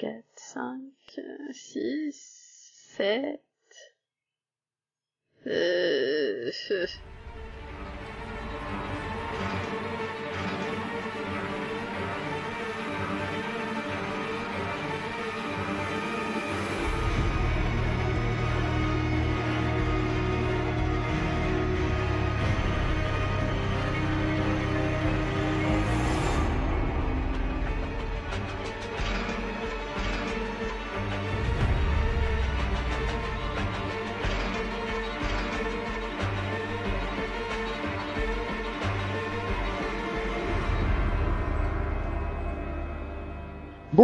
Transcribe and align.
4, 0.00 0.24
5, 0.34 1.20
6, 1.52 2.14
7... 2.96 3.40
Euh... 5.46 6.50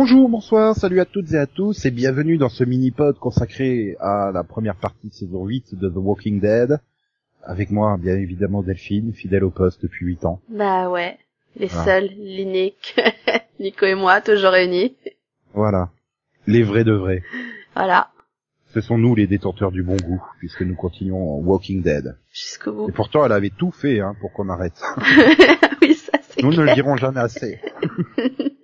Bonjour, 0.08 0.28
bonsoir, 0.28 0.76
salut 0.76 1.00
à 1.00 1.04
toutes 1.04 1.32
et 1.32 1.36
à 1.36 1.46
tous 1.48 1.84
et 1.84 1.90
bienvenue 1.90 2.38
dans 2.38 2.48
ce 2.48 2.62
mini-pod 2.62 3.18
consacré 3.18 3.96
à 3.98 4.30
la 4.32 4.44
première 4.44 4.76
partie 4.76 5.08
de 5.08 5.12
saison 5.12 5.44
8 5.44 5.74
de 5.74 5.88
The 5.88 5.96
Walking 5.96 6.38
Dead. 6.38 6.78
Avec 7.42 7.72
moi, 7.72 7.96
bien 7.98 8.14
évidemment, 8.14 8.62
Delphine, 8.62 9.12
fidèle 9.12 9.42
au 9.42 9.50
poste 9.50 9.82
depuis 9.82 10.06
8 10.06 10.24
ans. 10.24 10.40
Bah 10.48 10.88
ouais, 10.90 11.18
les 11.56 11.66
Voilà. 11.66 11.84
seuls, 11.84 12.10
l'unique, 12.16 12.94
Nico 13.58 13.84
et 13.84 13.96
moi, 13.96 14.20
toujours 14.20 14.52
réunis. 14.52 14.94
Voilà. 15.54 15.90
Les 16.46 16.62
vrais 16.62 16.84
de 16.84 16.92
vrais. 16.92 17.24
Voilà, 17.74 18.10
Ce 18.74 18.80
sont 18.80 18.98
nous 18.98 19.16
les 19.16 19.26
détenteurs 19.26 19.72
du 19.72 19.82
bon 19.82 19.96
goût, 19.96 20.22
puisque 20.38 20.62
nous 20.62 20.76
continuons 20.76 21.34
en 21.34 21.38
Walking 21.38 21.82
Dead. 21.82 22.16
jusqu'au 22.32 22.72
bout. 22.72 22.88
Et 22.88 22.92
pourtant, 22.92 23.26
elle 23.26 23.32
avait 23.32 23.50
tout 23.50 23.72
fait 23.72 23.98
hein, 23.98 24.14
pour 24.20 24.32
qu'on 24.32 24.50
arrête. 24.50 24.80
oui, 25.82 25.94
ça 25.94 26.12
c'est 26.22 26.44
Nous 26.44 26.52
ne 26.52 26.62
le 26.62 26.74
dirons 26.74 26.94
jamais 26.96 27.18
assez. 27.20 27.58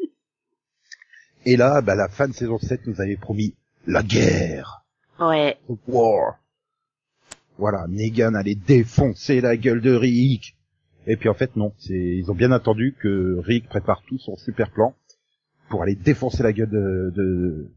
Et 1.44 1.56
là, 1.56 1.80
bah, 1.80 1.94
la 1.94 2.08
fin 2.08 2.28
de 2.28 2.32
saison 2.32 2.58
7 2.58 2.86
nous 2.86 3.00
avait 3.00 3.16
promis 3.16 3.54
la 3.86 4.02
guerre. 4.02 4.84
Ouais, 5.18 5.58
War. 5.86 6.38
Voilà, 7.58 7.86
Negan 7.88 8.34
allait 8.34 8.54
défoncer 8.54 9.40
la 9.40 9.56
gueule 9.56 9.80
de 9.80 9.94
Rick. 9.94 10.56
Et 11.06 11.16
puis 11.16 11.28
en 11.28 11.34
fait 11.34 11.56
non, 11.56 11.72
c'est 11.78 11.94
ils 11.94 12.30
ont 12.30 12.34
bien 12.34 12.52
attendu 12.52 12.96
que 13.00 13.38
Rick 13.40 13.68
prépare 13.68 14.02
tout 14.06 14.18
son 14.18 14.36
super 14.36 14.70
plan 14.70 14.94
pour 15.68 15.82
aller 15.82 15.96
défoncer 15.96 16.42
la 16.42 16.52
gueule 16.52 16.70
de, 16.70 17.12
de 17.14 17.72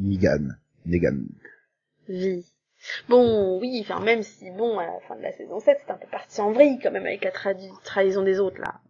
Negan. 0.00 0.48
Negan. 0.86 1.24
vie. 2.08 2.44
Bon, 3.08 3.58
oui, 3.60 3.80
enfin 3.80 4.00
même 4.00 4.22
si, 4.22 4.50
bon, 4.50 4.78
à 4.78 4.86
la 4.86 5.00
fin 5.08 5.16
de 5.16 5.22
la 5.22 5.32
saison 5.32 5.58
7, 5.58 5.78
c'est 5.84 5.92
un 5.92 5.96
peu 5.96 6.06
parti 6.10 6.40
en 6.40 6.52
vrille 6.52 6.78
quand 6.82 6.90
même 6.90 7.06
avec 7.06 7.24
la 7.24 7.32
trahison 7.82 8.22
des 8.22 8.40
autres, 8.40 8.60
là. 8.60 8.80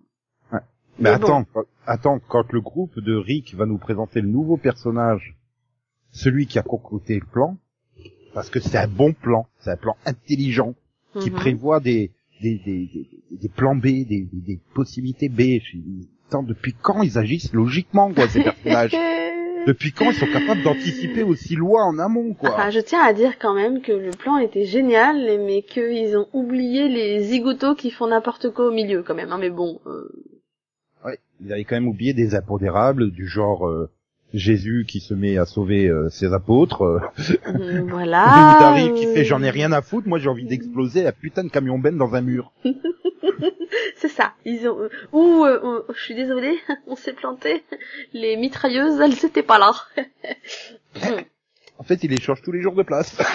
Mais, 0.98 1.10
attends, 1.10 1.44
quand- 1.52 1.64
attends, 1.86 2.18
quand 2.28 2.52
le 2.52 2.60
groupe 2.60 2.98
de 3.00 3.14
Rick 3.16 3.54
va 3.54 3.66
nous 3.66 3.78
présenter 3.78 4.20
le 4.20 4.28
nouveau 4.28 4.56
personnage, 4.56 5.36
celui 6.10 6.46
qui 6.46 6.58
a 6.58 6.62
concocté 6.62 7.14
le 7.18 7.26
plan, 7.26 7.56
parce 8.32 8.50
que 8.50 8.60
c'est 8.60 8.78
un 8.78 8.88
bon 8.88 9.12
plan, 9.12 9.46
c'est 9.60 9.70
un 9.70 9.76
plan 9.76 9.96
intelligent, 10.06 10.74
qui 11.20 11.30
Mhm. 11.30 11.36
prévoit 11.36 11.80
des, 11.80 12.10
des, 12.42 12.58
des, 12.64 12.90
des, 12.92 13.08
des 13.30 13.48
plans 13.48 13.76
B, 13.76 13.82
des, 14.06 14.28
des, 14.32 14.58
possibilités 14.74 15.28
B. 15.28 15.60
Attends, 16.28 16.42
depuis 16.42 16.74
quand 16.80 17.02
ils 17.02 17.18
agissent 17.18 17.52
logiquement, 17.52 18.12
quoi, 18.12 18.28
ces 18.28 18.42
personnages? 18.42 18.96
Depuis 19.66 19.92
quand 19.92 20.10
ils 20.10 20.16
sont 20.16 20.26
capables 20.26 20.62
d'anticiper 20.62 21.22
aussi 21.22 21.56
loin 21.56 21.84
en 21.86 21.98
amont, 21.98 22.34
quoi? 22.34 22.50
Enfin, 22.52 22.68
je 22.68 22.80
tiens 22.80 23.00
à 23.02 23.14
dire 23.14 23.38
quand 23.38 23.54
même 23.54 23.80
que 23.80 23.92
le 23.92 24.10
plan 24.10 24.36
était 24.36 24.66
génial, 24.66 25.16
mais 25.46 25.62
qu'ils 25.62 26.18
ont 26.18 26.26
oublié 26.34 26.88
les 26.90 27.22
zigotos 27.24 27.74
qui 27.74 27.90
font 27.90 28.08
n'importe 28.08 28.50
quoi 28.50 28.66
au 28.68 28.72
milieu, 28.72 29.02
quand 29.02 29.14
même. 29.14 29.33
Hein, 29.33 29.38
mais 29.40 29.48
bon, 29.48 29.80
euh, 29.86 30.10
Ouais, 31.04 31.18
ils 31.44 31.52
avaient 31.52 31.64
quand 31.64 31.76
même 31.76 31.88
oublié 31.88 32.14
des 32.14 32.34
impondérables, 32.34 33.10
du 33.10 33.26
genre 33.26 33.66
euh, 33.68 33.90
Jésus 34.32 34.84
qui 34.88 35.00
se 35.00 35.14
met 35.14 35.36
à 35.38 35.44
sauver 35.44 35.86
euh, 35.86 36.08
ses 36.08 36.32
apôtres, 36.32 36.82
euh, 36.82 37.00
euh, 37.46 37.82
voilà. 37.88 38.74
Qui 38.96 39.06
fait 39.06 39.24
j'en 39.24 39.42
ai 39.42 39.50
rien 39.50 39.70
à 39.72 39.82
foutre, 39.82 40.08
moi 40.08 40.18
j'ai 40.18 40.28
envie 40.28 40.46
d'exploser 40.46 41.02
la 41.02 41.12
putain 41.12 41.44
de 41.44 41.50
camion 41.50 41.78
Ben 41.78 41.96
dans 41.96 42.14
un 42.14 42.20
mur. 42.22 42.52
C'est 43.96 44.08
ça. 44.08 44.32
Ils 44.44 44.68
ont. 44.68 44.78
euh, 44.80 44.88
Ou, 45.12 45.44
euh, 45.44 45.60
euh, 45.62 45.82
je 45.94 46.00
suis 46.02 46.14
désolée, 46.14 46.56
on 46.86 46.96
s'est 46.96 47.12
planté. 47.12 47.64
Les 48.12 48.36
mitrailleuses, 48.36 49.00
elles 49.00 49.24
étaient 49.24 49.42
pas 49.42 49.58
là. 49.58 49.72
En 51.77 51.83
fait, 51.83 52.05
il 52.05 52.11
les 52.11 52.20
change 52.20 52.40
tous 52.40 52.52
les 52.52 52.62
jours 52.62 52.74
de 52.74 52.83
place. 52.85 53.17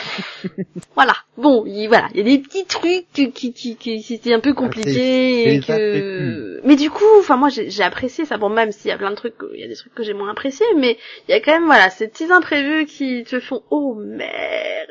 Voilà. 0.96 1.14
Bon, 1.38 1.66
il, 1.66 1.88
voilà, 1.88 2.08
il 2.14 2.18
y 2.18 2.22
a 2.22 2.24
des 2.24 2.40
petits 2.42 2.66
trucs 2.66 3.06
qui 3.14 3.32
qui 3.32 3.54
qui, 3.54 3.76
qui 3.76 4.02
c'était 4.02 4.34
un 4.34 4.40
peu 4.40 4.54
compliqué 4.54 4.92
c'est 4.92 5.56
et 5.56 5.60
que. 5.62 6.62
Mais 6.66 6.76
du 6.78 6.90
coup, 6.90 7.04
enfin 7.20 7.36
moi 7.38 7.50
j'ai 7.50 7.84
apprécié 7.84 8.26
ça. 8.26 8.38
Bon, 8.38 8.50
même 8.50 8.72
s'il 8.72 8.90
y 8.90 8.92
a 8.94 8.98
plein 8.98 9.12
de 9.12 9.16
trucs, 9.16 9.36
il 9.54 9.60
y 9.60 9.64
a 9.64 9.68
des 9.68 9.76
trucs 9.76 9.94
que 9.94 10.04
j'ai 10.04 10.14
moins 10.14 10.30
appréciés, 10.32 10.66
mais 10.78 10.98
il 11.28 11.32
y 11.32 11.34
a 11.34 11.42
quand 11.42 11.52
même 11.52 11.66
voilà 11.66 11.90
ces 11.90 12.08
petits 12.08 12.32
imprévus 12.32 12.86
qui 12.86 13.24
te 13.26 13.40
font 13.40 13.62
oh 13.72 13.96
merde. 13.96 14.90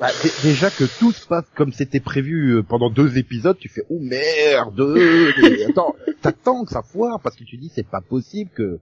Bah, 0.00 0.08
dé- 0.22 0.30
déjà 0.42 0.70
que 0.70 0.84
tout 0.98 1.12
se 1.12 1.26
passe 1.26 1.46
comme 1.54 1.72
c'était 1.72 2.00
prévu 2.00 2.56
euh, 2.56 2.62
pendant 2.62 2.90
deux 2.90 3.18
épisodes, 3.18 3.58
tu 3.58 3.68
fais 3.68 3.82
oh 3.90 3.98
merde. 4.00 4.80
attends, 5.68 5.94
t'attends 6.22 6.64
que 6.64 6.70
ça 6.72 6.82
foire 6.82 7.20
parce 7.20 7.36
que 7.36 7.44
tu 7.44 7.56
dis 7.56 7.70
c'est 7.74 7.88
pas 7.88 8.00
possible 8.00 8.50
que 8.54 8.78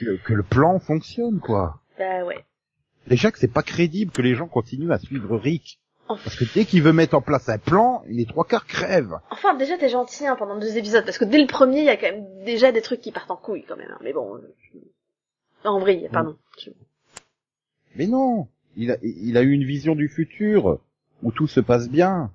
que, 0.00 0.16
que 0.24 0.32
le 0.34 0.42
plan 0.42 0.78
fonctionne 0.78 1.40
quoi. 1.40 1.80
Bah 1.98 2.24
ouais. 2.24 2.44
Déjà 3.08 3.30
que 3.32 3.38
c'est 3.38 3.52
pas 3.52 3.62
crédible 3.62 4.12
que 4.12 4.22
les 4.22 4.34
gens 4.34 4.46
continuent 4.48 4.90
à 4.92 4.98
suivre 4.98 5.36
Rick. 5.36 5.80
Enfin, 6.10 6.22
Parce 6.24 6.36
que 6.36 6.44
dès 6.54 6.64
qu'il 6.64 6.82
veut 6.82 6.92
mettre 6.94 7.14
en 7.16 7.20
place 7.20 7.48
un 7.48 7.58
plan, 7.58 8.02
les 8.06 8.24
trois 8.24 8.44
quarts 8.46 8.66
crèvent. 8.66 9.18
enfin, 9.30 9.54
déjà 9.54 9.76
t'es 9.76 9.88
gentil 9.90 10.26
hein, 10.26 10.36
pendant 10.38 10.58
deux 10.58 10.76
épisodes 10.78 11.04
parce 11.04 11.18
que 11.18 11.26
dès 11.26 11.38
le 11.38 11.46
premier 11.46 11.80
il 11.80 11.84
y 11.84 11.90
a 11.90 11.96
quand 11.98 12.10
même 12.10 12.44
déjà 12.44 12.72
des 12.72 12.80
trucs 12.80 13.00
qui 13.02 13.12
partent 13.12 13.30
en 13.30 13.36
couille 13.36 13.64
quand 13.68 13.76
même. 13.76 13.90
hein. 13.92 13.98
Mais 14.02 14.12
bon. 14.14 14.36
euh, 14.36 14.54
je- 14.72 15.68
En 15.68 15.78
vrille, 15.80 16.08
pardon. 16.12 16.36
Je- 16.58 16.70
Mais 17.96 18.06
non, 18.06 18.48
il 18.76 18.90
a, 18.92 18.96
il 19.02 19.36
a 19.36 19.42
eu 19.42 19.52
une 19.52 19.64
vision 19.64 19.94
du 19.94 20.08
futur 20.08 20.78
où 21.22 21.30
tout 21.32 21.46
se 21.48 21.60
passe 21.60 21.88
bien. 21.90 22.32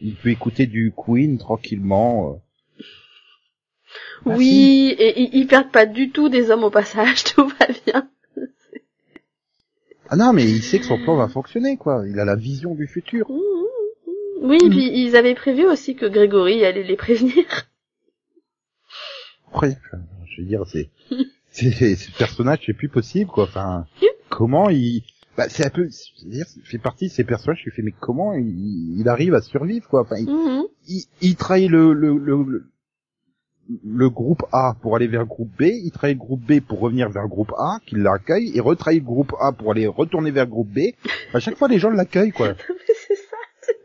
Il 0.00 0.14
peut 0.14 0.28
écouter 0.30 0.66
du 0.66 0.92
Queen 0.96 1.38
tranquillement. 1.38 2.40
euh. 4.26 4.34
Oui, 4.36 4.94
et 4.98 5.36
ils 5.36 5.46
perdent 5.46 5.70
pas 5.72 5.86
du 5.86 6.10
tout 6.10 6.28
des 6.28 6.50
hommes 6.50 6.64
au 6.64 6.70
passage, 6.70 7.24
tout 7.34 7.46
va 7.48 7.66
bien. 7.86 8.08
Ah 10.10 10.16
non, 10.16 10.32
mais 10.32 10.44
il 10.44 10.62
sait 10.62 10.78
que 10.78 10.84
son 10.86 10.98
plan 10.98 11.16
va 11.16 11.28
fonctionner, 11.28 11.76
quoi. 11.76 12.04
Il 12.08 12.18
a 12.18 12.24
la 12.24 12.36
vision 12.36 12.74
du 12.74 12.86
futur. 12.86 13.26
Oui, 13.30 14.58
Mhm. 14.64 14.70
puis 14.70 14.90
ils 15.02 15.16
avaient 15.16 15.34
prévu 15.34 15.64
aussi 15.66 15.96
que 15.96 16.06
Grégory 16.06 16.64
allait 16.64 16.84
les 16.84 16.96
prévenir. 16.96 17.34
Ouais, 19.62 19.76
je 20.26 20.42
veux 20.42 20.46
dire, 20.46 20.62
c'est, 20.66 20.90
c'est, 21.50 21.96
ce 21.96 22.16
personnage, 22.18 22.60
c'est 22.66 22.74
plus 22.74 22.88
possible, 22.90 23.30
quoi. 23.30 23.44
Enfin, 23.44 23.86
comment 24.28 24.68
il, 24.68 25.02
bah, 25.36 25.48
c'est 25.48 25.64
un 25.66 25.70
peu, 25.70 25.88
je 25.88 26.24
veux 26.24 26.30
dire, 26.30 26.44
fait 26.64 26.78
partie 26.78 27.06
de 27.08 27.12
ces 27.12 27.24
personnages, 27.24 27.62
je 27.64 27.70
fais, 27.70 27.82
mais 27.82 27.94
comment 27.98 28.34
il, 28.34 29.00
il 29.00 29.08
arrive 29.08 29.34
à 29.34 29.40
survivre, 29.40 29.88
quoi. 29.88 30.02
Enfin, 30.02 30.16
il, 30.18 30.28
il, 30.86 31.04
il 31.22 31.36
trahit 31.36 31.70
le, 31.70 31.92
le, 31.94 32.18
le, 32.18 32.42
le, 32.44 32.64
le 33.84 34.08
groupe 34.08 34.42
A 34.52 34.74
pour 34.80 34.96
aller 34.96 35.06
vers 35.06 35.20
le 35.20 35.26
groupe 35.26 35.50
B, 35.58 35.62
il 35.64 35.90
trahit 35.90 36.16
le 36.16 36.24
groupe 36.24 36.40
B 36.40 36.60
pour 36.60 36.80
revenir 36.80 37.08
vers 37.10 37.22
le 37.22 37.28
groupe 37.28 37.52
A, 37.58 37.78
qui 37.86 37.96
l'accueille, 37.96 38.52
et 38.56 38.60
retrahit 38.60 39.00
le 39.00 39.06
groupe 39.06 39.34
A 39.40 39.52
pour 39.52 39.72
aller 39.72 39.86
retourner 39.86 40.30
vers 40.30 40.44
le 40.44 40.50
groupe 40.50 40.68
B. 40.68 40.78
À 41.34 41.40
chaque 41.40 41.56
fois, 41.56 41.68
les 41.68 41.78
gens 41.78 41.90
l'accueillent, 41.90 42.32
quoi. 42.32 42.54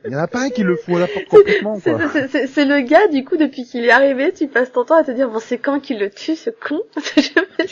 Il 0.05 0.11
y 0.11 0.15
en 0.15 0.19
a 0.19 0.27
pas 0.27 0.43
un 0.43 0.49
qui 0.49 0.63
le 0.63 0.75
fout 0.75 0.95
à 0.95 0.99
la 0.99 1.07
porte 1.07 1.25
complètement, 1.27 1.79
C'est- 1.79 1.91
quoi. 1.91 2.65
le 2.65 2.81
gars, 2.81 3.07
du 3.07 3.23
coup, 3.23 3.37
depuis 3.37 3.63
qu'il 3.63 3.83
est 3.85 3.91
arrivé, 3.91 4.33
tu 4.33 4.47
passes 4.47 4.71
ton 4.71 4.83
temps 4.85 4.97
à 4.97 5.03
te 5.03 5.11
dire, 5.11 5.29
bon, 5.29 5.39
c'est 5.39 5.57
quand 5.57 5.79
qu'il 5.79 5.99
le 5.99 6.09
tue, 6.09 6.35
ce 6.35 6.49
con? 6.49 6.81
Veux 6.95 7.21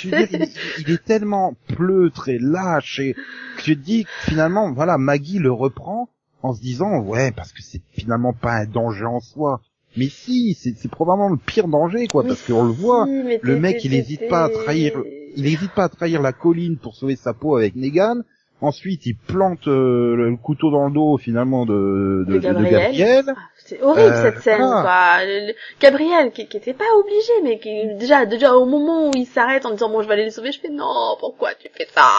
dire, 0.09 0.27
il, 0.31 0.47
il 0.87 0.93
est 0.93 1.03
tellement 1.03 1.55
pleutre 1.67 2.29
et 2.29 2.37
lâche 2.39 2.99
et 2.99 3.13
que 3.13 3.61
je 3.63 3.73
te 3.73 3.79
dis 3.79 4.05
finalement, 4.21 4.71
voilà, 4.71 4.97
Maggie 4.97 5.39
le 5.39 5.51
reprend 5.51 6.09
en 6.41 6.53
se 6.53 6.61
disant, 6.61 6.99
ouais, 7.01 7.31
parce 7.31 7.51
que 7.51 7.61
c'est 7.61 7.81
finalement 7.91 8.33
pas 8.33 8.53
un 8.53 8.65
danger 8.65 9.05
en 9.05 9.19
soi. 9.19 9.61
Mais 9.97 10.07
si, 10.07 10.53
c'est 10.53 10.89
probablement 10.89 11.29
le 11.29 11.37
pire 11.37 11.67
danger, 11.67 12.07
quoi, 12.07 12.23
parce 12.23 12.41
qu'on 12.47 12.63
le 12.63 12.71
voit. 12.71 13.05
le 13.41 13.59
mec, 13.59 13.83
il 13.85 13.93
hésite 13.93 14.27
pas 14.29 14.45
à 14.45 14.49
trahir- 14.49 14.93
Il 15.35 15.43
n'hésite 15.43 15.71
pas 15.71 15.83
à 15.85 15.89
trahir 15.89 16.21
la 16.21 16.33
colline 16.33 16.77
pour 16.77 16.95
sauver 16.95 17.15
sa 17.15 17.33
peau 17.33 17.55
avec 17.57 17.75
Negan. 17.75 18.21
Ensuite, 18.61 19.05
il 19.07 19.15
plante 19.15 19.67
euh, 19.67 20.15
le 20.15 20.37
couteau 20.37 20.69
dans 20.71 20.85
le 20.87 20.93
dos 20.93 21.17
finalement 21.17 21.65
de, 21.65 22.25
de, 22.27 22.33
De 22.33 22.39
de 22.39 22.63
Gabriel. 22.69 23.25
Ah, 23.71 23.77
C'est 23.77 23.81
horrible 23.83 24.13
Euh, 24.15 24.21
cette 24.23 24.39
scène, 24.41 24.61
voilà. 24.61 24.81
quoi. 24.81 25.25
Le- 25.25 25.47
le- 25.47 25.53
Gabriel, 25.79 26.31
qui, 26.31 26.47
qui 26.47 26.57
était 26.57 26.73
pas 26.73 26.85
obligé, 26.97 27.31
mais 27.43 27.59
qui 27.59 27.95
déjà, 27.95 28.25
déjà 28.25 28.55
au 28.55 28.65
moment 28.65 29.07
où 29.09 29.11
il 29.15 29.25
s'arrête 29.25 29.65
en 29.65 29.71
disant 29.71 29.89
bon, 29.89 30.01
je 30.01 30.07
vais 30.07 30.13
aller 30.13 30.25
les 30.25 30.31
sauver, 30.31 30.51
je 30.51 30.59
fais 30.59 30.69
non, 30.69 31.15
pourquoi 31.19 31.53
tu 31.55 31.69
fais 31.73 31.87
ça? 31.93 32.09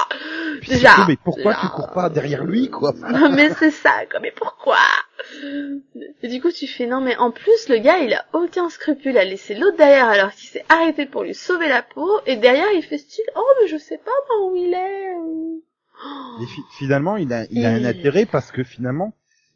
Puis 0.61 0.71
Déjà. 0.71 1.05
mais 1.09 1.17
pourquoi 1.23 1.53
déjà. 1.53 1.61
tu 1.61 1.69
cours 1.69 1.91
pas 1.93 2.09
derrière 2.11 2.45
lui, 2.45 2.69
quoi? 2.71 2.93
Non 3.11 3.29
mais 3.35 3.51
c'est 3.51 3.71
ça, 3.71 4.07
quoi. 4.11 4.21
Mais 4.21 4.31
pourquoi? 4.33 4.77
Et 6.23 6.29
du 6.29 6.41
coup, 6.41 6.51
tu 6.51 6.67
fais 6.67 6.87
non, 6.87 7.01
mais 7.01 7.17
en 7.17 7.31
plus, 7.31 7.69
le 7.69 7.79
gars, 7.79 7.99
il 7.99 8.13
a 8.15 8.25
aucun 8.33 8.69
scrupule 8.69 9.17
à 9.19 9.25
laisser 9.25 9.55
l'autre 9.55 9.77
derrière 9.77 10.09
alors 10.09 10.33
qu'il 10.33 10.49
s'est 10.49 10.65
arrêté 10.69 11.07
pour 11.07 11.23
lui 11.23 11.35
sauver 11.35 11.69
la 11.69 11.83
peau, 11.83 12.09
et 12.27 12.37
derrière, 12.37 12.71
il 12.75 12.83
fait 12.83 12.99
style 12.99 13.25
oh 13.37 13.45
mais 13.61 13.69
je 13.69 13.77
sais 13.77 13.99
pas 13.99 14.11
moi 14.29 14.51
où 14.51 14.57
il 14.57 14.73
est. 14.75 16.43
Et 16.43 16.47
fi- 16.47 16.63
finalement, 16.79 17.17
il 17.17 17.33
a, 17.33 17.45
il 17.51 17.65
a 17.65 17.69
un 17.71 17.85
intérêt 17.85 18.27
parce 18.27 18.51
que 18.51 18.65
finalement, 18.65 19.13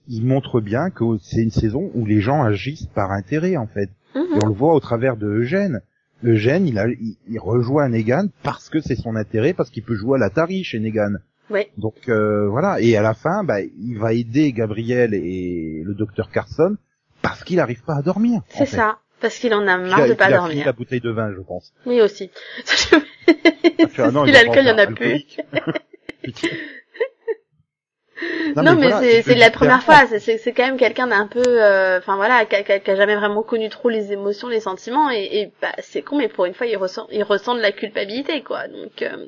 il 0.08 0.25
montre 0.25 0.61
bien 0.61 0.91
que 0.91 1.05
c'est 1.23 1.43
une 1.43 1.50
saison 1.50 1.91
où 1.94 2.06
les 2.06 2.20
gens 2.20 2.43
agissent 2.43 2.87
par 2.94 3.11
intérêt, 3.12 3.56
en 3.56 3.67
fait. 3.67 3.91
Et 4.14 4.19
on 4.43 4.47
le 4.47 4.55
voit 4.55 4.75
au 4.75 4.81
travers 4.81 5.17
de 5.17 5.26
Eugène. 5.26 5.81
Eugène, 6.25 6.67
il, 6.67 6.79
a, 6.79 6.88
il, 6.88 7.17
il 7.29 7.38
rejoint 7.38 7.88
Negan 7.88 8.29
parce 8.43 8.70
que 8.70 8.81
c'est 8.81 8.97
son 8.97 9.17
intérêt, 9.17 9.53
parce 9.53 9.69
qu'il 9.70 9.82
peut 9.82 9.94
jouer 9.94 10.17
à 10.17 10.19
l'Atari 10.19 10.64
chez 10.64 10.79
Negan. 10.81 11.17
Ouais. 11.50 11.70
Donc 11.76 12.08
euh, 12.08 12.49
voilà. 12.49 12.81
Et 12.81 12.97
à 12.97 13.03
la 13.03 13.12
fin, 13.14 13.44
bah, 13.44 13.61
il 13.61 13.99
va 13.99 14.14
aider 14.14 14.53
Gabriel 14.53 15.12
et 15.14 15.82
le 15.85 15.94
docteur 15.94 16.31
Carson 16.31 16.76
parce 17.23 17.44
qu'il 17.44 17.56
n'arrive 17.56 17.82
pas 17.85 17.97
à 17.97 18.02
dormir. 18.02 18.41
C'est 18.49 18.67
ça. 18.67 18.99
Parce 19.20 19.38
qu'il 19.38 19.52
en 19.55 19.67
a 19.67 19.76
marre 19.79 20.00
a- 20.00 20.09
de 20.09 20.14
pas 20.14 20.29
il 20.31 20.35
a 20.35 20.37
dormir. 20.38 20.67
la 20.67 20.73
bouteille 20.73 21.00
de 21.00 21.11
vin, 21.11 21.32
je 21.37 21.41
pense. 21.41 21.73
Oui 21.85 22.00
aussi. 22.00 22.31
Ah, 23.99 24.11
l'alcool, 24.11 24.62
il 24.62 24.69
y 24.69 24.70
en 24.70 24.79
a 24.79 24.87
plus. 24.87 25.26
Non, 28.57 28.63
mais, 28.77 28.89
voilà, 28.91 29.03
c'est 29.23 29.35
la 29.35 29.51
première 29.51 29.83
fois. 29.83 30.07
C'est- 30.19 30.53
quand 30.53 30.67
même 30.67 30.77
quelqu'un 30.79 31.07
d'un 31.09 31.27
peu, 31.27 31.43
euh, 31.47 31.99
enfin 31.99 32.17
voilà, 32.17 32.45
qui 32.47 32.57
a, 32.57 32.63
qui 32.63 32.73
a- 32.73 32.81
qui 32.81 32.91
a 32.91 32.97
jamais 32.97 33.17
vraiment 33.17 33.43
connu 33.43 33.69
trop 33.69 33.89
les 33.91 34.13
émotions, 34.13 34.49
les 34.49 34.61
sentiments, 34.61 35.11
et, 35.11 35.25
et 35.41 35.53
bah 35.61 35.73
c'est 35.81 36.03
con, 36.03 36.17
mais 36.19 36.29
pour 36.29 36.47
une 36.47 36.55
fois, 36.55 36.67
il 36.67 36.77
ressent, 36.77 37.07
il 37.13 37.23
ressent 37.23 37.55
de 37.55 37.61
la 37.61 37.73
culpabilité, 37.73 38.43
quoi. 38.43 38.69
Donc 38.69 39.03
euh, 39.03 39.27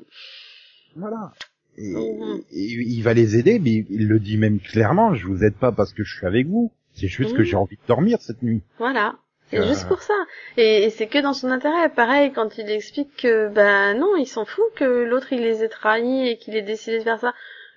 Voilà. 0.95 1.31
Et, 1.77 1.91
et 1.91 2.43
il 2.51 3.01
va 3.03 3.13
les 3.13 3.37
aider, 3.37 3.59
mais 3.59 3.85
il 3.89 4.07
le 4.07 4.19
dit 4.19 4.37
même 4.37 4.59
clairement, 4.59 5.13
je 5.13 5.25
vous 5.27 5.43
aide 5.43 5.55
pas 5.55 5.71
parce 5.71 5.93
que 5.93 6.03
je 6.03 6.13
suis 6.17 6.25
avec 6.27 6.47
vous. 6.47 6.71
C'est 6.93 7.07
juste 7.07 7.33
que 7.33 7.39
Mhm. 7.39 7.45
j'ai 7.45 7.55
envie 7.55 7.75
de 7.77 7.87
dormir 7.87 8.17
cette 8.21 8.41
nuit. 8.43 8.63
voilà. 8.79 9.15
C'est 9.51 9.59
Euh. 9.59 9.67
juste 9.67 9.87
pour 9.87 10.01
ça. 10.03 10.13
Et, 10.57 10.83
et 10.83 10.89
c'est 10.91 11.07
que 11.07 11.17
dans 11.19 11.33
son 11.33 11.49
intérêt. 11.49 11.89
Pareil, 11.89 12.31
quand 12.33 12.57
il 12.59 12.69
explique 12.69 13.15
que, 13.17 13.47
bah 13.49 13.95
non, 13.95 14.15
il 14.17 14.27
s'en 14.27 14.45
fout 14.45 14.63
que 14.75 14.83
l'autre 14.83 15.33
il 15.33 15.41
les 15.41 15.63
ait 15.63 15.69
trahis 15.69 16.27
et 16.29 16.37
qu'il 16.37 16.55
ait 16.55 16.61
décidé 16.61 16.99
de 16.99 17.03
faire 17.03 17.19
ça. 17.19 17.33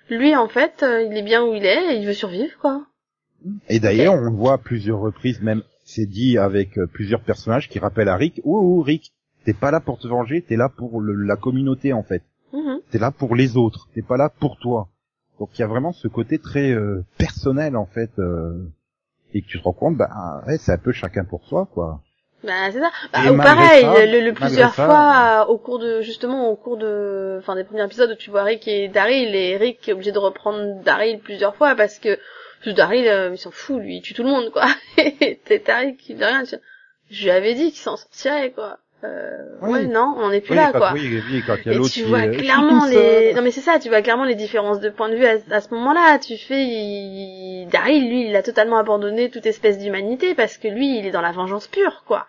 Lui, 0.09 0.35
en 0.35 0.47
fait, 0.47 0.83
euh, 0.83 1.01
il 1.03 1.17
est 1.17 1.23
bien 1.23 1.43
où 1.45 1.53
il 1.53 1.65
est 1.65 1.93
et 1.95 1.99
il 1.99 2.05
veut 2.05 2.13
survivre, 2.13 2.57
quoi. 2.59 2.85
Et 3.69 3.79
d'ailleurs, 3.79 4.13
on 4.15 4.21
le 4.21 4.31
voit 4.35 4.53
à 4.53 4.57
plusieurs 4.57 4.99
reprises, 4.99 5.41
même 5.41 5.63
c'est 5.85 6.05
dit 6.05 6.37
avec 6.37 6.77
euh, 6.77 6.87
plusieurs 6.87 7.21
personnages 7.21 7.67
qui 7.69 7.79
rappellent 7.79 8.09
à 8.09 8.15
Rick, 8.15 8.39
oh, 8.45 8.77
oh 8.79 8.81
Rick, 8.81 9.11
t'es 9.43 9.53
pas 9.53 9.69
là 9.71 9.79
pour 9.81 9.99
te 9.99 10.07
venger, 10.07 10.41
t'es 10.41 10.55
là 10.55 10.69
pour 10.69 11.01
le- 11.01 11.13
la 11.25 11.35
communauté 11.35 11.91
en 11.91 12.03
fait. 12.03 12.23
Mhm. 12.53 12.79
T'es 12.91 12.99
là 12.99 13.11
pour 13.11 13.35
les 13.35 13.57
autres, 13.57 13.89
t'es 13.93 14.01
pas 14.01 14.15
là 14.17 14.29
pour 14.29 14.57
toi. 14.57 14.87
Donc 15.39 15.49
il 15.57 15.59
y 15.61 15.63
a 15.63 15.67
vraiment 15.67 15.91
ce 15.91 16.07
côté 16.07 16.39
très 16.39 16.71
euh, 16.71 17.03
personnel 17.17 17.75
en 17.75 17.85
fait, 17.85 18.11
euh, 18.19 18.65
et 19.33 19.41
que 19.41 19.47
tu 19.47 19.57
te 19.59 19.63
rends 19.63 19.73
compte, 19.73 19.97
bah 19.97 20.41
ouais, 20.47 20.57
c'est 20.57 20.71
un 20.71 20.77
peu 20.77 20.93
chacun 20.93 21.25
pour 21.25 21.43
soi 21.45 21.67
quoi. 21.73 22.01
Bah 22.43 22.71
c'est 22.71 22.79
ça. 22.79 22.91
Bah, 23.13 23.19
ou 23.31 23.37
pareil, 23.37 23.81
ça- 23.83 24.05
le, 24.05 24.19
le 24.19 24.33
plusieurs 24.33 24.73
ça, 24.73 24.85
fois 24.85 25.43
euh, 25.43 25.51
au 25.51 25.57
cours 25.57 25.79
de 25.79 26.01
justement 26.01 26.49
au 26.49 26.55
cours 26.55 26.77
de, 26.77 27.37
enfin 27.39 27.55
des 27.55 27.63
premiers 27.63 27.85
épisodes 27.85 28.11
où 28.11 28.15
tu 28.15 28.29
vois 28.31 28.43
Rick 28.43 28.67
et 28.67 28.87
Daryl 28.89 29.33
et 29.35 29.55
Rick 29.57 29.87
est 29.87 29.93
obligé 29.93 30.11
de 30.11 30.19
reprendre 30.19 30.81
Daryl 30.83 31.19
plusieurs 31.19 31.55
fois 31.55 31.75
parce 31.75 31.99
que 31.99 32.19
Daryl 32.65 33.07
euh, 33.07 33.29
il 33.33 33.37
s'en 33.37 33.51
fout 33.51 33.79
lui, 33.81 33.97
il 33.97 34.01
tue 34.01 34.13
tout 34.13 34.23
le 34.23 34.29
monde 34.29 34.49
quoi. 34.51 34.65
Et 34.97 35.39
t'es 35.45 35.59
Daryl 35.59 35.95
qui 35.97 36.13
dit 36.15 36.23
rien. 36.23 36.43
tu- 36.43 36.55
Je 37.11 37.23
lui 37.23 37.31
avais 37.31 37.53
dit 37.55 37.71
qu'il 37.71 37.81
s'en 37.81 37.97
sortirait 37.97 38.51
quoi. 38.51 38.77
Euh, 39.03 39.37
Oui. 39.61 39.71
Ouais 39.71 39.85
non, 39.87 40.15
on 40.17 40.29
n'est 40.29 40.39
plus 40.41 40.51
Oui, 40.51 40.55
là 40.57 40.69
quand, 40.71 40.79
quoi. 40.79 40.91
oui, 40.93 41.21
oui, 41.29 41.43
quand 41.45 41.55
il 41.65 41.71
y 41.71 41.75
a 41.75 41.79
Et 41.79 41.81
tu 41.89 42.03
vois 42.03 42.23
est, 42.25 42.29
euh, 42.29 42.37
clairement 42.37 42.85
les, 42.85 42.93
seul. 43.31 43.35
non 43.35 43.41
mais 43.41 43.51
c'est 43.51 43.61
ça, 43.61 43.77
tu 43.79 43.89
vois 43.89 44.01
clairement 44.01 44.23
les 44.23 44.35
différences 44.35 44.79
de 44.79 44.89
point 44.89 45.09
de 45.09 45.15
vue 45.15 45.25
à, 45.25 45.35
à 45.51 45.61
ce 45.61 45.73
moment-là. 45.73 46.19
Tu 46.19 46.37
fais, 46.37 46.63
il... 46.63 47.67
Daryl 47.71 48.07
lui, 48.09 48.27
il 48.29 48.35
a 48.35 48.43
totalement 48.43 48.77
abandonné 48.77 49.29
toute 49.29 49.45
espèce 49.45 49.77
d'humanité 49.77 50.35
parce 50.35 50.57
que 50.57 50.67
lui, 50.67 50.99
il 50.99 51.05
est 51.05 51.11
dans 51.11 51.21
la 51.21 51.31
vengeance 51.31 51.67
pure 51.67 52.03
quoi. 52.07 52.27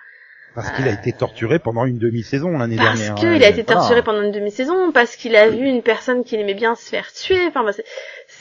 Parce 0.55 0.71
qu'il 0.71 0.87
a 0.87 0.93
été 0.93 1.13
torturé 1.13 1.59
pendant 1.59 1.85
une 1.85 1.99
demi-saison 1.99 2.51
l'année 2.57 2.77
Parce 2.77 2.97
dernière. 3.01 3.15
qu'il 3.17 3.27
hein, 3.43 3.47
a 3.47 3.49
été 3.51 3.65
torturé 3.65 4.03
pendant 4.03 4.23
une 4.23 4.31
demi-saison, 4.31 4.93
parce 4.93 5.17
qu'il 5.17 5.35
a 5.35 5.49
vu 5.49 5.67
une 5.67 5.83
personne 5.83 6.23
qu'il 6.23 6.39
aimait 6.39 6.55
bien 6.55 6.77
se 6.77 6.89
faire 6.89 7.13
tuer. 7.13 7.45
Enfin, 7.49 7.65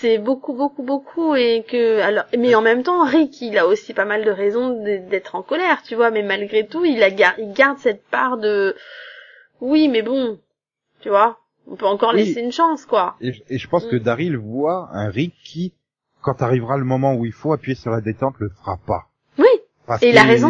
c'est- 0.04 0.18
beaucoup, 0.20 0.54
beaucoup, 0.54 0.84
beaucoup, 0.84 1.36
et 1.36 1.64
que 1.68 2.00
alors, 2.02 2.26
mais 2.38 2.54
en 2.56 2.62
même 2.62 2.84
temps, 2.84 3.04
Rick, 3.06 3.42
il 3.42 3.58
a 3.58 3.66
aussi 3.68 3.94
pas 3.94 4.06
mal 4.06 4.24
de 4.26 4.32
raisons 4.32 4.82
d'être 4.84 5.36
en 5.36 5.42
colère, 5.42 5.82
tu 5.84 5.96
vois. 5.96 6.12
Mais 6.12 6.24
malgré 6.24 6.68
tout, 6.68 6.84
il 6.86 7.02
a 7.02 7.10
il 7.10 7.54
garde 7.54 7.78
cette 7.80 8.04
part 8.12 8.38
de, 8.38 8.76
oui, 9.62 9.88
mais 9.88 10.02
bon, 10.02 10.40
tu 11.02 11.10
vois, 11.10 11.40
on 11.68 11.76
peut 11.76 11.86
encore 11.86 12.14
Oui. 12.14 12.26
laisser 12.26 12.42
une 12.42 12.52
chance, 12.52 12.86
quoi. 12.86 13.16
Et, 13.22 13.32
je- 13.34 13.42
et 13.50 13.58
je 13.58 13.68
pense 13.68 13.86
que 13.86 13.96
Mm. 13.96 14.00
Daryl 14.00 14.38
voit 14.38 14.90
un 14.92 15.10
Rick 15.10 15.34
qui, 15.44 15.74
quand 16.22 16.42
arrivera 16.42 16.78
le 16.78 16.84
moment 16.86 17.16
où 17.16 17.26
il 17.26 17.32
faut 17.34 17.54
appuyer 17.54 17.76
sur 17.76 17.92
la 17.92 18.02
détente, 18.02 18.36
le 18.40 18.50
fera 18.50 18.78
pas. 18.86 19.04
Oui, 19.38 19.46
Parce 19.88 20.04
Et 20.04 20.10
il 20.10 20.18
a 20.18 20.24
raison. 20.24 20.50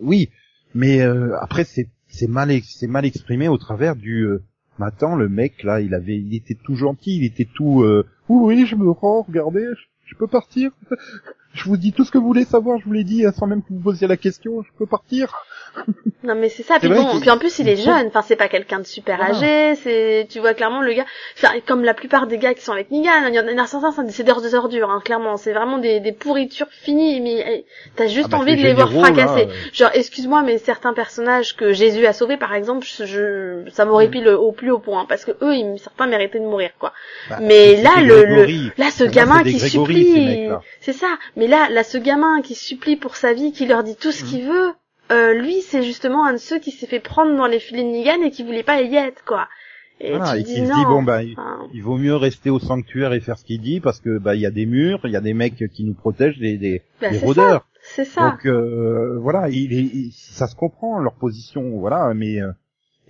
Oui, 0.00 0.30
mais 0.74 1.00
euh, 1.02 1.36
après 1.40 1.64
c'est 1.64 1.88
c'est 2.08 2.28
mal 2.28 2.50
c'est 2.62 2.86
mal 2.86 3.04
exprimé 3.06 3.48
au 3.48 3.58
travers 3.58 3.96
du. 3.96 4.22
Euh, 4.24 4.42
attends, 4.80 5.14
le 5.16 5.28
mec 5.28 5.62
là, 5.62 5.80
il 5.80 5.94
avait, 5.94 6.16
il 6.16 6.34
était 6.34 6.56
tout 6.64 6.74
gentil, 6.76 7.16
il 7.18 7.24
était 7.24 7.48
tout. 7.54 7.82
Euh, 7.82 8.06
oui, 8.28 8.66
je 8.66 8.76
me 8.76 8.90
rends, 8.90 9.22
regardez, 9.22 9.66
je, 9.74 9.84
je 10.06 10.14
peux 10.16 10.26
partir. 10.26 10.72
Je 11.54 11.64
vous 11.64 11.76
dis 11.76 11.92
tout 11.92 12.04
ce 12.04 12.10
que 12.10 12.18
vous 12.18 12.26
voulez 12.26 12.44
savoir, 12.44 12.78
je 12.78 12.84
vous 12.86 12.92
l'ai 12.92 13.04
dit 13.04 13.26
hein, 13.26 13.32
sans 13.38 13.46
même 13.46 13.60
que 13.62 13.68
vous 13.70 13.80
posiez 13.80 14.06
la 14.06 14.16
question, 14.16 14.62
je 14.62 14.68
peux 14.78 14.86
partir. 14.86 15.34
Non 16.24 16.36
mais 16.36 16.48
c'est 16.50 16.62
ça. 16.62 16.78
Puis 16.78 16.88
bon, 16.88 17.18
puis 17.18 17.30
en 17.30 17.38
plus 17.38 17.58
il 17.58 17.68
est 17.68 17.74
jeune. 17.82 18.06
Enfin 18.06 18.22
c'est 18.22 18.36
pas 18.36 18.46
quelqu'un 18.46 18.78
de 18.78 18.84
super 18.84 19.16
Voilà. 19.16 19.34
âgé. 19.34 19.74
C'est, 19.74 20.28
tu 20.30 20.38
vois 20.38 20.54
clairement 20.54 20.80
le 20.82 20.92
gars. 20.92 21.04
Enfin 21.36 21.48
comme 21.66 21.82
la 21.82 21.94
plupart 21.94 22.28
des 22.28 22.38
gars 22.38 22.54
qui 22.54 22.62
sont 22.62 22.70
avec 22.70 22.92
Negan, 22.92 23.26
il 23.28 23.34
y 23.34 23.40
en 23.40 23.58
a 23.58 23.66
certains 23.66 23.90
c'est 24.08 24.22
des- 24.22 24.54
ordures. 24.54 24.88
Hein, 24.90 25.00
clairement, 25.04 25.36
c'est 25.36 25.52
vraiment 25.52 25.78
des, 25.78 25.98
des 25.98 26.12
pourritures 26.12 26.68
finies. 26.70 27.20
Mais 27.22 27.44
eh, 27.48 27.66
t'as 27.96 28.06
juste 28.06 28.28
Ah 28.28 28.36
bah, 28.36 28.38
envie 28.38 28.54
de 28.54 28.62
les 28.62 28.72
voir 28.74 28.92
fracasser. 28.92 29.48
Genre 29.72 29.90
excuse-moi 29.94 30.42
mais 30.42 30.58
certains 30.58 30.92
personnages 30.92 31.56
que 31.56 31.72
Jésus 31.72 32.06
a 32.06 32.12
sauvés 32.12 32.36
par 32.36 32.54
exemple, 32.54 32.86
je, 32.86 33.64
ça 33.72 33.84
m'horripile 33.84 34.28
au 34.28 34.52
plus 34.52 34.70
haut 34.70 34.78
point 34.78 35.06
parce 35.08 35.24
que 35.24 35.32
eux 35.42 35.54
ils, 35.56 35.76
certains 35.80 36.06
méritaient 36.06 36.38
de 36.38 36.44
mourir 36.44 36.70
quoi. 36.78 36.92
bah, 37.30 37.38
Mais 37.40 37.82
là, 37.82 38.00
le- 38.00 38.22
Grégory. 38.22 38.70
Là, 38.78 38.90
ce 38.92 39.02
gamin 39.04 39.42
qui 39.42 39.58
supplie, 39.58 40.48
c'est 40.80 40.92
ça. 40.92 41.08
Mais 41.36 41.41
là, 41.46 41.68
là, 41.70 41.84
ce 41.84 41.98
gamin 41.98 42.42
qui 42.42 42.54
supplie 42.54 42.96
pour 42.96 43.16
sa 43.16 43.32
vie, 43.32 43.52
qui 43.52 43.66
leur 43.66 43.82
dit 43.84 43.96
tout 43.96 44.12
ce 44.12 44.22
Mhm. 44.24 44.28
qu'il 44.30 44.44
veut, 44.46 44.72
euh, 45.10 45.34
lui, 45.34 45.60
c'est 45.62 45.82
justement 45.82 46.24
un 46.26 46.32
de 46.34 46.38
ceux 46.38 46.58
qui 46.58 46.70
s'est 46.70 46.86
fait 46.86 47.00
prendre 47.00 47.36
dans 47.36 47.46
les 47.46 47.58
filets 47.58 47.82
de 47.82 47.88
Negan 47.88 48.22
et 48.22 48.30
qui 48.30 48.42
voulait 48.44 48.62
pas 48.62 48.80
y 48.82 48.94
être, 48.96 49.24
quoi. 49.24 49.48
Et 50.00 50.10
Voilà, 50.10 50.32
tu 50.34 50.40
et 50.40 50.42
te 50.42 50.46
qui 50.48 50.54
dis 50.54 50.66
se 50.66 50.72
dit 50.72 50.84
bon 50.86 51.02
bah 51.04 51.22
il, 51.22 51.32
Enfin, 51.32 51.68
il 51.72 51.82
vaut 51.82 51.96
mieux 51.96 52.16
rester 52.16 52.50
au 52.50 52.58
sanctuaire 52.58 53.12
et 53.12 53.20
faire 53.20 53.38
ce 53.38 53.44
qu'il 53.44 53.60
dit 53.60 53.78
parce 53.78 54.00
que 54.00 54.18
bah 54.18 54.34
il 54.34 54.40
y 54.40 54.46
a 54.46 54.50
des 54.50 54.66
murs, 54.66 55.00
il 55.04 55.12
y 55.12 55.16
a 55.16 55.20
des 55.20 55.34
mecs 55.34 55.62
qui 55.72 55.84
nous 55.84 55.94
protègent 55.94 56.38
des 56.38 56.56
des, 56.58 56.82
bah, 57.00 57.10
des 57.10 57.18
rôdeurs. 57.18 57.68
C'est 57.82 58.04
ça. 58.04 58.32
Donc 58.32 58.44
euh, 58.46 59.18
voilà, 59.20 59.48
il, 59.48 59.72
est- 59.72 59.82
il- 59.94 60.12
ça 60.12 60.48
se 60.48 60.56
comprend 60.56 60.98
leur 60.98 61.12
position, 61.14 61.78
voilà, 61.78 62.14
mais 62.14 62.40
euh, 62.40 62.50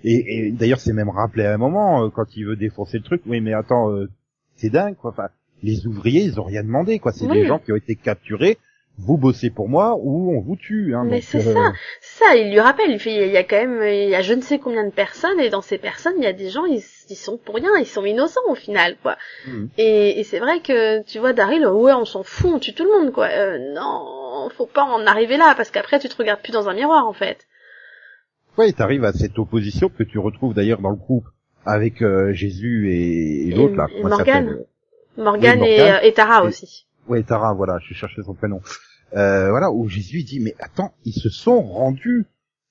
et, 0.05 0.49
et 0.49 0.53
d'ailleurs 0.53 0.81
c'est 0.81 0.93
même 0.93 1.09
rappelé 1.09 1.45
à 1.45 1.55
un 1.55 1.59
moment 1.59 2.05
euh, 2.05 2.11
quand 2.11 2.37
il 2.37 2.45
veut 2.45 2.57
défoncer 2.57 2.99
le 2.99 3.05
truc. 3.05 3.23
Oui, 3.27 3.41
mais 3.41 3.55
attends, 3.55 3.91
euh, 3.91 4.11
c'est 4.57 4.69
dingue 4.71 4.97
quoi. 4.97 5.13
Enfin, 5.13 5.29
les 5.63 5.87
ouvriers 5.87 6.23
ils 6.23 6.41
ont 6.41 6.45
rien 6.45 6.63
demandé 6.63 6.99
quoi. 6.99 7.13
C'est 7.13 7.27
Oui. 7.27 7.41
des 7.41 7.47
gens 7.47 7.59
qui 7.59 7.73
ont 7.73 7.77
été 7.77 7.97
capturés. 7.97 8.59
Vous 8.99 9.17
bossez 9.17 9.49
pour 9.49 9.71
moi 9.71 9.97
ou 9.99 10.37
on 10.37 10.43
vous 10.43 10.55
tue. 10.55 10.95
Hein, 10.95 11.05
Mais 11.07 11.23
c'est 11.23 11.39
euh, 11.49 11.55
ça. 11.55 11.73
Ça, 12.03 12.37
il 12.37 12.51
lui 12.51 12.61
rappelle. 12.61 12.91
Il 12.91 12.99
fait, 12.99 13.27
il 13.27 13.33
y 13.33 13.39
a 13.39 13.43
quand 13.43 13.57
même, 13.57 13.83
il 13.83 14.11
y 14.11 14.15
a 14.15 14.21
je 14.21 14.35
ne 14.35 14.43
sais 14.43 14.59
combien 14.59 14.85
de 14.85 14.93
personnes 14.93 15.41
et 15.41 15.49
dans 15.49 15.63
ces 15.63 15.79
personnes, 15.79 16.13
il 16.19 16.25
y 16.25 16.27
a 16.27 16.35
des 16.35 16.51
gens, 16.51 16.67
ils, 16.67 16.83
ils 17.09 17.17
sont 17.17 17.39
pour 17.39 17.55
rien, 17.55 17.71
ils 17.81 17.87
sont 17.87 18.05
innocents 18.05 18.43
au 18.49 18.55
final, 18.55 18.97
quoi. 19.03 19.17
Mhm. 19.49 19.71
Et, 19.79 20.21
et 20.21 20.25
c'est 20.25 20.41
vrai 20.41 20.61
que 20.61 21.03
tu 21.05 21.19
vois 21.21 21.33
Daryl, 21.33 21.67
ouais, 21.67 21.95
on 21.95 22.05
s'en 22.05 22.23
fout, 22.23 22.51
on 22.55 22.59
tue 22.59 22.75
tout 22.75 22.85
le 22.85 22.91
monde, 22.91 23.13
quoi. 23.13 23.29
Euh, 23.29 23.59
non, 23.75 24.51
faut 24.51 24.67
pas 24.67 24.85
en 24.85 25.07
arriver 25.07 25.39
là 25.39 25.55
parce 25.57 25.71
qu'après 25.71 25.99
tu 25.99 26.11
te 26.11 26.17
regardes 26.17 26.43
plus 26.43 26.53
dans 26.53 26.69
un 26.69 26.75
miroir, 26.75 27.07
en 27.09 27.15
fait. 27.15 27.47
Ouais, 28.59 28.73
t'arrives 28.73 29.05
à 29.05 29.15
cette 29.15 29.39
opposition 29.39 29.89
que 29.89 30.03
tu 30.03 30.19
retrouves 30.19 30.53
d'ailleurs 30.53 30.83
dans 30.83 30.91
le 30.91 30.97
groupe 30.97 31.25
avec 31.65 32.03
euh, 32.03 32.35
Jésus 32.35 32.93
et, 32.93 33.55
l'autre 33.55 33.75
là. 33.77 33.87
et 33.97 34.03
Morgane. 34.03 34.59
Morgan 35.17 35.61
Oui, 35.61 35.69
et, 35.69 35.79
Morgane. 35.79 35.95
euh, 35.97 36.01
et 36.07 36.13
Tara 36.13 36.45
Et- 36.45 36.49
aussi. 36.49 36.87
Ouais, 37.09 37.23
Tara, 37.23 37.53
voilà, 37.55 37.79
je 37.87 37.95
cherchais 37.95 38.23
son 38.25 38.35
prénom. 38.35 38.61
Euh, 39.15 39.51
voilà, 39.51 39.71
où 39.71 39.89
Jésus 39.89 40.23
dit, 40.23 40.41
mais 40.41 40.55
attends, 40.59 40.95
ils 41.05 41.13
se 41.13 41.29
sont 41.29 41.61
rendus. 41.63 42.27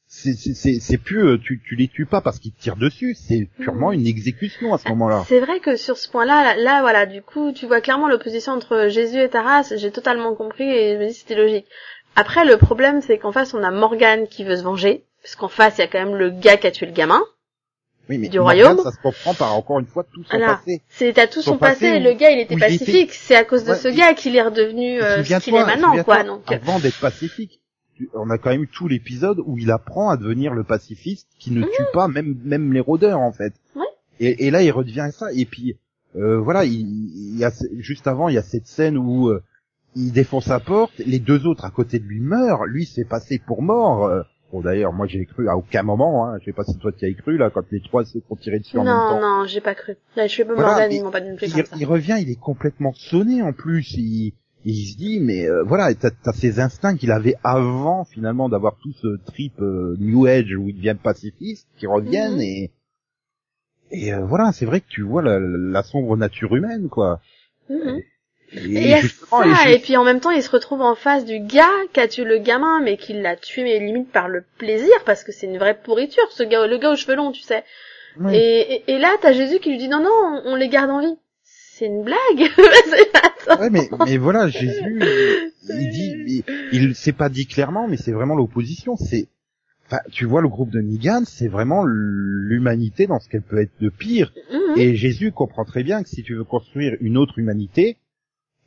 C'est, 0.07 0.33
c'est, 0.33 0.53
c'est, 0.53 0.79
c'est 0.81 0.98
plus, 0.98 1.24
euh, 1.25 1.38
tu, 1.38 1.62
tu 1.65 1.75
les 1.75 1.88
tues 1.88 2.05
pas 2.05 2.19
parce 2.19 2.39
qu'ils 2.39 2.53
tirent 2.53 2.75
dessus, 2.75 3.15
c'est 3.15 3.48
purement 3.60 3.93
une 3.93 4.05
exécution 4.07 4.74
à 4.74 4.77
ce 4.77 4.89
moment-là. 4.89 5.24
C'est 5.27 5.39
vrai 5.39 5.62
que 5.62 5.77
sur 5.77 5.98
ce 5.98 6.10
point-là, 6.10 6.43
là, 6.43 6.62
là, 6.62 6.81
voilà, 6.81 7.05
du 7.05 7.21
coup, 7.21 7.53
tu 7.53 7.65
vois 7.65 7.79
clairement 7.79 8.10
l'opposition 8.10 8.51
entre 8.51 8.88
Jésus 8.89 9.19
et 9.19 9.29
Tara, 9.29 9.62
j'ai 9.74 9.91
totalement 9.91 10.36
compris 10.36 10.69
et 10.69 10.95
je 10.95 11.00
me 11.00 11.07
dis 11.07 11.13
c'était 11.13 11.36
logique. 11.36 11.65
Après, 12.17 12.43
le 12.43 12.57
problème, 12.57 13.01
c'est 13.01 13.17
qu'en 13.19 13.31
face, 13.31 13.53
on 13.53 13.63
a 13.63 13.71
Morgan 13.71 14.27
qui 14.27 14.43
veut 14.43 14.57
se 14.57 14.63
venger, 14.63 15.05
parce 15.24 15.38
qu'en 15.38 15.48
face, 15.48 15.77
il 15.77 15.81
y 15.81 15.83
a 15.86 15.88
quand 15.88 16.03
même 16.03 16.15
le 16.17 16.29
gars 16.29 16.57
qui 16.57 16.67
a 16.67 16.71
tué 16.71 16.88
le 16.88 16.91
gamin. 16.91 17.21
Oui, 18.11 18.17
mais 18.17 18.27
du 18.29 18.39
royaume. 18.39 18.77
ça 18.83 18.91
se 18.91 19.01
comprend 19.01 19.33
par 19.33 19.55
encore 19.55 19.79
une 19.79 19.85
fois 19.85 20.03
tout 20.03 20.23
son 20.23 20.37
Voilà. 20.37 20.55
passé. 20.55 20.81
C'est 20.89 21.13
t'as 21.13 21.27
tout 21.27 21.41
Son 21.41 21.51
son 21.53 21.57
passé. 21.57 21.85
passé 21.91 21.99
Le 21.99 22.13
gars, 22.13 22.29
il 22.31 22.39
était 22.39 22.57
pacifique. 22.57 23.13
C'est 23.13 23.35
à 23.35 23.43
cause 23.45 23.63
de 23.63 23.71
Ouais, 23.71 23.77
ce 23.77 23.87
gars 23.87 24.13
qu'il 24.13 24.35
est 24.35 24.41
redevenu 24.41 25.01
euh, 25.01 25.23
ce 25.23 25.39
qu'il 25.39 25.55
est 25.55 25.65
maintenant, 25.65 26.03
quoi. 26.03 26.23
Donc, 26.23 26.51
avant 26.51 26.79
d'être 26.79 26.99
pacifique, 26.99 27.61
on 28.13 28.29
a 28.29 28.37
quand 28.37 28.49
même 28.49 28.63
eu 28.63 28.67
tout 28.67 28.87
l'épisode 28.87 29.39
où 29.45 29.57
il 29.57 29.71
apprend 29.71 30.09
à 30.09 30.17
devenir 30.17 30.53
le 30.53 30.63
pacifiste 30.63 31.27
qui 31.39 31.51
ne 31.51 31.63
tue 31.63 31.83
pas 31.93 32.07
même 32.07 32.35
même 32.43 32.73
les 32.73 32.79
rôdeurs 32.81 33.19
en 33.19 33.31
fait. 33.31 33.53
Mhm. 33.75 33.81
Ouais. 33.81 33.87
Et, 34.19 34.47
et 34.47 34.51
là, 34.51 34.61
il 34.63 34.71
redevient 34.71 35.09
ça. 35.13 35.27
Et 35.33 35.45
puis 35.45 35.77
euh, 36.17 36.37
voilà, 36.39 36.65
il, 36.65 36.73
il 36.81 37.37
y 37.37 37.45
a 37.45 37.51
juste 37.77 38.07
avant, 38.07 38.27
il 38.27 38.35
y 38.35 38.37
a 38.37 38.43
cette 38.43 38.67
scène 38.67 38.97
où 38.97 39.29
euh, 39.29 39.41
il 39.95 40.11
défonce 40.11 40.45
sa 40.45 40.59
porte, 40.59 40.93
les 40.99 41.19
deux 41.19 41.45
autres 41.47 41.63
à 41.63 41.69
côté 41.69 41.99
de 41.99 42.05
lui 42.05 42.19
meurent, 42.19 42.65
lui 42.65 42.85
s'est 42.85 43.05
passé 43.05 43.39
pour 43.39 43.61
mort. 43.61 44.11
Bon 44.51 44.60
d'ailleurs, 44.62 44.91
moi 44.93 45.08
j'ai 45.08 45.25
cru 45.25 45.48
à 45.50 45.55
aucun 45.55 45.84
moment. 45.84 46.25
Hein, 46.27 46.38
je 46.39 46.46
sais 46.46 46.53
pas 46.53 46.63
si 46.65 46.77
toi 46.77 46.91
tu 46.91 47.08
y 47.08 47.12
as 47.12 47.13
cru 47.22 47.38
là 47.38 47.50
quand 47.50 47.63
les 47.72 47.81
trois 47.81 48.03
se 48.05 48.20
sont 48.27 48.36
tirés 48.36 48.60
dessus 48.60 48.77
en 48.77 48.84
même 48.84 48.93
non, 48.93 49.08
temps. 49.10 49.22
non, 49.22 49.46
j'ai 49.48 49.62
pas 49.62 49.75
cru. 49.75 49.96
Là, 50.15 50.27
je 50.27 50.31
suis 50.34 50.43
pas 50.43 50.53
Voilà, 50.53 50.70
Morgan, 50.72 50.91
ils 50.91 51.03
m'ont 51.03 51.12
pas 51.12 51.22
donné 51.22 51.38
il, 51.41 51.53
comme 51.53 51.65
ça. 51.65 51.75
il 51.79 51.86
revient, 51.86 52.17
il 52.20 52.29
est 52.29 52.39
complètement 52.39 52.91
sonné 52.93 53.41
en 53.41 53.53
plus. 53.53 53.93
Il, 53.93 54.34
il 54.65 54.86
se 54.91 54.98
dit, 54.98 55.20
mais 55.22 55.48
euh, 55.50 55.63
voilà, 55.63 55.93
t'as 55.96 56.10
as 56.25 56.34
ces 56.34 56.60
instincts 56.60 56.98
qu'il 56.98 57.12
avait 57.12 57.36
avant 57.43 58.03
finalement 58.05 58.50
d'avoir 58.50 58.75
tout 58.84 58.91
ce 59.01 59.17
trip 59.25 59.53
euh, 59.62 59.96
New 60.00 60.25
Age 60.25 60.53
où 60.58 60.67
il 60.70 60.75
devient 60.75 60.98
pacifiste, 61.01 61.67
qui 61.77 61.88
reviennent 61.88 62.36
Mhm. 62.36 62.41
et 62.41 62.72
et 63.93 64.13
euh, 64.13 64.25
voilà, 64.25 64.51
c'est 64.53 64.65
vrai 64.65 64.79
que 64.81 64.88
tu 64.88 65.01
vois 65.01 65.22
la, 65.22 65.39
la 65.39 65.84
sombre 65.84 66.15
nature 66.17 66.55
humaine 66.55 66.89
quoi. 66.89 67.20
Mhm. 67.70 68.01
Et, 68.53 68.91
Et 68.91 68.96
il 69.00 69.72
et 69.72 69.79
puis 69.79 69.96
en 69.98 70.03
même 70.03 70.20
temps, 70.20 70.31
il 70.31 70.43
se 70.43 70.50
retrouve 70.50 70.81
en 70.81 70.96
face 70.96 71.25
du 71.25 71.39
gars 71.39 71.70
qui 71.93 72.00
a 72.00 72.08
tué 72.08 72.24
le 72.24 72.38
gamin, 72.38 72.81
mais 72.81 72.98
qui 72.98 73.13
l'a 73.13 73.36
tué, 73.36 73.63
mais 73.63 73.79
limite 73.79 74.12
par 74.12 74.27
le 74.27 74.43
plaisir, 74.58 74.93
parce 75.05 75.24
que 75.24 75.31
c'est 75.31 75.48
une 75.48 75.58
vraie 75.58 75.77
pourriture, 75.81 76.29
ce 76.31 76.43
gars, 76.43 76.67
le 76.67 76.77
gars 76.77 76.91
aux 76.91 76.96
cheveux 76.96 77.15
longs, 77.15 77.31
tu 77.31 77.41
sais. 77.41 77.63
Oui. 78.20 78.36
Et, 78.36 78.74
et, 78.74 78.91
et 78.93 79.00
là, 79.00 79.15
t'as 79.22 79.31
Jésus 79.31 79.60
qui 79.60 79.70
lui 79.70 79.77
dit 79.77 79.88
non, 79.88 80.01
non, 80.01 80.10
on, 80.10 80.51
on 80.51 80.55
les 80.55 80.67
garde 80.67 80.89
en 80.89 81.00
vie. 81.00 81.15
C'est 81.43 81.86
une 81.86 82.03
blague. 82.03 82.17
Ouais, 83.60 83.70
mais, 83.70 83.89
mais 84.05 84.17
voilà, 84.17 84.48
Jésus, 84.48 85.01
il 85.70 85.89
dit, 85.89 86.43
il, 86.72 86.84
il 86.84 86.96
s'est 86.96 87.12
pas 87.12 87.29
dit 87.29 87.48
clairement, 87.48 87.88
mais 87.88 87.98
c'est 87.98 88.12
vraiment 88.12 88.36
l'opposition. 88.36 88.96
C'est, 88.96 89.27
enfin, 89.88 90.00
tu 90.12 90.25
vois, 90.25 90.41
le 90.41 90.48
groupe 90.48 90.70
de 90.70 90.79
Negan, 90.79 91.24
c'est 91.25 91.48
vraiment 91.48 91.84
l'humanité 91.84 93.08
dans 93.08 93.20
ce 93.20 93.27
qu'elle 93.27 93.41
peut 93.41 93.60
être 93.60 93.74
de 93.79 93.89
pire. 93.89 94.31
Mhm. 94.51 94.77
Et 94.77 94.96
Jésus 94.96 95.31
comprend 95.31 95.65
très 95.65 95.84
bien 95.84 96.03
que 96.03 96.10
si 96.10 96.24
tu 96.24 96.36
veux 96.36 96.43
construire 96.43 96.96
une 97.01 97.17
autre 97.17 97.39
humanité, 97.39 97.98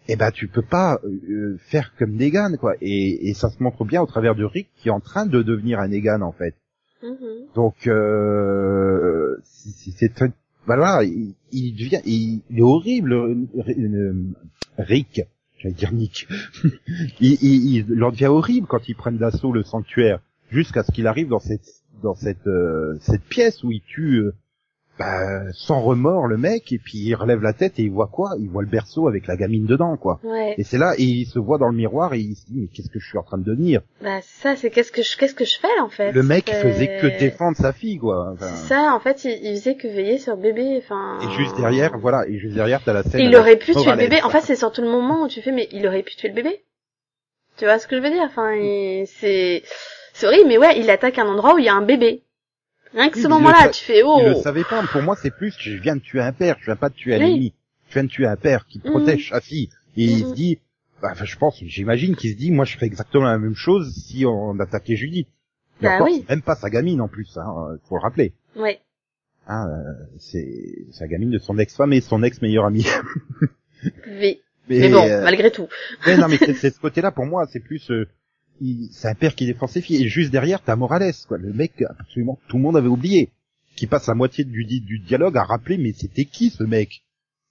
eh 0.08 0.16
ben, 0.16 0.30
tu 0.30 0.49
peux 0.49 0.62
pas 0.62 1.00
euh, 1.04 1.56
faire 1.70 1.94
comme 1.99 2.12
Negan, 2.14 2.56
quoi. 2.58 2.75
Et, 2.80 3.28
et 3.30 3.34
ça 3.34 3.49
se 3.50 3.62
montre 3.62 3.84
bien 3.84 4.02
au 4.02 4.06
travers 4.06 4.34
de 4.34 4.44
Rick 4.44 4.68
qui 4.76 4.88
est 4.88 4.92
en 4.92 5.00
train 5.00 5.26
de 5.26 5.42
devenir 5.42 5.80
un 5.80 5.88
Negan, 5.88 6.20
en 6.23 6.32
fait. 6.32 6.54
Mhm. 7.02 7.46
Donc, 7.54 7.87
euh, 7.87 9.37
c'est 9.44 9.90
c'est 9.92 10.23
un- 10.23 10.32
voilà, 10.66 11.02
il, 11.04 11.34
il 11.52 11.73
devient, 11.75 12.00
il, 12.04 12.40
il 12.50 12.58
est 12.58 12.62
horrible, 12.62 13.12
euh, 13.12 13.34
euh, 13.68 14.14
Rick. 14.78 15.23
J'allais 15.58 15.75
dire 15.75 15.92
Nick. 15.92 16.26
il, 17.20 17.38
il, 17.42 17.75
il 17.76 17.87
leur 17.94 18.12
devient 18.12 18.26
horrible 18.26 18.66
quand 18.66 18.88
ils 18.88 18.94
prennent 18.96 19.18
d'assaut 19.18 19.52
le 19.52 19.62
sanctuaire, 19.62 20.20
jusqu'à 20.50 20.82
ce 20.82 20.92
qu'il 20.92 21.06
arrive 21.06 21.28
dans 21.28 21.38
cette 21.40 21.66
dans 22.02 22.14
cette 22.14 22.46
euh, 22.46 22.96
cette 23.00 23.23
pièce 23.25 23.62
où 23.64 23.70
il 23.70 23.80
tue 23.82 24.16
euh, 24.18 24.34
bah, 24.98 25.40
sans 25.52 25.80
remords 25.80 26.26
le 26.28 26.36
mec 26.36 26.72
et 26.72 26.78
puis 26.78 26.98
il 26.98 27.14
relève 27.14 27.40
la 27.42 27.52
tête 27.52 27.78
et 27.78 27.82
il 27.82 27.90
voit 27.90 28.06
quoi? 28.06 28.30
Il 28.38 28.48
voit 28.48 28.62
le 28.62 28.68
berceau 28.68 29.08
avec 29.08 29.26
la 29.26 29.36
gamine 29.36 29.66
dedans, 29.66 29.96
quoi. 29.96 30.20
Ouais. 30.22 30.54
Et 30.56 30.62
c'est 30.64 30.78
là 30.78 30.94
et 30.98 31.02
il 31.02 31.26
se 31.26 31.38
voit 31.38 31.58
dans 31.58 31.68
le 31.68 31.76
miroir 31.76 32.14
et 32.14 32.20
il 32.20 32.36
se 32.36 32.46
dit 32.46 32.60
mais 32.60 32.66
qu'est-ce 32.68 32.90
que 32.90 33.00
je 33.00 33.06
suis 33.08 33.18
en 33.18 33.22
train 33.24 33.38
de 33.38 33.42
devenir? 33.44 33.80
Bah 34.02 34.20
ça, 34.22 34.54
c'est 34.56 34.70
qu'est-ce 34.70 34.92
que 34.92 35.02
je, 35.02 35.16
qu'est-ce 35.16 35.34
que 35.34 35.44
je 35.44 35.58
fais 35.58 35.80
en 35.82 35.88
fait? 35.88 36.12
Le 36.12 36.22
mec 36.22 36.48
faisait 36.50 36.98
que 37.00 37.18
défendre 37.18 37.56
sa 37.56 37.72
fille, 37.72 37.98
quoi. 37.98 38.30
Enfin, 38.34 38.46
C'est 38.46 38.68
ça, 38.68 38.94
en 38.94 39.00
fait, 39.00 39.24
il, 39.24 39.32
il 39.44 39.56
faisait 39.56 39.74
que 39.76 39.88
veiller 39.88 40.18
sur 40.18 40.36
bébé. 40.36 40.78
Enfin. 40.78 41.18
Et 41.22 41.30
juste 41.32 41.56
derrière, 41.56 41.98
voilà, 41.98 42.26
et 42.28 42.38
juste 42.38 42.54
derrière, 42.54 42.80
t'as 42.84 42.92
la 42.92 43.02
scène. 43.02 43.20
Il 43.20 43.36
aurait 43.36 43.56
pu 43.56 43.72
tuer 43.72 43.90
le 43.90 43.96
bébé. 43.96 44.22
En 44.22 44.30
fait, 44.30 44.42
c'est 44.42 44.56
surtout 44.56 44.82
le 44.82 44.88
moment 44.90 45.24
où 45.24 45.28
tu 45.28 45.42
fais, 45.42 45.50
mais 45.52 45.68
il 45.72 45.86
aurait 45.86 46.02
pu 46.02 46.14
tuer 46.16 46.28
le 46.28 46.34
bébé. 46.34 46.62
Tu 47.56 47.64
vois 47.64 47.78
ce 47.78 47.86
que 47.86 47.96
je 47.96 48.02
veux 48.02 48.10
dire? 48.10 48.22
Enfin, 48.24 48.52
il- 48.54 49.06
c'est 49.06 49.62
c'est 50.12 50.26
horrible, 50.26 50.48
mais 50.48 50.58
ouais, 50.58 50.78
il 50.78 50.88
attaque 50.90 51.18
un 51.18 51.26
endroit 51.26 51.54
où 51.54 51.58
il 51.58 51.64
y 51.64 51.68
a 51.68 51.74
un 51.74 51.82
bébé. 51.84 52.22
Rien 52.94 53.10
que 53.10 53.16
Oui, 53.16 53.22
ce 53.22 53.28
mais 53.28 53.34
moment-là, 53.34 53.68
tu 53.68 53.84
fais 53.84 54.02
oh. 54.04 54.18
Il 54.20 54.28
le 54.28 54.34
savait 54.36 54.64
pas. 54.64 54.82
Pour 54.90 55.02
moi, 55.02 55.16
c'est 55.20 55.30
plus 55.30 55.54
je 55.58 55.76
viens 55.78 55.96
de 55.96 56.00
tuer 56.00 56.20
un 56.20 56.32
père. 56.32 56.56
Je 56.60 56.66
viens 56.66 56.76
pas 56.76 56.88
de 56.88 56.94
tuer 56.94 57.14
un 57.14 57.18
Oui. 57.20 57.30
ennemi. 57.32 57.52
Je 57.88 57.94
viens 57.94 58.04
de 58.04 58.08
tuer 58.08 58.26
un 58.26 58.36
père 58.36 58.66
qui 58.66 58.80
Mhm. 58.84 58.90
protège 58.90 59.28
sa 59.30 59.40
fille. 59.40 59.68
Et 59.96 60.04
il 60.04 60.18
Mhm. 60.24 60.30
se 60.30 60.34
dit, 60.34 60.58
bah, 61.02 61.08
enfin, 61.12 61.24
je 61.24 61.36
pense, 61.36 61.58
j'imagine 61.64 62.16
qu'il 62.16 62.30
se 62.32 62.36
dit, 62.36 62.50
moi, 62.50 62.64
je 62.64 62.74
ferais 62.74 62.86
exactement 62.86 63.24
la 63.24 63.38
même 63.38 63.54
chose 63.56 63.92
si 63.94 64.24
on 64.26 64.58
attaquait 64.60 64.96
Judith. 64.96 65.28
Et 65.80 65.84
Bah 65.84 65.96
encore, 65.96 66.06
oui. 66.06 66.24
même 66.28 66.42
pas 66.42 66.54
sa 66.54 66.70
gamine 66.70 67.00
en 67.00 67.08
plus, 67.08 67.36
hein, 67.36 67.44
faut 67.88 67.96
le 67.96 68.00
rappeler. 68.02 68.32
Ouais. 68.56 68.80
Hein, 69.48 69.66
euh, 69.68 70.04
c'est 70.18 70.86
sa 70.92 71.06
gamine 71.08 71.30
de 71.30 71.38
son 71.38 71.58
ex-femme 71.58 71.92
et 71.92 72.00
son 72.00 72.22
ex-meilleur 72.22 72.64
ami. 72.64 72.86
V. 74.06 74.40
Mais 74.68 74.88
bon, 74.88 75.04
euh, 75.06 75.22
malgré 75.22 75.50
tout. 75.50 75.68
Ouais, 76.06 76.16
non, 76.16 76.28
mais 76.28 76.38
c'est 76.54 76.70
ce 76.70 76.80
côté-là, 76.80 77.10
pour 77.10 77.26
moi, 77.26 77.46
c'est 77.52 77.60
plus, 77.60 77.90
euh, 77.90 78.08
c'est 78.92 79.08
un 79.08 79.14
père 79.14 79.34
qui 79.34 79.46
défend 79.46 79.66
ses 79.66 79.80
filles. 79.80 80.04
Et 80.04 80.08
juste 80.08 80.30
derrière, 80.30 80.62
t'as 80.62 80.76
Morales, 80.76 81.12
quoi. 81.28 81.38
Le 81.38 81.52
mec, 81.52 81.73
absolument, 81.99 82.38
tout 82.49 82.56
le 82.56 82.62
monde 82.62 82.76
avait 82.76 82.88
oublié. 82.88 83.30
Qui 83.76 83.87
passe 83.87 84.06
la 84.06 84.14
moitié 84.14 84.44
du, 84.44 84.64
du 84.64 84.99
dialogue 85.00 85.37
à 85.37 85.42
rappeler, 85.42 85.78
mais 85.78 85.92
c'était 85.92 86.25
qui 86.26 86.50
ce 86.50 86.62
mec? 86.62 87.02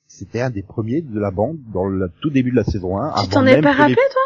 C'était 0.07 0.41
un 0.41 0.49
des 0.49 0.63
premiers 0.63 1.01
de 1.01 1.19
la 1.19 1.31
bande 1.31 1.57
dans 1.73 1.85
le 1.85 2.09
tout 2.21 2.29
début 2.29 2.51
de 2.51 2.55
la 2.55 2.63
saison 2.63 2.97
1. 2.97 3.23
Tu 3.23 3.29
t'en 3.29 3.45
es 3.45 3.61
pas 3.61 3.71
les- 3.73 3.77
rappelé, 3.77 3.95
toi? 3.95 4.21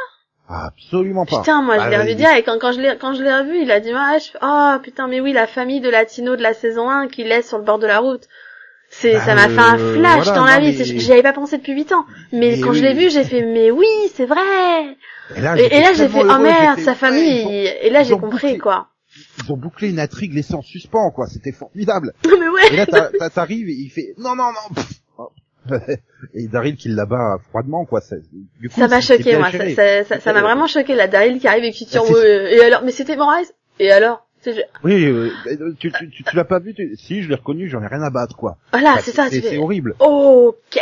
Absolument 0.49 1.25
pas. 1.25 1.39
Putain, 1.39 1.61
moi, 1.61 1.75
je 1.75 1.79
Bah, 1.79 1.89
l'ai 1.89 1.97
revu 1.97 2.11
il- 2.11 2.15
dire, 2.17 2.31
et 2.37 2.43
quand, 2.43 2.57
quand 2.59 2.71
je 2.71 2.79
l'ai, 2.79 2.97
quand 2.99 3.13
je 3.13 3.23
l'ai 3.23 3.33
revu, 3.33 3.61
il 3.63 3.71
a 3.71 3.79
dit, 3.79 3.89
ah, 3.93 4.17
je... 4.17 4.37
oh, 4.41 4.79
putain, 4.83 5.07
mais 5.07 5.19
oui, 5.19 5.33
la 5.33 5.47
famille 5.47 5.81
de 5.81 5.89
Latino 5.89 6.35
de 6.35 6.41
la 6.41 6.53
saison 6.53 6.89
1 6.89 7.07
qui 7.07 7.23
laisse 7.23 7.47
sur 7.47 7.57
le 7.57 7.63
bord 7.65 7.79
de 7.79 7.87
la 7.87 7.99
route. 7.99 8.27
C'est, 8.89 9.13
Bah, 9.13 9.25
ça 9.25 9.35
m'a 9.35 9.49
fait 9.49 9.59
un 9.59 9.77
euh, 9.79 9.95
flash 9.95 10.15
voilà, 10.23 10.31
dans 10.39 10.45
la 10.45 10.59
vie. 10.59 10.75
mais- 10.77 10.85
J'y 10.99 11.11
avais 11.11 11.21
pas 11.23 11.33
pensé 11.33 11.57
depuis 11.57 11.73
8 11.73 11.91
ans. 11.91 12.05
Mais, 12.31 12.59
quand 12.59 12.73
je 12.73 12.81
l'ai 12.81 12.93
vu, 12.93 13.09
j'ai 13.09 13.23
fait, 13.23 13.41
mais 13.43 13.69
oui, 13.69 13.85
c'est 14.15 14.25
vrai. 14.25 14.39
Et 15.35 15.41
là, 15.41 15.55
là, 15.55 15.93
j'ai 15.93 16.07
fait, 16.07 16.23
oh 16.23 16.37
merde, 16.39 16.79
sa 16.79 16.95
famille. 16.95 17.43
ont- 17.45 17.51
Et 17.81 17.89
là, 17.89 18.03
j'ai 18.03 18.13
compris, 18.17 18.47
bouclé. 18.47 18.57
quoi. 18.57 18.87
Ils 19.43 19.51
ont 19.51 19.57
bouclé 19.57 19.89
une 19.89 19.99
intrigue 19.99 20.33
laissée 20.33 20.53
en 20.53 20.61
suspens, 20.61 21.11
quoi. 21.11 21.27
C'était 21.27 21.51
formidable. 21.51 22.13
mais 22.25 22.47
ouais. 22.47 22.61
Et 22.71 22.75
là, 22.77 23.29
t'arrives 23.29 23.67
et 23.69 23.73
il 23.73 23.89
fait, 23.89 24.13
non, 24.17 24.35
non, 24.35 24.45
non, 24.51 24.73
pff. 24.75 24.89
Oh. 25.17 25.31
Et 26.33 26.47
Daryl 26.47 26.75
qui 26.77 26.87
l'abat 26.89 27.37
froidement, 27.49 27.85
quoi. 27.85 27.99
Ça, 28.01 28.15
du 28.59 28.69
coup, 28.69 28.79
Ça 28.79 28.87
m'a 28.87 29.01
choqué, 29.01 29.35
moi. 29.37 29.51
Ça, 29.51 29.75
ça, 29.75 30.03
ça, 30.05 30.19
ça 30.19 30.33
m'a 30.33 30.39
Euh, 30.39 30.43
vraiment 30.43 30.67
choqué, 30.67 30.95
la 30.95 31.07
Daryl 31.07 31.39
qui 31.39 31.47
arrive 31.47 31.65
et 31.65 31.71
qui 31.71 31.85
tire, 31.85 32.03
Bah, 32.03 32.11
ouais, 32.13 32.55
et 32.55 32.61
alors, 32.61 32.83
mais 32.83 32.91
c'était 32.91 33.15
Morales. 33.17 33.45
Et 33.79 33.91
alors? 33.91 34.26
Oui, 34.83 35.05
euh, 35.05 35.31
tu, 35.79 35.91
tu, 35.91 36.09
tu, 36.09 36.23
tu 36.23 36.35
l'as 36.35 36.45
pas 36.45 36.59
vu 36.59 36.73
tu- 36.73 36.95
Si, 36.97 37.21
je 37.23 37.29
l'ai 37.29 37.35
reconnu, 37.35 37.67
j'en 37.69 37.81
ai 37.83 37.87
rien 37.87 38.01
à 38.01 38.09
battre, 38.09 38.35
quoi. 38.35 38.57
Voilà, 38.71 38.91
Enfin, 38.93 39.01
c'est 39.03 39.11
ça, 39.11 39.29
C'est 39.29 39.41
fais, 39.41 39.57
horrible. 39.57 39.95
ok. 39.99 40.79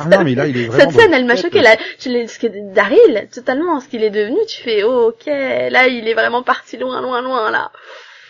Ah 0.00 0.04
non, 0.04 0.22
mais 0.22 0.34
là, 0.36 0.46
il 0.46 0.56
est 0.56 0.66
vraiment... 0.66 0.90
Cette 0.90 1.00
scène, 1.00 1.12
elle 1.12 1.24
m'a 1.24 1.34
choqué. 1.36 1.60
Là, 1.60 1.76
je 1.98 2.08
l'ai- 2.08 2.72
Daryl, 2.72 3.28
totalement, 3.32 3.80
ce 3.80 3.88
qu'il 3.88 4.04
est 4.04 4.10
devenu, 4.10 4.38
tu 4.48 4.62
fais, 4.62 4.84
oh, 4.84 5.08
ok, 5.08 5.26
là, 5.26 5.88
il 5.88 6.06
est 6.06 6.14
vraiment 6.14 6.42
parti 6.44 6.76
loin, 6.76 7.00
loin, 7.02 7.20
loin, 7.20 7.50
là. 7.50 7.72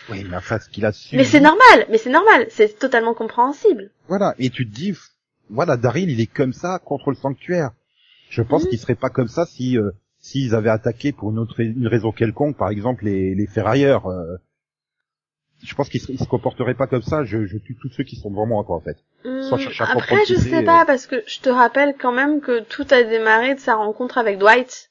Oui, 0.09 0.25
mais 0.27 0.37
enfin, 0.37 0.57
ce 0.59 0.67
qu'il 0.69 0.85
a 0.85 0.91
su... 0.91 1.15
Mais 1.15 1.23
c'est 1.23 1.39
normal, 1.39 1.85
mais 1.89 1.99
c'est 1.99 2.09
normal, 2.09 2.47
c'est 2.49 2.79
totalement 2.79 3.13
compréhensible. 3.13 3.91
Voilà, 4.07 4.33
et 4.39 4.49
tu 4.49 4.67
te 4.67 4.73
dis, 4.73 4.95
voilà, 5.51 5.77
Daryl, 5.77 6.09
il 6.09 6.19
est 6.19 6.25
comme 6.31 6.53
ça 6.53 6.79
contre 6.83 7.11
le 7.11 7.15
sanctuaire. 7.15 7.69
Je 8.31 8.41
pense 8.41 8.63
Mhm. 8.63 8.69
qu'il 8.69 8.79
serait 8.79 8.95
pas 8.95 9.09
comme 9.11 9.27
ça 9.27 9.45
si 9.45 9.77
euh, 9.77 9.91
s'ils 10.19 10.53
avaient 10.55 10.69
attaqué 10.69 11.11
pour 11.11 11.31
une 11.31 11.39
autre 11.39 11.59
une 11.61 11.87
raison 11.87 12.11
quelconque, 12.11 12.57
par 12.57 12.69
exemple 12.69 13.05
les, 13.05 13.33
les 13.35 13.47
ferrailleurs. 13.47 14.07
euh, 14.07 14.37
je 15.63 15.75
pense 15.75 15.89
qu'il 15.89 15.99
se, 15.99 16.15
se 16.15 16.23
comporterait 16.23 16.73
pas 16.75 16.87
comme 16.87 17.01
ça. 17.01 17.23
Je, 17.25 17.45
je 17.45 17.57
tue 17.57 17.75
tous 17.75 17.89
ceux 17.89 18.03
qui 18.05 18.15
sont 18.15 18.29
devant 18.29 18.45
moi, 18.45 18.63
quoi, 18.63 18.77
en 18.77 18.79
fait. 18.79 18.97
À 19.25 19.91
Après, 19.91 20.25
je 20.25 20.35
sais 20.35 20.63
pas, 20.63 20.85
parce 20.85 21.05
que 21.05 21.21
je 21.27 21.39
te 21.41 21.49
rappelle 21.49 21.95
quand 21.99 22.13
même 22.13 22.39
que 22.39 22.61
tout 22.61 22.87
a 22.91 23.03
démarré 23.03 23.55
de 23.55 23.59
sa 23.59 23.75
rencontre 23.75 24.17
avec 24.17 24.37
Dwight. 24.37 24.89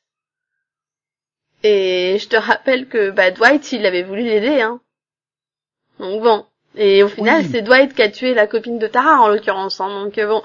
Et 1.63 2.19
je 2.21 2.29
te 2.29 2.37
rappelle 2.37 2.87
que, 2.87 3.11
bah, 3.11 3.31
Dwight, 3.31 3.73
il 3.73 3.87
avait 3.87 4.03
voulu 4.03 4.23
l'aider, 4.23 4.61
hein. 4.61 4.81
Donc 5.99 6.23
bon. 6.23 6.45
Et 6.77 7.03
au 7.03 7.09
final, 7.09 7.43
Oui. 7.43 7.49
c'est 7.51 7.63
Dwight 7.63 7.95
qui 7.95 8.03
a 8.03 8.11
tué 8.11 8.35
la 8.35 8.47
copine 8.47 8.79
de 8.79 8.87
Tara, 8.87 9.21
en 9.23 9.29
l'occurrence, 9.29 9.81
hein. 9.81 10.05
Donc 10.05 10.19
euh, 10.19 10.27
bon. 10.29 10.43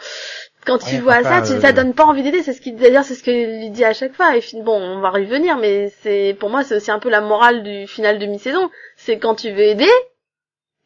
Quand 0.66 0.78
tu 0.78 0.96
Ouais, 0.96 1.00
vois 1.02 1.24
ça, 1.24 1.42
tu, 1.42 1.54
euh, 1.54 1.60
ça 1.60 1.74
donne 1.74 1.94
pas 1.94 2.06
envie 2.06 2.24
d'aider, 2.24 2.42
c'est 2.42 2.54
ce 2.54 2.62
qu'il, 2.62 2.76
d'ailleurs, 2.78 3.04
c'est 3.04 3.16
ce 3.16 3.24
qu'il 3.24 3.60
lui 3.60 3.70
dit 3.70 3.84
à 3.84 3.94
chaque 3.94 4.14
fois. 4.14 4.38
Et 4.38 4.42
bon, 4.64 4.80
on 4.80 5.00
va 5.02 5.10
revenir, 5.10 5.58
mais 5.58 5.90
c'est, 6.02 6.36
pour 6.40 6.50
moi, 6.50 6.64
c'est 6.64 6.78
aussi 6.78 6.90
un 6.92 7.00
peu 7.00 7.10
la 7.10 7.20
morale 7.22 7.64
du 7.64 7.86
final 7.88 8.18
de 8.20 8.26
mi-saison. 8.26 8.70
C'est 8.96 9.18
quand 9.20 9.36
tu 9.36 9.52
veux 9.52 9.60
aider, 9.64 9.90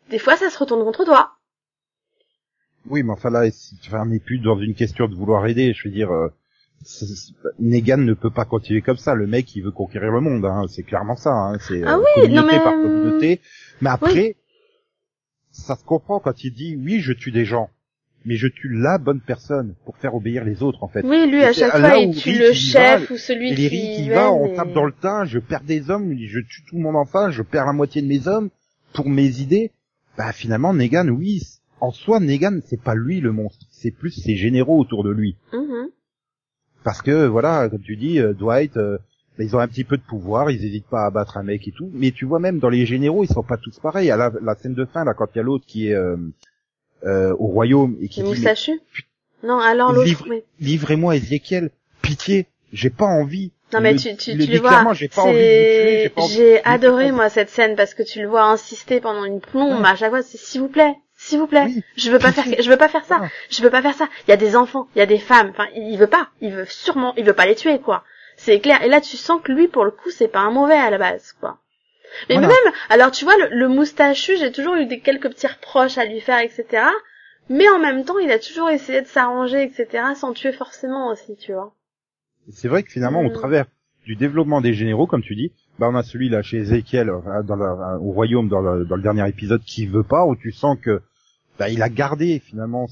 des 0.09 0.17
fois, 0.19 0.35
ça 0.35 0.49
se 0.49 0.57
retourne 0.57 0.83
contre 0.83 1.05
toi. 1.05 1.33
Oui, 2.89 3.03
mais 3.03 3.11
enfin 3.11 3.29
là, 3.29 3.49
si- 3.51 3.77
enfin, 3.85 4.01
on 4.03 4.05
n'est 4.07 4.19
plus 4.19 4.39
dans 4.39 4.57
une 4.59 4.73
question 4.73 5.07
de 5.07 5.15
vouloir 5.15 5.45
aider. 5.45 5.73
Je 5.73 5.87
veux 5.87 5.93
dire, 5.93 6.09
euh, 6.11 6.29
Negan 7.59 7.97
ne 7.97 8.13
peut 8.13 8.29
pas 8.31 8.45
continuer 8.45 8.81
comme 8.81 8.97
ça. 8.97 9.13
Le 9.13 9.27
mec, 9.27 9.55
il 9.55 9.61
veut 9.63 9.71
conquérir 9.71 10.11
le 10.11 10.21
monde. 10.21 10.45
Hein. 10.45 10.65
C'est 10.69 10.83
clairement 10.83 11.15
ça. 11.15 11.31
Hein. 11.31 11.57
C'est 11.59 11.83
Ah 11.83 11.95
euh, 11.95 11.99
oui, 11.99 12.21
communauté 12.23 12.35
non, 12.35 12.47
mais, 12.47 12.59
par 12.63 12.73
euh, 12.73 12.81
communauté. 12.81 13.41
Mais 13.81 13.89
après, 13.89 14.37
ça 15.51 15.75
se 15.75 15.83
comprend 15.83 16.19
quand 16.19 16.43
il 16.43 16.51
dit 16.53 16.77
oui, 16.77 16.99
je 17.01 17.13
tue 17.13 17.31
des 17.31 17.45
gens, 17.45 17.69
mais 18.27 18.35
je 18.35 18.47
tue 18.47 18.69
la 18.69 18.97
bonne 18.99 19.21
personne 19.21 19.73
pour 19.85 19.97
faire 19.97 20.13
obéir 20.13 20.43
les 20.43 20.61
autres, 20.61 20.83
en 20.83 20.87
fait. 20.87 21.01
Oui, 21.03 21.27
lui, 21.31 21.41
à 21.43 21.53
chaque 21.53 21.71
fois, 21.71 21.97
il 21.97 22.13
tue 22.15 22.29
Rick, 22.31 22.39
le 22.39 22.49
il 22.51 22.55
chef 22.55 23.07
va, 23.07 23.13
ou 23.13 23.17
celui 23.17 23.55
qui 23.55 24.09
va, 24.09 24.31
on 24.31 24.45
et- 24.53 24.55
tape 24.55 24.73
dans 24.73 24.85
le 24.85 24.91
tas, 24.91 25.25
je 25.25 25.39
perds 25.39 25.63
des 25.63 25.89
hommes, 25.89 26.13
je 26.19 26.39
tue 26.41 26.61
tout 26.67 26.75
le 26.75 26.83
monde 26.83 26.95
en 26.97 27.05
face, 27.05 27.31
je 27.33 27.41
perds 27.41 27.65
la 27.65 27.73
moitié 27.73 28.01
de 28.03 28.07
mes 28.07 28.27
hommes 28.27 28.49
pour 28.93 29.09
mes 29.09 29.39
idées. 29.41 29.71
bah 30.17 30.31
finalement 30.33 30.73
Negan, 30.73 31.07
oui, 31.09 31.41
en 31.79 31.91
soi 31.91 32.19
Negan 32.19 32.59
c'est 32.65 32.81
pas 32.81 32.95
lui 32.95 33.19
le 33.21 33.31
monstre, 33.31 33.65
c'est 33.71 33.91
plus 33.91 34.11
ses 34.11 34.35
généraux 34.35 34.79
autour 34.79 35.03
de 35.03 35.11
lui. 35.11 35.35
Mhm. 35.53 35.89
Parce 36.83 37.01
que 37.01 37.25
voilà, 37.27 37.69
comme 37.69 37.81
tu 37.81 37.95
dis, 37.97 38.19
euh, 38.19 38.33
Dwight, 38.33 38.75
euh, 38.77 38.97
bah, 39.37 39.43
ils 39.43 39.55
ont 39.55 39.59
un 39.59 39.67
petit 39.67 39.83
peu 39.83 39.97
de 39.97 40.01
pouvoir, 40.03 40.49
ils 40.51 40.63
hésitent 40.65 40.87
pas 40.89 41.05
à 41.05 41.11
battre 41.11 41.37
un 41.37 41.43
mec 41.43 41.67
et 41.67 41.71
tout. 41.71 41.89
Mais 41.93 42.11
tu 42.11 42.25
vois 42.25 42.39
même 42.39 42.59
dans 42.59 42.69
les 42.69 42.85
généraux, 42.85 43.23
ils 43.23 43.29
sont 43.31 43.43
pas 43.43 43.57
tous 43.57 43.77
pareils. 43.79 44.09
À 44.09 44.17
la, 44.17 44.31
la 44.41 44.55
scène 44.55 44.73
de 44.73 44.85
fin 44.85 45.03
là, 45.03 45.13
quand 45.13 45.27
il 45.35 45.37
y 45.37 45.41
a 45.41 45.43
l'autre 45.43 45.65
qui 45.67 45.89
est 45.89 45.93
euh, 45.95 46.17
euh, 47.05 47.33
au 47.39 47.47
royaume 47.47 47.97
et 48.01 48.07
qui 48.07 48.21
Le 48.21 48.33
dit 48.33 48.43
mais 48.43 48.53
Non, 49.43 49.59
alors 49.59 49.91
l'autre, 49.93 50.25
livrez-moi 50.59 51.15
Ezekiel, 51.15 51.69
pitié, 52.01 52.47
j'ai 52.73 52.89
pas 52.89 53.05
envie. 53.05 53.51
Non 53.73 53.81
mais 53.81 53.93
le- 53.93 53.99
tu, 53.99 54.15
tu, 54.15 54.31
il 54.31 54.45
tu 54.45 54.51
le 54.51 54.59
vois, 54.59 54.81
j'ai 54.93 55.09
envie 55.17 56.57
adoré 56.63 57.11
moi 57.11 57.29
cette 57.29 57.49
scène 57.49 57.75
parce 57.75 57.93
que 57.93 58.01
tu 58.03 58.21
le 58.21 58.27
vois 58.27 58.43
insister 58.45 59.01
pendant 59.01 59.25
une 59.25 59.41
plombe 59.41 59.81
Ouais. 59.81 59.87
à 59.87 59.95
chaque 59.95 60.09
fois, 60.09 60.21
c'est 60.23 60.37
s'il 60.37 60.61
vous 60.61 60.69
plaît, 60.69 60.95
s'il 61.17 61.37
vous 61.39 61.47
plaît, 61.47 61.65
Oui, 61.65 61.83
je 61.97 62.09
veux 62.09 62.19
pas 62.19 62.31
faire, 62.31 62.45
je 62.59 62.69
veux 62.69 62.77
pas 62.77 62.87
faire 62.87 63.03
ça, 63.05 63.21
je 63.49 63.61
veux 63.61 63.69
pas 63.69 63.81
faire 63.81 63.93
ça. 63.95 64.07
Il 64.27 64.31
y 64.31 64.33
a 64.33 64.37
des 64.37 64.55
enfants, 64.55 64.87
il 64.95 64.99
y 64.99 65.01
a 65.01 65.05
des 65.05 65.19
femmes, 65.19 65.49
enfin 65.49 65.67
il 65.75 65.97
veut 65.97 66.07
pas, 66.07 66.29
il 66.41 66.53
veut 66.53 66.65
sûrement, 66.69 67.13
il 67.17 67.25
veut 67.25 67.33
pas 67.33 67.45
les 67.45 67.55
tuer 67.55 67.79
quoi. 67.79 68.03
C'est 68.37 68.59
clair. 68.61 68.81
Et 68.83 68.87
là 68.87 69.01
tu 69.01 69.17
sens 69.17 69.41
que 69.43 69.51
lui 69.51 69.67
pour 69.67 69.83
le 69.83 69.91
coup 69.91 70.11
c'est 70.11 70.27
pas 70.29 70.39
un 70.39 70.51
mauvais 70.51 70.75
à 70.75 70.89
la 70.89 70.97
base 70.97 71.33
quoi. 71.41 71.57
Mais 72.29 72.35
Voilà. 72.35 72.47
même, 72.47 72.73
alors 72.89 73.11
tu 73.11 73.25
vois 73.25 73.35
le, 73.37 73.55
le 73.55 73.67
moustachu, 73.67 74.37
j'ai 74.37 74.51
toujours 74.51 74.75
eu 74.75 74.85
des 74.85 74.99
quelques 74.99 75.29
petits 75.29 75.47
reproches 75.47 75.97
à 75.97 76.05
lui 76.05 76.19
faire 76.21 76.39
etc. 76.39 76.83
Mais 77.49 77.69
en 77.69 77.79
même 77.79 78.03
temps 78.05 78.17
il 78.19 78.31
a 78.31 78.39
toujours 78.39 78.69
essayé 78.69 79.01
de 79.01 79.07
s'arranger 79.07 79.61
etc. 79.63 80.03
sans 80.15 80.33
tuer 80.33 80.51
forcément 80.51 81.09
aussi 81.11 81.35
tu 81.37 81.53
vois. 81.53 81.73
C'est 82.51 82.67
vrai 82.69 82.83
que 82.83 82.91
finalement, 82.91 83.21
au 83.21 83.29
Mm. 83.29 83.33
travers 83.33 83.65
du 84.05 84.15
développement 84.15 84.61
des 84.61 84.73
généraux, 84.73 85.05
comme 85.05 85.21
tu 85.21 85.35
dis, 85.35 85.51
bah 85.79 85.87
on 85.91 85.95
a 85.95 86.03
celui 86.03 86.29
là 86.29 86.41
chez 86.41 86.57
Ezekiel 86.59 87.09
euh, 87.09 87.43
dans 87.43 87.55
la- 87.57 87.97
au 87.99 88.11
royaume 88.13 88.47
dans 88.47 88.61
le, 88.61 88.85
dans 88.85 88.95
le 88.95 89.01
dernier 89.01 89.27
épisode 89.27 89.61
qui 89.63 89.85
veut 89.85 90.03
pas, 90.03 90.25
où 90.25 90.35
tu 90.35 90.51
sens 90.51 90.77
que 90.81 91.01
bah 91.59 91.69
il 91.69 91.81
a 91.81 91.89
gardé 91.89 92.39
finalement. 92.39 92.87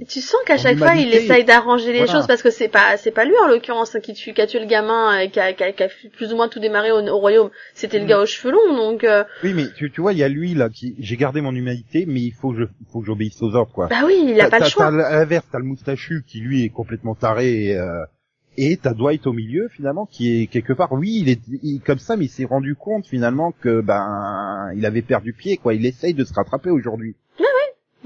Et 0.00 0.04
tu 0.04 0.20
sens 0.20 0.40
qu'à 0.46 0.56
chaque 0.58 0.76
fois, 0.78 0.94
il 0.94 1.12
essaye 1.14 1.44
d'arranger 1.44 1.90
les 1.92 1.98
voilà. 1.98 2.12
choses 2.12 2.26
parce 2.26 2.42
que 2.42 2.50
c'est 2.50 2.68
pas 2.68 2.96
c'est 2.98 3.10
pas 3.12 3.24
lui 3.24 3.34
en 3.42 3.48
l'occurrence 3.48 3.96
qui 4.02 4.12
tue 4.12 4.34
qui 4.34 4.42
a 4.42 4.46
tué 4.46 4.60
le 4.60 4.66
gamin 4.66 5.24
euh, 5.24 5.28
qui 5.28 5.40
a, 5.40 5.52
qui 5.54 5.64
a, 5.64 5.72
qui 5.72 5.82
a 5.82 5.88
plus 6.16 6.32
ou 6.32 6.36
moins 6.36 6.48
tout 6.48 6.60
démarré 6.60 6.92
au, 6.92 7.00
au 7.00 7.18
royaume. 7.18 7.50
C'était 7.74 7.98
le 7.98 8.04
Mm. 8.04 8.08
gars 8.08 8.20
aux 8.20 8.26
cheveux 8.26 8.52
longs 8.52 8.76
donc 8.76 9.04
euh, 9.04 9.24
Oui, 9.42 9.54
mais 9.54 9.64
tu, 9.76 9.90
tu 9.90 10.00
vois, 10.02 10.12
il 10.12 10.18
y 10.18 10.22
a 10.22 10.28
lui 10.28 10.54
là 10.54 10.68
qui 10.68 10.94
j'ai 10.98 11.16
gardé 11.16 11.40
mon 11.40 11.54
humanité, 11.54 12.04
mais 12.06 12.20
il 12.20 12.32
faut 12.32 12.50
que 12.52 12.58
je 12.58 12.64
il 12.64 12.86
faut 12.92 13.00
que 13.00 13.06
j'obéisse 13.06 13.40
aux 13.42 13.54
ordres 13.54 13.72
quoi. 13.72 13.86
bah 13.88 14.02
oui, 14.04 14.14
il 14.28 14.40
a 14.40 14.50
pas 14.50 14.58
le 14.58 14.66
choix. 14.66 14.84
t'as 14.86 14.90
l'inverse, 14.90 15.46
t'as 15.50 15.58
le 15.58 15.64
moustachu 15.64 16.24
qui 16.26 16.40
lui 16.40 16.64
est 16.64 16.68
complètement 16.70 17.14
taré 17.14 17.68
et, 17.68 17.76
euh, 17.78 18.04
et 18.58 18.76
t'as 18.76 18.92
Dwight 18.92 19.26
au 19.26 19.32
milieu 19.32 19.68
finalement 19.68 20.06
qui 20.06 20.42
est 20.42 20.46
quelque 20.46 20.72
part. 20.74 20.92
Oui, 20.92 21.20
il 21.22 21.28
est 21.30 21.40
il- 21.62 21.80
comme 21.80 21.98
ça, 21.98 22.16
mais 22.16 22.26
il 22.26 22.30
s'est 22.30 22.44
rendu 22.44 22.74
compte 22.74 23.06
finalement 23.06 23.52
que 23.52 23.80
ben 23.80 24.70
il 24.76 24.84
avait 24.84 25.02
perdu 25.02 25.32
pied 25.32 25.56
quoi. 25.56 25.72
Il 25.74 25.86
essaye 25.86 26.12
de 26.14 26.24
se 26.24 26.34
rattraper 26.34 26.70
aujourd'hui. 26.70 27.16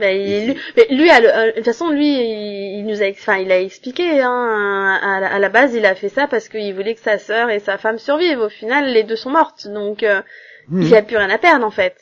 Bah, 0.00 0.12
il- 0.12 0.46
lui, 0.48 0.56
mais 0.76 0.86
lui, 0.90 1.06
le- 1.08 1.28
euh, 1.38 1.46
de 1.52 1.56
toute 1.56 1.64
façon, 1.66 1.90
lui, 1.90 2.06
il, 2.08 2.78
il 2.80 2.86
nous 2.86 3.02
a, 3.02 3.10
enfin, 3.10 3.36
il 3.36 3.52
a 3.52 3.60
expliqué. 3.60 4.20
Hein, 4.20 4.98
à, 5.02 5.20
la- 5.20 5.32
à 5.32 5.38
la 5.38 5.48
base, 5.48 5.74
il 5.74 5.84
a 5.86 5.94
fait 5.94 6.08
ça 6.08 6.26
parce 6.26 6.48
qu'il 6.48 6.74
voulait 6.74 6.94
que 6.94 7.00
sa 7.00 7.18
sœur 7.18 7.50
et 7.50 7.60
sa 7.60 7.78
femme 7.78 7.98
survivent. 7.98 8.40
Au 8.40 8.48
final, 8.48 8.92
les 8.92 9.04
deux 9.04 9.16
sont 9.16 9.30
mortes, 9.30 9.68
donc 9.68 10.02
euh, 10.02 10.22
Mhm. 10.68 10.82
il 10.82 10.94
a 10.96 11.02
plus 11.02 11.16
rien 11.16 11.30
à 11.30 11.38
perdre 11.38 11.64
en 11.66 11.70
fait. 11.70 11.96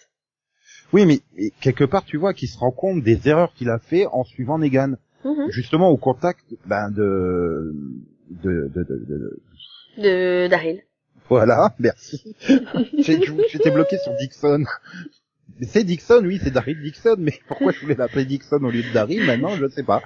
Oui, 0.92 1.04
mais 1.04 1.18
quelque 1.60 1.84
part, 1.84 2.04
tu 2.04 2.16
vois 2.16 2.32
qu'il 2.32 2.48
se 2.48 2.56
rend 2.58 2.70
compte 2.70 3.02
des 3.02 3.28
erreurs 3.28 3.52
qu'il 3.54 3.68
a 3.68 3.78
fait 3.78 4.06
en 4.06 4.24
suivant 4.24 4.58
Negan, 4.58 4.94
Mhm. 5.24 5.50
justement 5.50 5.90
au 5.90 5.96
contact 5.98 6.44
ben 6.66 6.90
de 6.90 7.74
de 8.30 8.70
de, 8.74 8.82
de, 8.84 9.04
de- 9.08 9.42
De 9.98 10.46
Daryl. 10.48 10.82
voilà, 11.28 11.74
merci. 11.78 12.34
J'étais 12.98 13.70
bloqué 13.70 13.98
sur 13.98 14.14
Dixon. 14.14 14.64
C'est 15.62 15.84
Dixon, 15.84 16.22
oui, 16.24 16.40
c'est 16.42 16.50
Daryl 16.50 16.80
Dixon, 16.82 17.16
mais 17.18 17.38
pourquoi 17.48 17.72
je 17.72 17.80
voulais 17.80 17.94
l'appeler 17.94 18.24
Dixon 18.24 18.62
au 18.62 18.70
lieu 18.70 18.82
de 18.82 18.92
Daryl 18.92 19.24
maintenant, 19.24 19.56
je 19.56 19.68
sais 19.68 19.82
pas. 19.82 20.02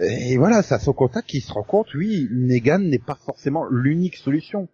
Et 0.00 0.36
voilà, 0.36 0.62
c'est 0.62 0.74
à 0.74 0.78
son 0.78 0.92
contact 0.92 1.28
qu'il 1.28 1.42
se 1.42 1.52
rend 1.52 1.64
compte, 1.64 1.92
oui, 1.94 2.28
Negan 2.30 2.78
n'est 2.78 2.98
pas 3.00 3.16
forcément 3.16 3.66
l'unique 3.68 4.16
solution. 4.16 4.68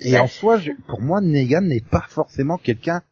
Et 0.00 0.18
en 0.18 0.26
soi, 0.26 0.60
pour 0.88 1.00
moi, 1.00 1.20
Negan 1.20 1.62
n'est 1.62 1.80
pas 1.80 2.04
forcément 2.08 2.58
quelqu'un, 2.58 3.02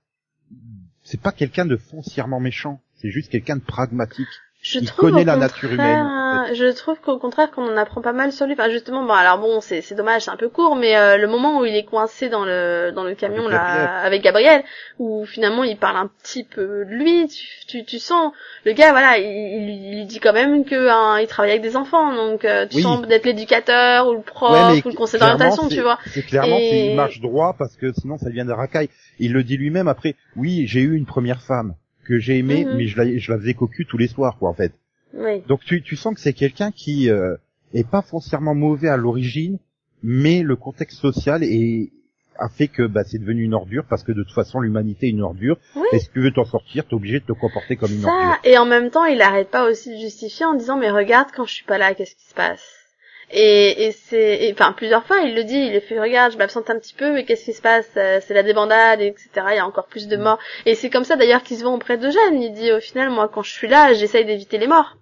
c'est 1.05 1.21
pas 1.21 1.33
quelqu'un 1.33 1.65
de 1.65 1.77
foncièrement 1.77 2.41
méchant, 2.41 2.81
c'est 2.97 3.11
juste 3.11 3.31
quelqu'un 3.31 3.57
de 3.57 3.63
pragmatique. 3.63 4.27
Je 4.61 4.81
Il 4.81 4.87
trouve 4.87 5.11
connaît 5.11 5.25
la 5.25 5.35
contraire, 5.35 5.39
nature 5.39 5.73
humaine, 5.73 6.03
en 6.03 6.53
Je 6.53 6.75
trouve 6.77 6.99
qu'au 7.01 7.17
contraire 7.19 7.51
qu'on 7.53 7.73
en 7.73 7.77
apprend 7.77 8.01
pas 8.03 8.13
mal 8.13 8.33
sur 8.33 8.45
lui. 8.47 8.55
Enfin 8.55 8.69
justement, 8.71 9.05
bon 9.05 9.13
alors 9.13 9.39
bon, 9.39 9.61
c'est 9.61 9.83
c'est 9.83 9.95
dommage, 9.95 10.23
c'est 10.23 10.33
un 10.33 10.37
peu 10.37 10.49
court, 10.49 10.75
mais 10.75 10.97
euh, 10.97 11.17
le 11.17 11.29
moment 11.29 11.61
où 11.61 11.65
il 11.65 11.77
est 11.77 11.85
coincé 11.85 12.29
dans 12.29 12.45
le 12.45 12.91
dans 12.93 13.05
le 13.05 13.15
camion 13.15 13.47
Avec 13.47 13.53
là 13.53 13.59
Gabriel. 13.65 13.91
avec 14.05 14.23
Gabriel, 14.23 14.65
où 14.99 15.25
finalement 15.27 15.63
il 15.63 15.77
parle 15.77 15.97
un 15.97 16.09
petit 16.23 16.43
peu 16.43 16.85
de 16.85 16.91
lui, 16.91 17.29
tu 17.29 17.47
tu, 17.69 17.85
tu 17.85 17.99
sens 18.01 18.33
le 18.65 18.73
gars 18.73 18.91
voilà, 18.91 19.19
il, 19.19 19.69
il, 20.01 20.07
dit 20.09 20.19
quand 20.19 20.33
même 20.33 20.65
que 20.65 20.89
hein, 20.89 21.21
il 21.21 21.29
travaille 21.29 21.53
avec 21.53 21.63
des 21.63 21.77
enfants, 21.77 22.13
donc 22.15 22.45
euh, 22.45 22.67
tu 22.67 22.77
Oui. 22.79 22.83
sens 22.83 23.03
d'être 23.07 23.27
l'éducateur 23.27 24.09
ou 24.09 24.15
le 24.15 24.23
prof 24.23 24.51
Ouais, 24.51 24.83
ou 24.85 24.89
le 24.89 24.95
conseiller 24.95 25.21
clairement, 25.21 25.39
d'orientation, 25.39 25.69
tu 25.69 25.83
vois. 25.83 25.99
C'est 26.07 26.23
clairement 26.27 26.57
Et- 26.59 26.69
qu'il 26.89 26.97
marche 26.97 27.21
droit 27.21 27.55
parce 27.57 27.77
que 27.77 27.93
sinon 27.93 28.19
ça 28.19 28.27
devient 28.27 28.45
des 28.45 28.53
racailles. 28.55 28.89
Il 29.21 29.33
le 29.33 29.45
dit 29.45 29.57
lui-même 29.57 29.87
après. 29.87 30.17
Oui, 30.35 30.65
j'ai 30.67 30.81
eu 30.81 30.97
une 30.97 31.07
première 31.07 31.43
femme 31.43 31.75
que 32.09 32.19
j'ai 32.19 32.39
aimée, 32.39 32.65
Mhm. 32.65 32.77
mais 32.77 32.87
je 32.87 32.97
la, 32.97 33.17
je 33.19 33.33
la 33.33 33.39
faisais 33.39 33.55
cocu 33.55 33.85
tous 33.87 33.99
les 33.99 34.09
soirs, 34.09 34.37
quoi, 34.39 34.49
en 34.51 34.55
fait. 34.55 34.73
Oui. 35.15 35.43
Donc 35.47 35.61
tu, 35.65 35.83
tu 35.83 35.95
sens 35.97 36.15
que 36.15 36.21
c'est 36.21 36.33
quelqu'un 36.33 36.71
qui 36.73 37.11
euh, 37.11 37.37
est 37.75 37.89
pas 37.89 38.03
foncièrement 38.03 38.55
mauvais 38.55 38.89
à 38.89 38.97
l'origine, 38.97 39.59
mais 40.03 40.43
le 40.43 40.57
contexte 40.57 40.99
social 40.99 41.43
est, 41.45 41.91
a 42.39 42.49
fait 42.49 42.69
que 42.69 42.87
bah, 42.87 43.03
c'est 43.05 43.19
devenu 43.19 43.43
une 43.43 43.55
ordure 43.55 43.85
parce 43.89 44.03
que 44.05 44.13
de 44.13 44.23
toute 44.23 44.35
façon 44.35 44.61
l'humanité 44.61 45.07
est 45.07 45.11
une 45.11 45.23
ordure. 45.23 45.57
Oui. 45.77 45.87
Et 45.93 45.99
si 45.99 46.09
tu 46.11 46.21
veux 46.21 46.31
t'en 46.33 46.45
sortir, 46.45 46.87
t'es 46.87 46.95
obligé 46.95 47.21
de 47.21 47.25
te 47.25 47.33
comporter 47.33 47.77
comme 47.77 47.91
une 47.93 48.03
Ça, 48.03 48.09
ordure. 48.09 48.37
et 48.45 48.59
en 48.59 48.67
même 48.67 48.91
temps, 48.91 49.05
il 49.07 49.21
arrête 49.23 49.51
pas 49.51 49.69
aussi 49.69 49.91
de 49.91 49.99
justifier 50.01 50.47
en 50.47 50.55
disant 50.55 50.79
mais 50.79 50.91
regarde 50.91 51.29
quand 51.35 51.45
je 51.47 51.55
suis 51.55 51.65
pas 51.65 51.79
là, 51.79 51.95
qu'est-ce 51.95 52.15
qui 52.15 52.27
se 52.29 52.35
passe? 52.35 52.78
Et, 53.31 53.87
et 53.87 53.93
c'est, 53.93 54.51
enfin 54.53 54.73
plusieurs 54.73 55.05
fois 55.07 55.19
il 55.19 55.35
le 55.35 55.45
dit, 55.45 55.55
il 55.59 55.73
le 55.75 55.81
fait 55.81 56.01
regarde, 56.01 56.33
je 56.33 56.39
m'absente 56.39 56.71
un 56.71 56.79
petit 56.79 56.95
peu, 56.95 57.13
mais 57.13 57.25
qu'est-ce 57.25 57.45
qui 57.45 57.53
se 57.53 57.61
passe? 57.61 57.87
Euh, 57.97 58.21
C'est 58.27 58.33
la 58.35 58.43
débandade, 58.43 59.01
etc. 59.03 59.29
Il 59.51 59.57
y 59.57 59.59
a 59.59 59.67
encore 59.67 59.87
plus 59.87 60.09
de 60.09 60.17
Mm. 60.17 60.23
morts. 60.23 60.39
Et 60.65 60.75
c'est 60.75 60.89
comme 60.91 61.05
ça 61.05 61.17
d'ailleurs 61.17 61.43
qu'il 61.43 61.59
se 61.59 61.65
vend 61.65 61.75
auprès 61.75 61.99
de 61.99 62.11
Jeanne. 62.11 62.41
Il 62.43 62.53
dit 62.55 62.73
au 62.73 62.81
final 62.81 63.11
moi 63.11 63.29
quand 63.29 63.43
je 63.43 63.53
suis 63.53 63.69
là, 63.69 63.93
j'essaye 63.93 64.25
d'éviter 64.25 64.57
les 64.59 64.67
morts. 64.67 64.97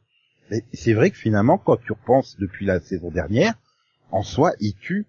Mais 0.50 0.62
c'est 0.72 0.92
vrai 0.92 1.10
que 1.10 1.16
finalement, 1.16 1.58
quand 1.58 1.76
tu 1.76 1.92
repenses 1.92 2.36
depuis 2.38 2.66
la 2.66 2.80
saison 2.80 3.10
dernière, 3.10 3.54
en 4.12 4.22
soi, 4.22 4.52
il 4.60 4.74
tue 4.74 5.06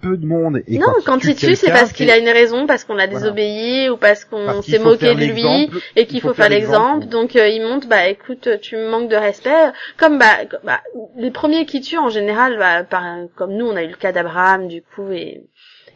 peu 0.00 0.16
de 0.16 0.26
monde. 0.26 0.62
Et 0.66 0.78
non, 0.78 0.86
quand 1.04 1.22
il 1.24 1.34
tue, 1.34 1.54
c'est 1.56 1.70
parce 1.70 1.92
qu'il 1.92 2.10
a 2.10 2.18
une 2.18 2.28
raison, 2.28 2.66
parce 2.66 2.84
qu'on 2.84 2.94
l'a 2.94 3.06
Voilà. 3.06 3.20
désobéi 3.20 3.88
ou 3.90 3.96
parce 3.96 4.24
qu'on 4.24 4.62
s'est 4.62 4.78
moqué 4.78 5.14
de 5.14 5.24
lui 5.24 5.70
et 5.96 6.06
qu'il 6.06 6.20
faut, 6.20 6.34
faire 6.34 6.48
l'exemple. 6.48 7.06
Donc 7.06 7.36
euh, 7.36 7.48
il 7.48 7.62
monte, 7.62 7.88
bah 7.88 8.08
écoute, 8.08 8.48
tu 8.60 8.76
me 8.76 8.88
manques 8.88 9.08
de 9.08 9.16
respect. 9.16 9.72
Comme 9.96 10.18
bah, 10.18 10.36
bah, 10.64 10.80
les 11.16 11.30
premiers 11.30 11.66
qui 11.66 11.80
tuent 11.80 11.98
en 11.98 12.08
général, 12.10 12.58
bah, 12.58 12.84
par, 12.84 13.04
comme 13.36 13.52
nous, 13.54 13.66
on 13.66 13.76
a 13.76 13.82
eu 13.82 13.88
le 13.88 13.96
cas 13.96 14.12
d'Abraham 14.12 14.68
du 14.68 14.82
coup 14.82 15.10
et 15.12 15.42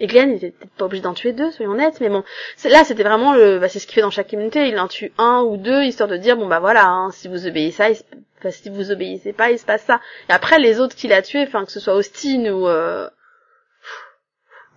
et 0.01 0.07
Glenn, 0.09 0.31
il 0.31 0.37
était 0.37 0.51
peut-être 0.51 0.73
pas 0.73 0.87
obligé 0.87 1.03
d'en 1.03 1.15
tuer 1.15 1.33
deux, 1.33 1.53
soyons 1.53 1.73
honnêtes, 1.73 2.01
mais 2.01 2.09
bon, 2.09 2.25
là 2.65 2.83
c'était 2.83 3.05
vraiment 3.05 3.35
le, 3.35 3.61
bah, 3.61 3.69
c'est 3.69 3.79
ce 3.79 3.87
qu'il 3.87 3.95
fait 3.95 4.01
dans 4.01 4.11
chaque 4.11 4.31
communauté, 4.31 4.67
il 4.67 4.77
en 4.81 4.89
tue 4.89 5.13
un 5.17 5.43
ou 5.43 5.57
deux 5.57 5.83
histoire 5.85 6.09
de 6.09 6.17
dire 6.17 6.37
bon 6.37 6.49
bah 6.49 6.59
voilà, 6.59 6.87
hein, 6.89 7.11
si 7.13 7.29
vous 7.29 7.47
obéissez, 7.47 7.85
il 7.91 7.97
se- 7.97 8.03
enfin, 8.41 8.51
si 8.51 8.69
vous 8.69 8.91
obéissez 8.91 9.33
pas, 9.33 9.53
il 9.53 9.59
se 9.61 9.65
passe 9.65 9.83
ça. 9.85 10.01
Et 10.29 10.33
après 10.33 10.59
les 10.59 10.81
autres 10.81 10.97
qu'il 10.97 11.13
a 11.13 11.23
tués, 11.23 11.45
enfin 11.47 11.65
que 11.65 11.71
ce 11.71 11.79
soit 11.79 11.95
Austin 11.95 12.47
ou 12.53 12.67
euh, 12.67 13.07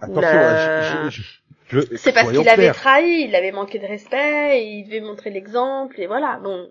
Attention, 0.01 0.21
La- 0.21 1.09
je, 1.09 1.21
je, 1.69 1.79
je- 1.81 1.95
c'est 1.97 2.11
parce 2.13 2.31
qu'il 2.31 2.47
avait 2.49 2.71
trahi, 2.71 3.25
il 3.27 3.35
avait 3.35 3.51
manqué 3.51 3.79
de 3.79 3.85
respect, 3.85 4.59
et 4.61 4.63
il 4.79 4.85
devait 4.85 5.01
montrer 5.01 5.29
l'exemple, 5.29 5.99
et 5.99 6.07
voilà, 6.07 6.39
bon. 6.43 6.69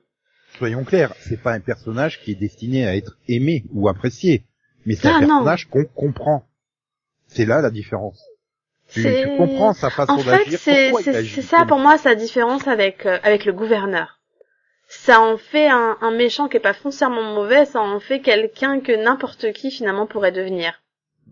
Soyons 0.59 0.85
clairs, 0.85 1.13
c'est 1.19 1.41
pas 1.43 1.53
un 1.53 1.61
personnage 1.61 2.21
qui 2.21 2.31
est 2.33 2.37
destiné 2.37 2.87
à 2.87 2.95
être 2.95 3.17
aimé 3.29 3.65
ou 3.73 3.89
apprécié, 3.89 4.45
mais 4.87 4.95
c'est 4.95 5.09
Ah, 5.09 5.17
un 5.17 5.21
non. 5.23 5.27
personnage 5.29 5.69
qu'on 5.69 5.85
comprend. 5.85 6.45
C'est 7.27 7.45
là 7.47 7.61
la 7.61 7.71
différence. 7.71 8.23
Tu, 8.91 9.03
tu 9.03 9.37
comprends 9.39 9.73
sa 9.73 9.91
façon 9.91 10.13
En 10.13 10.19
fait, 10.19 10.45
d'agir. 10.45 10.59
c'est 10.61 11.43
ça 11.43 11.65
pour 11.67 11.79
moi 11.79 11.97
sa 11.99 12.15
différence 12.15 12.69
avec 12.69 13.07
euh, 13.07 13.19
avec 13.25 13.47
le 13.47 13.53
gouverneur. 13.53 14.21
Ça 14.87 15.21
en 15.23 15.39
fait 15.39 15.67
un, 15.69 15.97
un 16.03 16.11
méchant 16.13 16.49
qui 16.49 16.59
est 16.59 16.61
pas 16.61 16.75
foncièrement 16.75 17.35
mauvais, 17.35 17.65
ça 17.65 17.81
en 17.81 17.99
fait 17.99 18.21
quelqu'un 18.21 18.81
que 18.81 18.93
n'importe 18.93 19.53
qui 19.55 19.71
finalement 19.71 20.07
pourrait 20.07 20.31
devenir. 20.33 20.83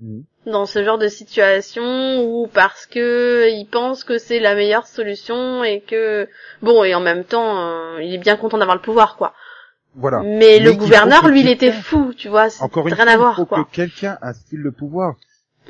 Mhm. 0.00 0.24
Dans 0.46 0.66
ce 0.66 0.82
genre 0.84 0.98
de 0.98 1.06
situation 1.08 2.24
ou 2.24 2.48
parce 2.48 2.86
que 2.86 3.48
il 3.50 3.66
pense 3.70 4.02
que 4.04 4.18
c'est 4.18 4.40
la 4.40 4.54
meilleure 4.54 4.86
solution 4.86 5.62
et 5.62 5.80
que 5.80 6.28
bon 6.62 6.82
et 6.82 6.94
en 6.94 7.00
même 7.00 7.24
temps 7.24 7.58
euh, 7.58 8.02
il 8.02 8.12
est 8.14 8.18
bien 8.18 8.36
content 8.36 8.58
d'avoir 8.58 8.76
le 8.76 8.82
pouvoir 8.82 9.16
quoi. 9.16 9.34
Voilà. 9.94 10.22
Mais, 10.24 10.58
le 10.58 10.72
gouverneur 10.72 11.28
lui 11.28 11.40
il 11.42 11.48
était 11.48 11.70
fou, 11.72 12.12
tu 12.16 12.28
vois, 12.28 12.48
c'est 12.50 12.62
Encore 12.62 12.88
une 12.88 12.94
rien 12.94 13.04
fois, 13.04 13.12
à 13.12 13.16
voir 13.18 13.32
il 13.34 13.36
faut 13.36 13.46
quoi. 13.46 13.64
que 13.64 13.70
quelqu'un 13.76 14.18
instille 14.22 14.58
le 14.58 14.72
pouvoir. 14.72 15.14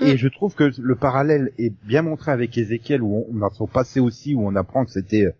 Mm. 0.00 0.06
Et 0.06 0.16
je 0.16 0.28
trouve 0.28 0.54
que 0.54 0.70
le 0.78 0.94
parallèle 0.94 1.50
est 1.58 1.72
bien 1.84 2.02
montré 2.02 2.30
avec 2.32 2.56
Ézéchiel, 2.56 3.02
où 3.02 3.26
on, 3.30 3.36
on 3.36 3.44
a 3.44 3.50
son 3.50 3.66
passé 3.66 3.98
aussi, 4.00 4.34
où 4.34 4.46
on 4.46 4.54
apprend 4.54 4.84
que 4.84 4.92
c'était 4.92 5.34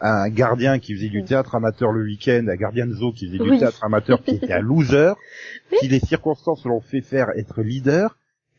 un 0.00 0.28
gardien 0.30 0.78
qui 0.80 0.94
faisait 0.96 1.10
du 1.10 1.22
Mm. 1.22 1.26
théâtre 1.26 1.54
amateur 1.54 1.92
le 1.92 2.02
week-end, 2.04 2.46
un 2.48 2.56
gardien 2.56 2.86
de 2.86 2.94
zoo 2.94 3.12
qui 3.12 3.26
faisait 3.26 3.38
du 3.38 3.50
Oui. 3.50 3.58
théâtre 3.60 3.84
amateur, 3.84 4.20
qui 4.24 4.34
était 4.36 4.52
un 4.54 4.60
loser, 4.60 5.12
Oui. 5.70 5.78
qui 5.80 5.88
les 5.88 6.00
circonstances 6.00 6.64
l'ont 6.64 6.80
fait 6.80 7.02
faire 7.02 7.28
être 7.36 7.60
leader, 7.62 8.16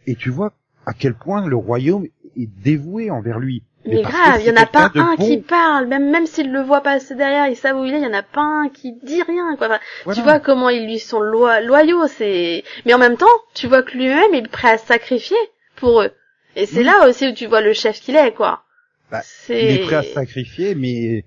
et 0.08 0.16
tu 0.16 0.30
vois 0.30 0.54
à 0.86 0.94
quel 0.94 1.14
point 1.14 1.46
le 1.48 1.56
royaume 1.56 2.06
est 2.38 2.50
dévoué 2.64 3.10
envers 3.10 3.40
lui. 3.40 3.64
Mais, 3.86 4.02
grave, 4.02 4.40
il 4.40 4.48
y 4.48 4.52
en 4.52 4.56
a 4.56 4.66
pas 4.66 4.92
un 4.96 5.18
qui 5.18 5.38
parle, 5.40 5.88
même 5.88 6.10
même 6.10 6.26
s'il 6.26 6.52
le 6.52 6.62
voit 6.62 6.82
passer 6.82 7.16
derrière, 7.16 7.48
ils 7.48 7.58
savent 7.58 7.78
où 7.78 7.84
il 7.84 7.94
est, 7.94 7.98
il 7.98 8.04
y 8.04 8.08
en 8.08 8.14
a 8.14 8.24
pas 8.24 8.42
un 8.42 8.70
qui 8.70 8.94
dit 9.04 9.22
rien 9.22 9.58
quoi. 9.58 9.80
Tu 10.14 10.22
vois 10.22 10.40
comment 10.40 10.70
ils 10.70 10.86
lui 10.86 11.00
sont 11.00 11.20
loyaux, 11.20 12.08
c'est 12.08 12.64
mais 12.86 12.94
en 12.94 12.98
même 12.98 13.18
temps, 13.18 13.26
tu 13.54 13.68
vois 13.68 13.84
que 13.84 13.98
lui-même 13.98 14.34
il 14.34 14.46
est 14.46 14.48
prêt 14.48 14.72
à 14.72 14.78
sacrifier 14.78 15.38
pour 15.76 16.02
eux. 16.02 16.12
Et 16.56 16.66
c'est 16.66 16.84
là 16.84 17.10
aussi 17.10 17.28
où 17.28 17.34
tu 17.34 17.48
vois 17.48 17.62
le 17.62 17.74
chef 17.74 18.00
qu'il 18.00 18.16
est 18.16 18.34
quoi. 18.34 18.64
Bah, 19.12 19.22
il 19.50 19.56
est 19.56 19.86
prêt 19.86 19.96
à 19.96 20.04
sacrifier 20.04 20.76
mais 20.76 21.26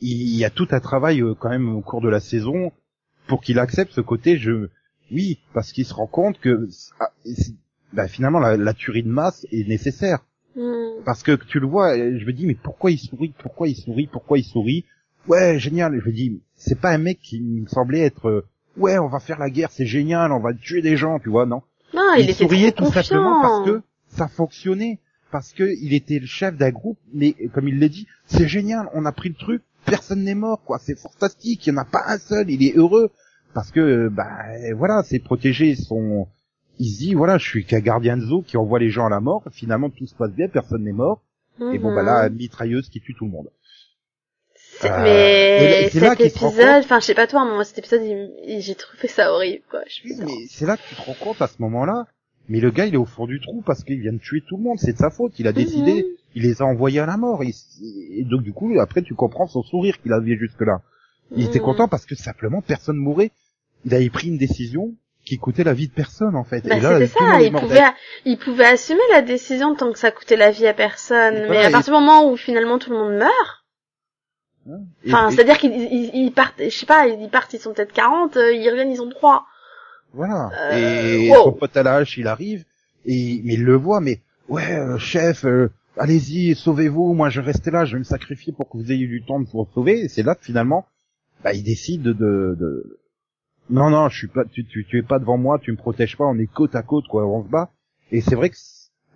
il 0.00 0.36
y 0.36 0.44
a 0.44 0.50
tout 0.50 0.68
un 0.70 0.80
travail 0.80 1.20
euh, 1.20 1.34
quand 1.34 1.48
même 1.48 1.74
au 1.74 1.80
cours 1.80 2.00
de 2.00 2.08
la 2.08 2.20
saison 2.20 2.70
pour 3.26 3.42
qu'il 3.42 3.58
accepte 3.58 3.92
ce 3.92 4.00
côté 4.00 4.38
je 4.38 4.68
oui 5.10 5.40
parce 5.52 5.72
qu'il 5.72 5.84
se 5.84 5.94
rend 5.94 6.06
compte 6.06 6.38
que 6.38 6.68
ah, 7.00 7.10
bah, 7.92 8.08
finalement 8.08 8.38
la, 8.38 8.56
la 8.56 8.74
tuerie 8.74 9.02
de 9.02 9.08
masse 9.08 9.46
est 9.52 9.68
nécessaire. 9.68 10.20
Hmm. 10.56 11.02
Parce 11.04 11.22
que 11.22 11.32
tu 11.32 11.60
le 11.60 11.66
vois, 11.66 11.96
je 11.96 12.24
me 12.24 12.32
dis 12.32 12.46
mais 12.46 12.56
pourquoi 12.60 12.90
il 12.90 12.98
sourit, 12.98 13.34
pourquoi 13.38 13.68
il 13.68 13.76
sourit, 13.76 14.08
pourquoi 14.10 14.38
il 14.38 14.44
sourit? 14.44 14.84
Ouais, 15.28 15.58
génial. 15.58 16.00
Je 16.00 16.06
me 16.08 16.12
dis 16.12 16.40
c'est 16.54 16.80
pas 16.80 16.90
un 16.90 16.98
mec 16.98 17.20
qui 17.20 17.40
me 17.40 17.66
semblait 17.66 18.00
être 18.00 18.28
euh, 18.28 18.46
ouais 18.76 18.98
on 18.98 19.08
va 19.08 19.20
faire 19.20 19.38
la 19.38 19.50
guerre, 19.50 19.70
c'est 19.70 19.86
génial, 19.86 20.32
on 20.32 20.40
va 20.40 20.52
tuer 20.52 20.82
des 20.82 20.96
gens, 20.96 21.18
tu 21.18 21.28
vois 21.28 21.46
non. 21.46 21.62
Non, 21.94 22.14
il, 22.18 22.34
souriait 22.34 22.72
tout 22.72 22.92
simplement 22.92 23.40
parce 23.40 23.66
que 23.66 23.82
ça 24.08 24.28
fonctionnait, 24.28 24.98
parce 25.30 25.52
que 25.52 25.64
il 25.80 25.94
était 25.94 26.18
le 26.18 26.26
chef 26.26 26.56
d'un 26.56 26.70
groupe, 26.70 26.98
mais 27.14 27.34
comme 27.54 27.68
il 27.68 27.78
l'a 27.78 27.88
dit, 27.88 28.06
c'est 28.26 28.48
génial, 28.48 28.88
on 28.92 29.06
a 29.06 29.12
pris 29.12 29.30
le 29.30 29.34
truc, 29.34 29.62
personne 29.86 30.22
n'est 30.22 30.34
mort 30.34 30.62
quoi, 30.64 30.78
c'est 30.78 30.98
fantastique, 30.98 31.66
il 31.66 31.70
y 31.70 31.72
en 31.72 31.78
a 31.78 31.86
pas 31.86 32.02
un 32.06 32.18
seul, 32.18 32.50
il 32.50 32.62
est 32.62 32.76
heureux. 32.76 33.10
Parce 33.54 33.70
que 33.70 34.08
bah 34.08 34.44
voilà, 34.76 35.02
c'est 35.02 35.18
protéger 35.18 35.74
son 35.74 36.28
il 36.78 36.90
se 36.90 36.98
dit 36.98 37.14
voilà, 37.14 37.38
je 37.38 37.46
suis 37.46 37.64
qu'un 37.64 37.80
gardien 37.80 38.16
de 38.16 38.22
zoo 38.22 38.42
qui 38.42 38.56
envoie 38.56 38.78
les 38.78 38.90
gens 38.90 39.06
à 39.06 39.10
la 39.10 39.20
mort. 39.20 39.42
Finalement, 39.52 39.90
tout 39.90 40.06
se 40.06 40.14
passe 40.14 40.32
bien, 40.32 40.48
personne 40.48 40.84
n'est 40.84 40.92
mort. 40.92 41.22
Et 41.72 41.78
bon, 41.78 41.92
bah 41.94 42.02
là, 42.02 42.28
mhm. 42.28 42.36
mitrailleuse 42.36 42.88
qui 42.88 43.00
tue 43.00 43.14
tout 43.14 43.24
le 43.24 43.32
monde. 43.32 43.48
Euh, 44.84 45.02
mais 45.02 45.88
cet 45.90 46.20
épisode, 46.20 46.84
enfin, 46.84 47.00
je 47.00 47.06
sais 47.06 47.14
pas 47.14 47.26
toi, 47.26 47.44
moi, 47.44 47.64
cet 47.64 47.78
épisode, 47.78 48.02
j'ai 48.46 48.74
trouvé 48.76 49.08
ça 49.08 49.32
horrible, 49.32 49.64
quoi. 49.68 49.80
mais 50.04 50.46
c'est 50.48 50.66
là 50.66 50.76
que 50.76 50.82
tu 50.88 50.94
te 50.94 51.02
rends 51.02 51.14
compte 51.14 51.42
à 51.42 51.48
ce 51.48 51.60
moment-là. 51.62 52.06
Mais 52.48 52.60
le 52.60 52.70
gars, 52.70 52.86
il 52.86 52.94
est 52.94 52.98
au 52.98 53.04
fond 53.04 53.26
du 53.26 53.40
trou 53.40 53.62
parce 53.66 53.84
qu'il 53.84 54.00
vient 54.00 54.12
de 54.12 54.18
tuer 54.18 54.42
tout 54.48 54.56
le 54.56 54.62
monde. 54.62 54.78
C'est 54.78 54.92
de 54.92 54.98
sa 54.98 55.10
faute. 55.10 55.38
Il 55.38 55.46
a 55.48 55.52
décidé. 55.52 56.02
Mhm. 56.02 56.04
Il 56.34 56.42
les 56.44 56.62
a 56.62 56.64
envoyés 56.64 57.00
à 57.00 57.06
la 57.06 57.16
mort. 57.16 57.42
Et, 57.42 58.24
donc, 58.24 58.42
du 58.42 58.52
coup, 58.52 58.72
après, 58.78 59.02
tu 59.02 59.14
comprends 59.14 59.46
son 59.46 59.62
sourire 59.62 60.00
qu'il 60.00 60.12
avait 60.12 60.36
jusque-là. 60.36 60.80
Il 61.36 61.44
était 61.44 61.58
mhm. 61.58 61.64
content 61.64 61.88
parce 61.88 62.06
que 62.06 62.14
simplement, 62.14 62.62
personne 62.62 62.96
mourait. 62.96 63.32
Il 63.84 63.94
avait 63.94 64.08
pris 64.08 64.28
une 64.28 64.38
décision 64.38 64.94
qui 65.28 65.38
coûtait 65.38 65.64
la 65.64 65.74
vie 65.74 65.88
de 65.88 65.92
personne 65.92 66.34
en 66.34 66.44
fait. 66.44 66.66
Bah, 66.66 66.76
c'était 66.80 67.06
ça, 67.06 67.40
il 67.40 67.52
pouvait, 67.52 67.82
il 68.24 68.38
pouvait 68.38 68.64
assumer 68.64 69.00
la 69.12 69.22
décision 69.22 69.74
tant 69.74 69.92
que 69.92 69.98
ça 69.98 70.10
coûtait 70.10 70.36
la 70.36 70.50
vie 70.50 70.66
à 70.66 70.74
personne. 70.74 71.48
mais 71.50 71.64
à 71.64 71.70
partir 71.70 71.92
du 71.92 72.00
moment 72.00 72.30
où 72.30 72.36
finalement 72.36 72.78
tout 72.78 72.90
le 72.90 72.96
monde 72.96 73.18
meurt, 73.18 73.64
enfin, 75.06 75.30
c'est-à-dire 75.30 75.58
qu'ils 75.58 75.72
ils, 76.14 76.32
partent, 76.32 76.62
je 76.62 76.70
sais 76.70 76.86
pas, 76.86 77.06
ils 77.06 77.28
partent, 77.28 77.52
ils 77.52 77.60
sont 77.60 77.74
peut-être 77.74 77.92
40, 77.92 78.36
euh, 78.36 78.52
ils 78.54 78.68
reviennent, 78.70 78.90
ils 78.90 79.02
ont 79.02 79.10
3. 79.10 79.44
Voilà. 80.14 80.50
Euh, 80.72 81.18
et 81.18 81.30
son 81.34 81.52
pote 81.52 81.76
à 81.76 81.82
la 81.82 82.02
il 82.16 82.26
arrive, 82.26 82.64
et 83.04 83.42
mais 83.44 83.54
il 83.54 83.64
le 83.64 83.76
voit, 83.76 84.00
mais 84.00 84.22
ouais, 84.48 84.72
euh, 84.72 84.96
chef, 84.96 85.44
allez-y, 85.98 86.54
sauvez-vous, 86.54 87.12
moi 87.12 87.28
je 87.28 87.42
restais 87.42 87.70
là, 87.70 87.84
je 87.84 87.92
vais 87.92 87.98
me 87.98 88.04
sacrifier 88.04 88.54
pour 88.54 88.68
que 88.70 88.78
vous 88.78 88.90
ayez 88.90 89.06
du 89.06 89.22
temps 89.22 89.40
de 89.40 89.46
vous 89.46 89.68
sauver. 89.74 90.00
Et 90.00 90.08
c'est 90.08 90.22
là 90.22 90.34
que 90.34 90.44
finalement, 90.44 90.86
bah, 91.44 91.52
il 91.52 91.62
décide 91.62 92.02
de, 92.02 92.12
de 92.14 92.98
non, 93.70 93.90
non, 93.90 94.08
je 94.08 94.16
suis 94.16 94.28
pas, 94.28 94.44
tu, 94.44 94.64
tu, 94.64 94.84
tu 94.84 94.98
es 94.98 95.02
pas 95.02 95.18
devant 95.18 95.38
moi, 95.38 95.58
tu 95.58 95.72
me 95.72 95.76
protèges 95.76 96.16
pas, 96.16 96.24
on 96.24 96.38
est 96.38 96.46
côte 96.46 96.74
à 96.74 96.82
côte, 96.82 97.06
quoi, 97.08 97.26
on 97.26 97.44
se 97.44 97.48
bat. 97.48 97.70
Et 98.10 98.20
c'est 98.20 98.34
vrai 98.34 98.50
que, 98.50 98.56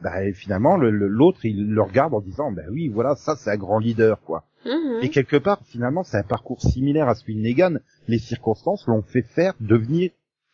bah, 0.03 0.33
finalement, 0.35 0.77
l'autre, 0.77 1.45
il 1.45 1.71
le 1.71 1.83
regarde 1.83 2.13
en 2.13 2.21
disant, 2.21 2.53
bah 2.53 2.63
oui, 2.71 2.89
voilà, 2.89 3.15
ça, 3.17 3.37
c'est 3.37 3.51
un 3.51 3.57
grand 3.57 3.79
leader, 3.79 4.21
quoi. 4.23 4.45
Mhm. 4.67 5.01
Et 5.03 5.09
quelque 5.09 5.37
part, 5.37 5.61
finalement, 5.65 6.03
c'est 6.03 6.19
un 6.19 6.23
parcours 6.23 6.61
similaire 6.61 7.09
à 7.09 7.15
celui 7.15 7.35
de 7.35 7.41
Negan. 7.41 7.79
Les 8.09 8.19
circonstances 8.19 8.87
l'ont 8.87 9.03
fait 9.03 9.23
faire 9.23 9.55
devenir 9.61 10.11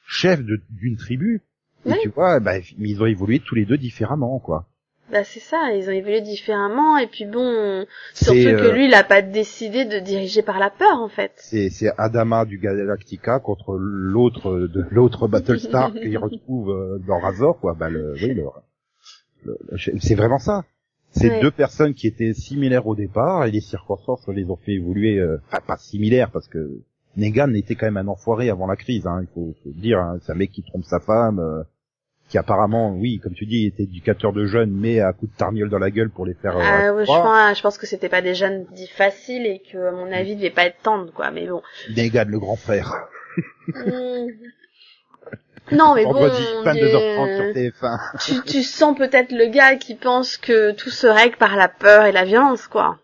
chef 0.07 0.41
d'une 0.71 0.97
tribu. 0.97 1.43
Et 1.85 1.93
tu 2.03 2.09
vois, 2.09 2.41
bah, 2.41 2.59
ils 2.79 3.03
ont 3.03 3.07
évolué 3.07 3.41
tous 3.41 3.55
les 3.55 3.65
deux 3.65 3.79
différemment, 3.79 4.39
quoi. 4.39 4.67
Bah 5.11 5.25
c'est 5.25 5.41
ça, 5.41 5.73
ils 5.75 5.89
ont 5.89 5.93
évolué 5.93 6.21
différemment 6.21 6.99
et 6.99 7.07
puis 7.07 7.25
bon, 7.25 7.87
surtout 8.13 8.41
que 8.41 8.49
euh, 8.49 8.73
lui 8.75 8.89
il 8.89 8.95
a 8.95 9.05
pas 9.05 9.23
décidé 9.23 9.87
de 9.87 10.01
diriger 10.01 10.43
par 10.43 10.59
la 10.59 10.69
peur 10.69 11.01
en 11.01 11.09
fait. 11.09 11.33
C'est 11.37 11.71
c'est 11.71 11.91
Adama 11.97 12.45
du 12.45 12.59
Galactica 12.59 13.41
contre 13.41 13.77
l'autre 13.79 14.69
de 14.69 14.85
l'autre 14.91 15.27
Battlestar 15.27 15.93
qu'il 15.95 16.19
retrouve 16.19 16.71
euh, 16.71 16.99
dans 17.07 17.21
Razor 17.21 17.59
quoi. 17.59 17.75
Bah 17.75 17.89
le, 17.89 18.13
oui 18.23 18.35
le, 19.45 19.57
c'est 19.99 20.15
vraiment 20.15 20.39
ça. 20.39 20.65
C'est 21.11 21.41
deux 21.41 21.51
personnes 21.51 21.95
qui 21.95 22.07
étaient 22.07 22.35
similaires 22.35 22.87
au 22.87 22.95
départ 22.95 23.47
et 23.47 23.51
les 23.51 23.63
circonstances 23.63 24.29
les 24.29 24.51
ont 24.51 24.57
fait 24.57 24.73
évoluer, 24.73 25.19
euh, 25.19 25.41
enfin 25.47 25.63
pas 25.67 25.79
similaires 25.79 26.31
parce 26.31 26.49
que 26.49 26.83
Negan 27.17 27.55
était 27.55 27.77
quand 27.77 27.87
même 27.87 27.97
un 27.97 28.09
enfoiré 28.09 28.51
avant 28.51 28.67
la 28.67 28.77
crise, 28.77 29.07
hein, 29.07 29.21
il 29.23 29.29
faut, 29.29 29.55
faut 29.65 29.71
dire, 29.71 29.99
hein, 29.99 30.19
c'est 30.23 30.33
un 30.33 30.35
mec 30.35 30.53
qui 30.53 30.63
trompe 30.63 30.85
sa 30.85 31.01
femme 31.01 31.65
qui 32.29 32.37
apparemment, 32.37 32.95
oui, 32.95 33.21
comme 33.23 33.35
tu 33.35 33.47
dis, 33.47 33.67
était 33.67 33.85
éducateur 33.85 34.33
de 34.33 34.45
jeunes, 34.45 34.71
mais 34.71 35.01
à 35.01 35.13
coup 35.13 35.27
de 35.27 35.33
tarniole 35.33 35.71
dans 35.71 35.79
la 35.79 35.91
gueule 35.91 36.11
pour 36.11 36.27
les 36.27 36.35
faire. 36.35 36.57
Euh, 36.57 36.63
ah, 36.63 36.95
oui, 36.95 37.05
je, 37.05 37.07
pense, 37.07 37.57
je 37.57 37.63
pense 37.63 37.79
que 37.79 37.87
c'était 37.87 38.11
pas 38.11 38.21
des 38.21 38.35
jeunes 38.35 38.67
dits 38.73 38.89
faciles 38.89 39.47
et 39.47 39.63
que, 39.73 39.79
à 39.79 39.93
mon 39.93 40.13
avis, 40.13 40.37
devait 40.37 40.51
pas 40.51 40.65
être 40.65 40.83
tendre, 40.83 41.13
quoi. 41.13 41.31
Mais 41.31 41.47
bon. 41.47 41.63
Negan, 41.97 42.27
le 42.29 42.39
grand 42.39 42.57
frère. 42.57 43.09
Hmm. 43.69 44.27
Non, 45.71 45.95
mais 45.95 46.05
bon. 46.05 46.31
tu, 48.25 48.43
tu 48.47 48.63
sens 48.63 48.97
peut-être 48.97 49.33
le 49.33 49.51
gars 49.51 49.77
qui 49.77 49.95
pense 49.95 50.37
que 50.39 50.73
tout 50.73 50.91
se 50.91 51.07
règle 51.07 51.37
par 51.37 51.57
la 51.57 51.69
peur 51.69 52.07
et 52.07 52.13
la 52.13 52.25
violence, 52.25 52.67
quoi. 52.67 52.99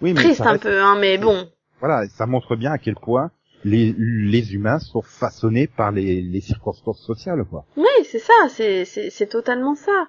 Oui, 0.00 0.12
mais 0.12 0.14
Triste 0.14 0.40
un 0.42 0.58
peu, 0.58 0.80
hein, 0.80 0.96
mais 0.98 1.18
bon. 1.18 1.48
Voilà, 1.80 2.08
ça 2.08 2.26
montre 2.26 2.56
bien 2.56 2.72
à 2.72 2.78
quel 2.78 2.94
point 2.94 3.30
les, 3.64 3.94
les 3.98 4.54
humains 4.54 4.78
sont 4.78 5.02
façonnés 5.02 5.66
par 5.66 5.92
les, 5.92 6.20
les 6.20 6.40
circonstances 6.40 7.00
sociales, 7.00 7.44
quoi. 7.48 7.64
Oui, 7.76 7.86
c'est 8.04 8.18
ça, 8.18 8.32
c'est, 8.48 8.84
c'est, 8.84 9.10
c'est 9.10 9.26
totalement 9.26 9.74
ça. 9.74 10.08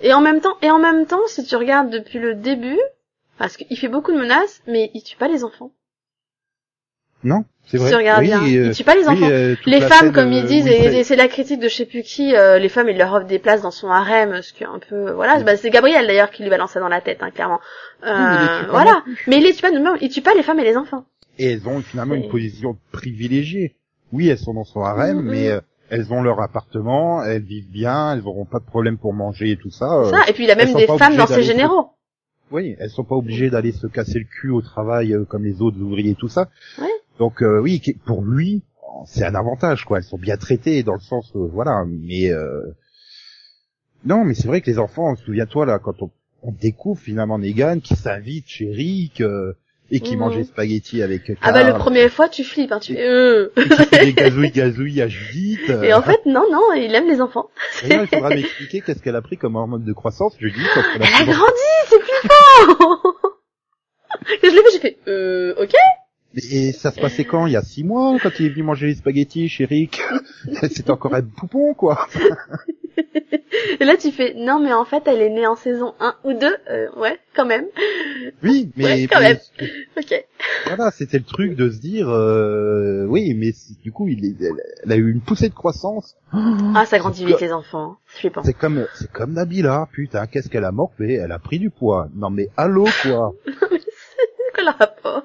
Et 0.00 0.12
en 0.12 0.20
même 0.20 0.40
temps, 0.40 0.56
et 0.62 0.70
en 0.70 0.78
même 0.78 1.06
temps, 1.06 1.26
si 1.26 1.44
tu 1.44 1.56
regardes 1.56 1.90
depuis 1.90 2.18
le 2.18 2.34
début, 2.34 2.78
parce 3.38 3.56
qu'il 3.56 3.76
fait 3.76 3.88
beaucoup 3.88 4.12
de 4.12 4.18
menaces, 4.18 4.62
mais 4.66 4.90
il 4.94 5.02
tue 5.02 5.16
pas 5.16 5.28
les 5.28 5.44
enfants. 5.44 5.72
Non, 7.22 7.44
c'est 7.66 7.76
vrai. 7.76 7.88
Si 7.88 7.92
tu 7.92 7.98
regardes 7.98 8.22
bien, 8.22 8.42
il 8.46 8.58
euh, 8.58 8.72
tue 8.72 8.84
pas 8.84 8.94
les 8.94 9.06
enfants. 9.06 9.28
Euh, 9.30 9.54
les 9.66 9.80
femmes, 9.82 10.12
comme 10.12 10.32
ils 10.32 10.44
disent, 10.46 10.66
et, 10.66 11.04
c'est 11.04 11.16
la 11.16 11.28
critique 11.28 11.60
de 11.60 11.68
je 11.68 11.74
sais 11.74 11.84
plus 11.84 12.02
qui, 12.02 12.34
euh, 12.34 12.58
les 12.58 12.70
femmes, 12.70 12.88
il 12.88 12.96
leur 12.96 13.12
offre 13.12 13.26
des 13.26 13.38
places 13.38 13.60
dans 13.60 13.70
son 13.70 13.90
harem, 13.90 14.40
ce 14.40 14.54
qui 14.54 14.62
est 14.62 14.66
un 14.66 14.78
peu, 14.78 15.10
voilà, 15.10 15.38
bah, 15.42 15.56
c'est 15.56 15.70
Gabriel 15.70 16.06
d'ailleurs 16.06 16.30
qui 16.30 16.42
lui 16.42 16.50
balance 16.50 16.72
ça 16.72 16.80
dans 16.80 16.88
la 16.88 17.02
tête, 17.02 17.22
hein, 17.22 17.30
clairement. 17.30 17.60
voilà. 18.02 19.04
Mais 19.26 19.36
il 19.36 19.44
les 19.44 19.52
tue 19.52 19.62
pas, 19.62 19.70
il 20.00 20.08
tue 20.08 20.22
pas 20.22 20.34
les 20.34 20.42
femmes 20.42 20.60
et 20.60 20.64
les 20.64 20.76
enfants 20.76 21.04
et 21.40 21.52
elles 21.52 21.66
ont 21.66 21.80
finalement 21.80 22.14
une 22.14 22.28
position 22.28 22.76
privilégiée. 22.92 23.74
Oui, 24.12 24.28
elles 24.28 24.38
sont 24.38 24.52
dans 24.52 24.64
son 24.64 24.82
harem, 24.82 25.20
mm-hmm. 25.20 25.30
mais 25.30 25.48
euh, 25.48 25.60
elles 25.88 26.12
ont 26.12 26.22
leur 26.22 26.40
appartement, 26.40 27.24
elles 27.24 27.42
vivent 27.42 27.70
bien, 27.70 28.14
elles 28.14 28.26
auront 28.26 28.44
pas 28.44 28.58
de 28.58 28.64
problème 28.64 28.98
pour 28.98 29.14
manger 29.14 29.52
et 29.52 29.56
tout 29.56 29.70
ça. 29.70 29.90
Euh, 29.90 30.10
ça 30.10 30.28
et 30.28 30.34
puis 30.34 30.44
il 30.44 30.50
a 30.50 30.54
même 30.54 30.74
des 30.74 30.86
femmes 30.86 31.16
dans 31.16 31.26
ses 31.26 31.42
généraux. 31.42 31.92
Oui, 32.50 32.76
elles 32.78 32.90
sont 32.90 33.04
pas 33.04 33.14
obligées 33.14 33.48
d'aller 33.48 33.72
se 33.72 33.86
casser 33.86 34.18
le 34.18 34.26
cul 34.26 34.50
au 34.50 34.60
travail 34.60 35.14
euh, 35.14 35.24
comme 35.24 35.44
les 35.44 35.62
autres 35.62 35.80
ouvriers 35.80 36.10
et 36.10 36.14
tout 36.14 36.28
ça. 36.28 36.50
Donc 37.18 37.42
oui, 37.42 37.82
pour 38.04 38.22
lui, 38.22 38.62
c'est 39.06 39.24
un 39.24 39.34
avantage 39.34 39.84
quoi. 39.84 39.98
Elles 39.98 40.04
sont 40.04 40.18
bien 40.18 40.36
traitées 40.36 40.82
dans 40.82 40.94
le 40.94 41.00
sens 41.00 41.30
voilà, 41.34 41.84
mais 41.86 42.30
non, 44.04 44.24
mais 44.24 44.34
c'est 44.34 44.48
vrai 44.48 44.60
que 44.60 44.70
les 44.70 44.78
enfants, 44.78 45.14
souviens-toi 45.16 45.64
là 45.66 45.78
quand 45.78 46.02
on, 46.02 46.10
on 46.42 46.52
découvre 46.52 47.00
finalement 47.00 47.38
Negan 47.38 47.80
qui 47.80 47.94
s'invite 47.94 48.48
chez 48.48 48.70
Rick 48.70 49.22
et 49.90 50.00
qui 50.00 50.16
mangeait 50.16 50.44
spaghetti 50.44 51.02
avec 51.02 51.24
Carl. 51.24 51.38
Ah 51.42 51.52
bah 51.52 51.64
le 51.64 51.74
première 51.74 52.10
fois 52.10 52.28
tu 52.28 52.44
flippes, 52.44 52.72
hein, 52.72 52.78
tu 52.78 52.94
fais 52.94 53.08
euh. 53.08 53.52
des 53.92 54.12
gazouilles 54.12 54.50
gazouilles 54.50 55.02
à 55.02 55.08
Judith. 55.08 55.68
Et 55.82 55.92
en 55.92 56.02
fait 56.02 56.24
non 56.26 56.44
non, 56.50 56.72
il 56.74 56.94
aime 56.94 57.08
les 57.08 57.20
enfants. 57.20 57.50
Et 57.84 57.88
là, 57.88 58.02
il 58.02 58.08
faudra 58.08 58.30
m'expliquer 58.30 58.80
qu'est-ce 58.80 59.02
qu'elle 59.02 59.16
a 59.16 59.22
pris 59.22 59.36
comme 59.36 59.56
hormone 59.56 59.84
de 59.84 59.92
croissance 59.92 60.34
Judith. 60.38 60.66
Elle 60.94 61.02
a 61.02 61.24
grandi, 61.24 61.70
c'est 61.88 62.00
flippant. 62.00 63.12
et 64.42 64.48
je 64.50 64.54
l'ai 64.54 64.62
fait, 64.62 64.70
j'ai 64.72 64.78
fait 64.78 64.98
euh 65.08 65.54
ok. 65.58 65.74
Et 66.34 66.72
ça 66.72 66.90
se 66.92 67.00
passait 67.00 67.24
quand? 67.24 67.46
Il 67.46 67.52
y 67.52 67.56
a 67.56 67.62
six 67.62 67.84
mois 67.84 68.16
quand 68.22 68.30
il 68.38 68.46
est 68.46 68.50
venu 68.50 68.62
manger 68.62 68.86
les 68.86 68.94
spaghettis 68.94 69.48
chez 69.48 69.64
Rick? 69.64 70.00
C'était 70.60 70.90
encore 70.90 71.14
un 71.14 71.22
poupon 71.22 71.74
quoi. 71.74 72.06
Et 73.80 73.84
là, 73.84 73.96
tu 73.96 74.10
fais, 74.10 74.34
non, 74.34 74.60
mais 74.60 74.72
en 74.72 74.84
fait, 74.84 75.04
elle 75.06 75.20
est 75.20 75.30
née 75.30 75.46
en 75.46 75.56
saison 75.56 75.94
1 76.00 76.14
ou 76.24 76.32
2, 76.32 76.46
euh, 76.46 76.88
ouais, 76.96 77.18
quand 77.34 77.46
même. 77.46 77.64
Oui, 78.42 78.70
mais... 78.76 79.06
quand 79.06 79.20
même. 79.20 79.38
ok. 79.96 80.24
Voilà, 80.66 80.90
c'était 80.90 81.18
le 81.18 81.24
truc 81.24 81.56
de 81.56 81.70
se 81.70 81.78
dire, 81.78 82.08
euh, 82.08 83.06
oui, 83.08 83.34
mais 83.34 83.52
du 83.82 83.92
coup, 83.92 84.08
il 84.08 84.36
elle 84.84 84.92
a 84.92 84.96
eu 84.96 85.10
une 85.10 85.20
poussée 85.20 85.48
de 85.48 85.54
croissance. 85.54 86.16
Ah, 86.32 86.84
ça 86.86 86.98
grandit 86.98 87.24
vite 87.24 87.40
les 87.40 87.52
enfants. 87.52 87.96
C'est 88.44 88.52
comme, 88.52 88.86
c'est 88.94 89.10
comme 89.10 89.32
Nabila, 89.32 89.88
putain, 89.92 90.26
qu'est-ce 90.26 90.48
qu'elle 90.48 90.64
a 90.64 90.72
morflé? 90.72 91.14
Elle 91.14 91.32
a 91.32 91.38
pris 91.38 91.58
du 91.58 91.70
poids. 91.70 92.08
Non 92.14 92.30
mais, 92.30 92.48
allô, 92.56 92.86
quoi? 93.02 93.32
Le 94.60 94.70
rapport 94.78 95.22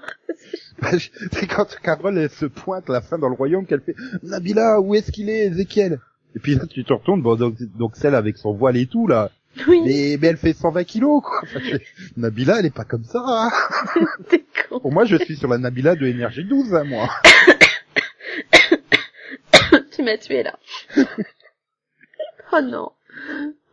C'est 1.31 1.47
quand 1.47 1.65
Carole, 1.81 2.17
elle 2.17 2.29
se 2.29 2.45
pointe 2.45 2.89
à 2.89 2.93
la 2.93 3.01
fin 3.01 3.17
dans 3.17 3.29
le 3.29 3.35
royaume 3.35 3.65
qu'elle 3.65 3.81
fait, 3.81 3.95
Nabila, 4.23 4.79
où 4.81 4.93
est-ce 4.95 5.11
qu'il 5.11 5.29
est, 5.29 5.47
Ezekiel? 5.47 5.99
Et 6.35 6.39
puis 6.39 6.55
là, 6.55 6.65
tu 6.69 6.83
te 6.83 6.93
retournes, 6.93 7.21
bon, 7.21 7.35
donc, 7.35 7.55
donc 7.77 7.95
celle 7.95 8.13
avec 8.15 8.37
son 8.37 8.53
voile 8.53 8.77
et 8.77 8.85
tout, 8.87 9.07
là, 9.07 9.31
Oui, 9.67 9.81
Mais, 9.85 10.17
mais 10.19 10.27
elle 10.27 10.37
fait 10.37 10.53
120 10.53 10.83
kilos, 10.83 11.21
quoi. 11.23 11.39
Enfin, 11.43 11.59
Nabila, 12.17 12.59
elle 12.59 12.65
est 12.65 12.75
pas 12.75 12.83
comme 12.83 13.03
ça. 13.05 13.23
hein. 13.25 13.49
t'es 14.29 14.43
con. 14.69 14.79
Pour 14.81 14.91
moi, 14.91 15.05
je 15.05 15.15
suis 15.17 15.37
sur 15.37 15.47
la 15.47 15.57
Nabila 15.57 15.95
de 15.95 16.05
Énergie 16.05 16.43
12, 16.43 16.75
hein, 16.75 16.83
moi. 16.83 17.09
tu 19.91 20.03
m'as 20.03 20.17
tué 20.17 20.43
là. 20.43 20.57
oh 22.53 22.61
non. 22.61 22.91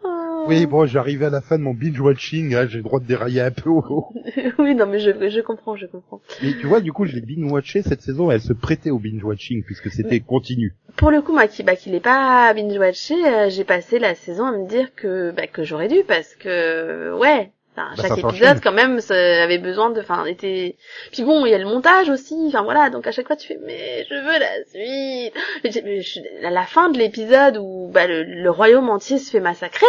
Oh. 0.05 0.45
Oui, 0.49 0.67
bon, 0.67 0.87
j'arrivais 0.87 1.27
à 1.27 1.31
la 1.31 1.41
fin 1.41 1.57
de 1.57 1.63
mon 1.63 1.75
binge-watching, 1.75 2.55
hein, 2.55 2.67
j'ai 2.69 2.79
le 2.79 2.83
droit 2.83 2.99
de 2.99 3.07
dérailler 3.07 3.41
un 3.41 3.51
peu. 3.51 3.71
oui, 4.59 4.75
non, 4.75 4.87
mais 4.87 4.99
je, 4.99 5.11
je 5.29 5.41
comprends, 5.41 5.77
je 5.77 5.87
comprends. 5.87 6.21
Mais 6.43 6.53
tu 6.61 6.67
vois, 6.67 6.81
du 6.81 6.93
coup, 6.93 7.07
je 7.07 7.15
l'ai 7.15 7.21
binge-watché 7.21 7.83
cette 7.83 8.03
saison, 8.03 8.31
elle 8.31 8.41
se 8.41 8.53
prêtait 8.53 8.91
au 8.91 8.99
binge-watching, 8.99 9.63
puisque 9.63 9.91
c'était 9.91 10.21
continu. 10.21 10.75
Pour 10.97 11.11
le 11.11 11.23
coup, 11.23 11.33
moi 11.33 11.47
qui, 11.47 11.63
bah, 11.63 11.77
qui 11.77 11.91
l'ai 11.91 12.01
pas 12.01 12.53
binge-watché, 12.55 13.15
euh, 13.15 13.51
j'ai 13.51 13.65
passé 13.65 13.99
la 13.99 14.15
saison 14.15 14.47
à 14.47 14.53
me 14.53 14.67
dire 14.69 14.95
que, 14.95 15.31
bah, 15.31 15.47
que 15.47 15.63
j'aurais 15.63 15.89
dû 15.89 16.03
parce 16.07 16.35
que, 16.35 17.17
ouais. 17.19 17.53
Enfin, 17.75 17.89
Bah, 17.97 18.03
chaque 18.03 18.19
épisode, 18.35 18.61
quand 18.63 18.73
même, 18.73 19.01
ça 19.01 19.15
avait 19.15 19.59
besoin 19.59 19.91
de, 19.91 20.01
enfin, 20.01 20.25
était, 20.27 20.77
puis 21.11 21.23
bon, 21.25 21.47
il 21.47 21.51
y 21.51 21.55
a 21.55 21.59
le 21.59 21.65
montage 21.65 22.11
aussi, 22.11 22.35
enfin 22.49 22.63
voilà, 22.63 22.91
donc 22.91 23.07
à 23.07 23.13
chaque 23.13 23.27
fois 23.27 23.37
tu 23.37 23.49
fais, 23.49 23.59
mais 23.65 24.05
je 24.11 24.15
veux 24.15 24.39
la 24.39 24.65
suite. 24.67 25.35
Mais 25.65 25.71
j'ai- 25.71 25.83
mais 25.83 26.01
je- 26.03 26.47
à 26.47 26.51
la 26.51 26.65
fin 26.67 26.91
de 26.91 26.99
l'épisode 26.99 27.57
où, 27.57 27.89
bah, 27.93 28.07
le, 28.07 28.25
le 28.25 28.51
royaume 28.51 28.91
entier 28.91 29.19
se 29.19 29.31
fait 29.31 29.41
massacrer, 29.41 29.87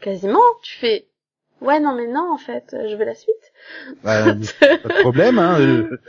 quasiment, 0.00 0.42
tu 0.64 0.76
fais, 0.78 1.06
ouais, 1.60 1.78
non, 1.78 1.94
mais 1.94 2.08
non, 2.08 2.32
en 2.32 2.38
fait, 2.38 2.74
je 2.88 2.96
veux 2.96 3.04
la 3.04 3.14
suite. 3.14 3.36
Bah, 4.02 4.24
pas 4.24 4.32
de 4.88 5.00
problème, 5.00 5.38
hein. 5.38 5.60
euh, 5.60 5.98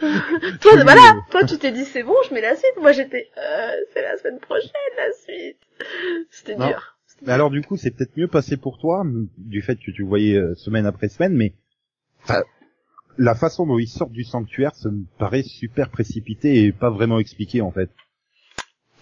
Toi, 0.61 0.71
tu- 0.71 0.81
voilà, 0.81 1.15
toi 1.29 1.43
tu 1.43 1.59
t'es 1.59 1.69
dit 1.71 1.85
c'est 1.85 2.01
bon, 2.01 2.15
je 2.27 2.33
mets 2.33 2.41
la 2.41 2.55
suite. 2.55 2.73
Moi 2.77 2.91
j'étais, 2.91 3.29
euh, 3.37 3.75
c'est 3.93 4.01
la 4.01 4.17
semaine 4.17 4.39
prochaine 4.39 4.71
la 4.97 5.13
suite. 5.13 5.57
C'était 6.31 6.55
dur. 6.69 6.92
Mais 7.25 7.31
alors 7.33 7.49
du 7.49 7.61
coup, 7.61 7.77
c'est 7.77 7.91
peut-être 7.91 8.15
mieux 8.17 8.27
passé 8.27 8.57
pour 8.57 8.77
toi, 8.79 9.03
du 9.37 9.61
fait 9.61 9.75
que 9.77 9.91
tu 9.91 10.03
voyais 10.03 10.35
euh, 10.37 10.55
semaine 10.55 10.85
après 10.85 11.07
semaine, 11.09 11.33
mais 11.33 11.53
enfin, 12.23 12.43
la 13.17 13.35
façon 13.35 13.65
dont 13.65 13.79
ils 13.79 13.87
sortent 13.87 14.11
du 14.11 14.23
sanctuaire, 14.23 14.75
ça 14.75 14.89
me 14.89 15.05
paraît 15.17 15.43
super 15.43 15.89
précipité 15.89 16.63
et 16.65 16.71
pas 16.71 16.89
vraiment 16.89 17.19
expliqué 17.19 17.61
en 17.61 17.71
fait. 17.71 17.89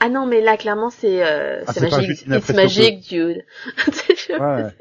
Ah 0.04 0.10
non, 0.10 0.26
mais 0.26 0.42
là 0.42 0.58
clairement 0.58 0.90
c'est, 0.90 1.24
euh, 1.24 1.64
Ah, 1.68 1.74
c'est 1.74 1.80
c'est 1.82 1.92
magique. 1.92 2.28
impression 2.28 2.56
magic, 2.56 3.10
dude. 3.10 3.44
Ouais. 4.32 4.38
Parce 4.38 4.74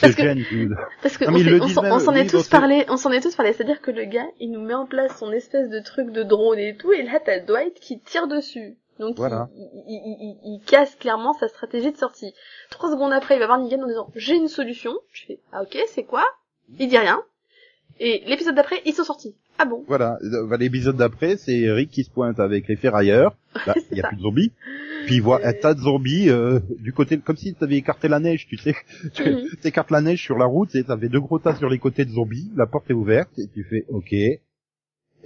C'est 0.00 0.16
que- 0.16 0.22
gêne, 0.22 0.42
dude. 0.50 0.74
Parce 1.02 1.16
que 1.16 1.24
Non, 1.26 1.32
on 1.94 1.98
s'en 2.00 2.12
oui, 2.12 2.18
est 2.20 2.26
tous 2.30 2.48
parlé, 2.48 2.84
on 2.88 2.96
s'en 2.96 3.12
est 3.12 3.20
tous 3.20 3.34
parlé. 3.36 3.52
C'est-à-dire 3.52 3.80
que 3.80 3.90
le 3.92 4.04
gars, 4.04 4.26
il 4.40 4.50
nous 4.50 4.60
met 4.60 4.74
en 4.74 4.84
place 4.86 5.16
son 5.18 5.30
espèce 5.32 5.68
de 5.70 5.78
truc 5.80 6.10
de 6.10 6.22
drone 6.24 6.58
et 6.58 6.76
tout, 6.76 6.92
et 6.92 7.02
là 7.02 7.20
t'as 7.24 7.38
Dwight 7.40 7.78
qui 7.80 8.00
tire 8.00 8.26
dessus. 8.26 8.76
Donc 8.98 9.16
Voilà. 9.16 9.48
il, 9.54 9.62
il, 9.62 10.02
il- 10.06 10.18
il- 10.20 10.54
il 10.54 10.60
casse 10.66 10.94
clairement 10.96 11.34
sa 11.34 11.48
stratégie 11.48 11.92
de 11.92 11.96
sortie. 11.96 12.32
Trois 12.70 12.90
secondes 12.90 13.12
après, 13.12 13.36
il 13.36 13.40
va 13.40 13.46
voir 13.46 13.58
Negan 13.58 13.82
en 13.82 13.86
disant 13.88 14.08
j'ai 14.14 14.34
une 14.36 14.48
solution. 14.48 14.94
Je 15.12 15.26
fais 15.26 15.40
ah 15.52 15.62
ok 15.62 15.76
c'est 15.88 16.04
quoi? 16.04 16.24
Il 16.78 16.88
dit 16.88 16.98
rien. 16.98 17.20
Et 17.98 18.22
l'épisode 18.26 18.54
d'après, 18.54 18.82
ils 18.84 18.92
sont 18.92 19.04
sortis. 19.04 19.34
Ah 19.58 19.64
bon? 19.64 19.82
Voilà. 19.88 20.18
Bah, 20.50 20.58
L'épisode 20.58 20.96
d'après, 20.96 21.38
c'est 21.38 21.70
Rick 21.72 21.90
qui 21.90 22.04
se 22.04 22.10
pointe 22.10 22.38
avec 22.40 22.68
les 22.68 22.76
ferrailleurs. 22.76 23.34
C'est 23.64 23.86
il 23.92 23.96
y 23.96 24.00
a 24.00 24.02
ça. 24.02 24.08
plus 24.08 24.18
de 24.18 24.22
zombies. 24.22 24.52
Puis 25.06 25.14
il 25.14 25.22
voit 25.22 25.40
un 25.46 25.54
tas 25.54 25.72
de 25.72 25.80
zombies 25.80 26.28
euh, 26.28 26.60
du 26.80 26.92
côté, 26.92 27.16
comme 27.18 27.38
si 27.38 27.54
tu 27.54 27.64
avais 27.64 27.76
écarté 27.76 28.08
la 28.08 28.18
neige, 28.20 28.46
tu 28.48 28.58
sais. 28.58 28.74
Tu 29.14 29.22
Mhm. 29.22 29.46
écartes 29.64 29.90
la 29.90 30.02
neige 30.02 30.22
sur 30.22 30.36
la 30.36 30.44
route 30.44 30.74
et 30.74 30.84
t'avais 30.84 31.08
deux 31.08 31.20
gros 31.20 31.38
tas 31.38 31.54
sur 31.54 31.70
les 31.70 31.78
côtés 31.78 32.04
de 32.04 32.10
zombies. 32.10 32.50
La 32.54 32.66
porte 32.66 32.90
est 32.90 32.94
ouverte 32.94 33.30
et 33.38 33.46
tu 33.48 33.64
fais 33.64 33.86
OK. 33.88 34.14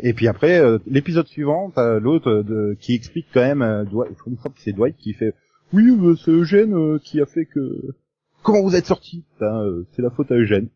Et 0.02 0.12
puis 0.14 0.28
après, 0.28 0.58
euh, 0.60 0.78
l'épisode 0.86 1.26
suivant, 1.26 1.72
l'autre 2.00 2.30
euh, 2.30 2.74
qui 2.80 2.94
explique 2.94 3.26
quand 3.32 3.40
même, 3.40 3.62
euh, 3.62 3.84
Dwight, 3.84 4.12
je 4.16 4.34
que 4.34 4.60
c'est 4.60 4.72
Dwight 4.72 4.96
qui 4.96 5.12
fait 5.12 5.34
oui, 5.72 5.96
c'est 6.24 6.32
Eugène 6.32 6.98
qui 6.98 7.20
a 7.20 7.26
fait 7.26 7.44
que. 7.44 7.94
Comment 8.42 8.62
vous 8.62 8.74
êtes 8.74 8.86
sorti? 8.86 9.24
Ben, 9.38 9.84
C'est 9.92 10.02
la 10.02 10.10
faute 10.10 10.32
à 10.32 10.34
Eugène. 10.34 10.68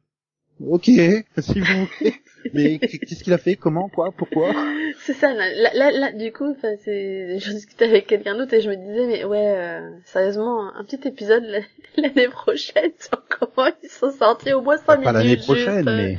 Ok, 0.61 0.85
si 1.39 1.61
vous 1.61 1.67
voulez. 1.67 2.15
Mais 2.53 2.79
qu'est-ce 2.79 3.25
qu'il 3.25 3.33
a 3.33 3.39
fait? 3.39 3.57
Comment? 3.57 3.89
Quoi? 3.89 4.13
Pourquoi? 4.17 4.53
C'est 5.01 5.15
ça, 5.15 5.33
là, 5.33 5.47
là, 5.75 5.91
là, 5.91 6.13
du 6.13 6.31
coup, 6.33 6.51
enfin, 6.51 6.75
c'est, 6.85 7.39
je 7.39 7.51
discutais 7.51 7.87
avec 7.87 8.07
quelqu'un 8.07 8.37
d'autre 8.37 8.55
et 8.55 8.61
je 8.61 8.71
me 8.71 8.77
disais, 8.77 9.07
mais 9.07 9.25
ouais, 9.25 9.55
euh, 9.57 9.91
sérieusement, 10.05 10.73
un 10.75 10.85
petit 10.85 11.09
épisode 11.09 11.43
la- 11.45 11.61
l'année 12.03 12.29
prochaine 12.29 12.93
sur 12.99 13.23
comment 13.29 13.69
ils 13.83 13.89
sont 13.89 14.11
sortis 14.13 14.53
au 14.53 14.61
moins 14.63 14.77
5 14.77 14.87
Pas 14.87 14.97
minutes. 14.97 15.13
l'année 15.15 15.29
juste, 15.31 15.45
prochaine, 15.45 15.89
euh. 15.89 15.97
mais 15.97 16.17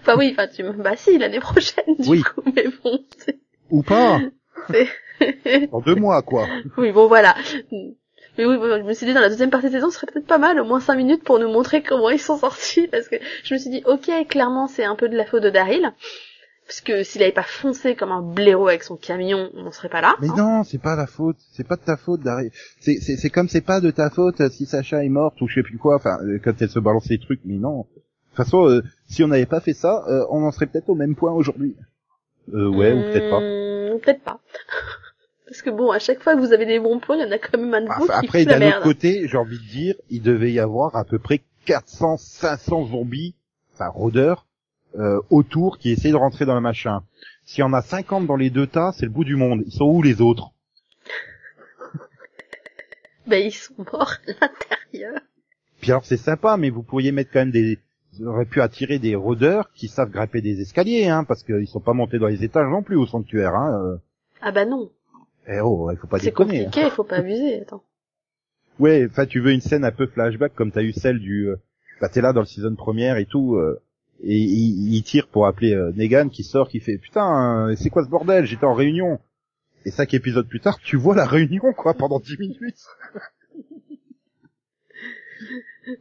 Enfin 0.00 0.16
oui, 0.18 0.30
enfin 0.32 0.48
tu 0.48 0.62
me, 0.64 0.72
bah 0.72 0.96
si, 0.96 1.16
l'année 1.18 1.40
prochaine, 1.40 1.84
du 1.98 2.08
Oui. 2.08 2.22
coup, 2.22 2.42
mais 2.54 2.66
bon, 2.82 2.98
c'est- 3.18 3.38
ou 3.70 3.82
pas 3.82 4.20
c'est- 4.70 5.70
Dans 5.70 5.80
deux 5.80 5.94
mois, 5.94 6.22
quoi. 6.22 6.48
oui, 6.78 6.90
bon, 6.92 7.06
voilà. 7.08 7.36
Mais 8.38 8.44
oui, 8.44 8.56
je 8.60 8.82
me 8.82 8.92
suis 8.92 9.06
dit, 9.06 9.14
dans 9.14 9.20
la 9.20 9.28
deuxième 9.28 9.50
partie 9.50 9.68
de 9.68 9.72
saison, 9.72 9.90
ce 9.90 9.96
serait 9.96 10.06
peut-être 10.06 10.26
pas 10.26 10.38
mal, 10.38 10.60
au 10.60 10.64
moins 10.64 10.80
5 10.80 10.94
minutes 10.96 11.24
pour 11.24 11.38
nous 11.38 11.48
montrer 11.48 11.82
comment 11.82 12.10
ils 12.10 12.20
sont 12.20 12.38
sortis, 12.38 12.86
parce 12.92 13.08
que 13.08 13.16
je 13.44 13.54
me 13.54 13.58
suis 13.58 13.70
dit, 13.70 13.82
ok, 13.86 14.10
clairement, 14.28 14.66
c'est 14.66 14.84
un 14.84 14.96
peu 14.96 15.08
de 15.08 15.16
la 15.16 15.24
faute 15.24 15.42
de 15.42 15.50
Daryl, 15.50 15.92
parce 16.66 16.80
que 16.80 17.02
s'il 17.04 17.22
avait 17.22 17.32
pas 17.32 17.42
foncé 17.42 17.94
comme 17.94 18.10
un 18.10 18.22
blaireau 18.22 18.68
avec 18.68 18.82
son 18.82 18.96
camion, 18.96 19.50
on 19.54 19.70
serait 19.70 19.88
pas 19.88 20.00
là. 20.00 20.16
Mais 20.20 20.28
hein. 20.30 20.34
non, 20.36 20.64
c'est 20.64 20.82
pas 20.82 20.96
la 20.96 21.06
faute, 21.06 21.36
c'est 21.52 21.66
pas 21.66 21.76
de 21.76 21.82
ta 21.82 21.96
faute 21.96 22.22
d'arriver. 22.22 22.50
C'est 22.80 22.96
c'est 22.96 23.16
c'est 23.16 23.30
comme 23.30 23.48
c'est 23.48 23.60
pas 23.60 23.80
de 23.80 23.92
ta 23.92 24.10
faute 24.10 24.40
euh, 24.40 24.48
si 24.50 24.66
Sacha 24.66 25.04
est 25.04 25.08
morte 25.08 25.40
ou 25.40 25.46
je 25.46 25.54
sais 25.54 25.62
plus 25.62 25.78
quoi. 25.78 25.94
Enfin, 25.94 26.18
euh, 26.24 26.40
quand 26.42 26.54
elle 26.60 26.68
se 26.68 26.80
balance 26.80 27.08
les 27.08 27.20
trucs, 27.20 27.40
mais 27.44 27.54
non. 27.54 27.86
De 28.36 28.42
toute 28.42 28.50
façon, 28.50 28.68
euh, 28.68 28.82
si 29.06 29.22
on 29.22 29.28
n'avait 29.28 29.46
pas 29.46 29.60
fait 29.60 29.74
ça, 29.74 30.04
euh, 30.08 30.26
on 30.28 30.42
en 30.42 30.50
serait 30.50 30.66
peut-être 30.66 30.90
au 30.90 30.94
même 30.96 31.14
point 31.14 31.32
aujourd'hui. 31.32 31.76
Euh, 32.52 32.68
ouais, 32.68 32.92
ou 32.92 33.00
peut-être 33.00 33.30
pas. 33.30 33.40
Hmm, 33.40 34.00
Peut-être 34.00 34.22
pas. 34.22 34.40
Parce 35.46 35.62
que 35.62 35.70
bon, 35.70 35.92
à 35.92 36.00
chaque 36.00 36.20
fois 36.20 36.34
que 36.34 36.40
vous 36.40 36.52
avez 36.52 36.66
des 36.66 36.80
bons 36.80 36.98
points, 36.98 37.16
il 37.16 37.22
y 37.22 37.24
en 37.24 37.30
a 37.30 37.38
quand 37.38 37.56
même 37.56 37.72
un 37.72 37.82
de 37.82 37.86
vous 37.86 38.04
Enfin, 38.04 38.20
qui 38.20 38.26
après, 38.26 38.44
d'un 38.44 38.68
autre 38.68 38.82
côté, 38.82 39.28
j'ai 39.28 39.36
envie 39.36 39.58
de 39.58 39.64
dire, 39.64 39.94
il 40.10 40.20
devait 40.20 40.52
y 40.52 40.58
avoir 40.58 40.96
à 40.96 41.04
peu 41.04 41.20
près 41.20 41.42
400, 41.66 42.16
500 42.16 42.86
zombies, 42.86 43.36
enfin 43.72 43.88
rôdeurs, 43.88 44.46
euh, 44.98 45.20
autour 45.30 45.78
qui 45.78 45.90
essaient 45.90 46.10
de 46.10 46.16
rentrer 46.16 46.46
dans 46.46 46.56
le 46.56 46.60
machin. 46.60 47.02
S'il 47.44 47.60
y 47.60 47.62
en 47.62 47.72
a 47.72 47.82
50 47.82 48.26
dans 48.26 48.34
les 48.34 48.50
deux 48.50 48.66
tas, 48.66 48.92
c'est 48.92 49.06
le 49.06 49.10
bout 49.12 49.24
du 49.24 49.36
monde. 49.36 49.62
Ils 49.66 49.72
sont 49.72 49.84
où 49.84 50.02
les 50.02 50.20
autres? 50.20 50.50
Ben, 53.28 53.44
ils 53.44 53.52
sont 53.52 53.74
morts 53.92 54.14
à 54.28 54.46
l'intérieur. 54.46 55.20
Puis 55.80 55.90
alors 55.90 56.04
c'est 56.04 56.16
sympa, 56.16 56.56
mais 56.56 56.70
vous 56.70 56.84
pourriez 56.84 57.10
mettre 57.10 57.32
quand 57.32 57.40
même 57.40 57.50
des... 57.50 57.78
Vous 58.18 58.26
auriez 58.28 58.46
pu 58.46 58.62
attirer 58.62 58.98
des 58.98 59.14
rôdeurs 59.14 59.72
qui 59.74 59.88
savent 59.88 60.10
grimper 60.10 60.40
des 60.40 60.60
escaliers, 60.60 61.08
hein, 61.08 61.24
parce 61.24 61.42
qu'ils 61.42 61.66
sont 61.66 61.80
pas 61.80 61.92
montés 61.92 62.18
dans 62.18 62.28
les 62.28 62.44
étages 62.44 62.68
non 62.70 62.82
plus 62.82 62.96
au 62.96 63.04
sanctuaire. 63.04 63.54
Hein. 63.54 63.82
euh. 63.84 63.96
Ah 64.40 64.52
bah 64.52 64.64
non. 64.64 64.90
Eh 65.48 65.60
oh, 65.60 65.90
il 65.90 65.96
faut 65.96 66.06
pas 66.06 66.18
C'est 66.18 66.32
compliqué, 66.32 66.82
il 66.84 66.90
faut 66.90 67.04
pas 67.04 67.16
abuser, 67.16 67.60
attends. 67.60 67.82
Ouais, 68.78 69.06
enfin 69.08 69.26
tu 69.26 69.40
veux 69.40 69.52
une 69.52 69.60
scène 69.60 69.84
un 69.84 69.92
peu 69.92 70.06
flashback 70.06 70.54
comme 70.54 70.72
t'as 70.72 70.82
eu 70.82 70.92
celle 70.92 71.18
du... 71.18 71.48
Euh, 71.48 71.56
bah 72.00 72.08
t'es 72.08 72.20
là 72.20 72.32
dans 72.32 72.40
le 72.40 72.46
season 72.46 72.74
première 72.74 73.16
et 73.16 73.24
tout, 73.24 73.54
euh, 73.56 73.80
et 74.22 74.36
il, 74.36 75.02
tire 75.02 75.28
pour 75.28 75.46
appeler 75.46 75.72
euh, 75.72 75.92
Negan 75.94 76.28
qui 76.28 76.44
sort, 76.44 76.68
qui 76.68 76.80
fait 76.80 76.98
putain, 76.98 77.74
c'est 77.76 77.88
quoi 77.90 78.04
ce 78.04 78.10
bordel? 78.10 78.44
J'étais 78.44 78.66
en 78.66 78.74
réunion. 78.74 79.18
Et 79.86 79.90
cinq 79.90 80.14
épisodes 80.14 80.48
plus 80.48 80.60
tard, 80.60 80.78
tu 80.80 80.96
vois 80.96 81.14
la 81.14 81.26
réunion 81.26 81.72
quoi 81.72 81.94
pendant 81.94 82.18
dix 82.18 82.38
minutes. 82.38 82.84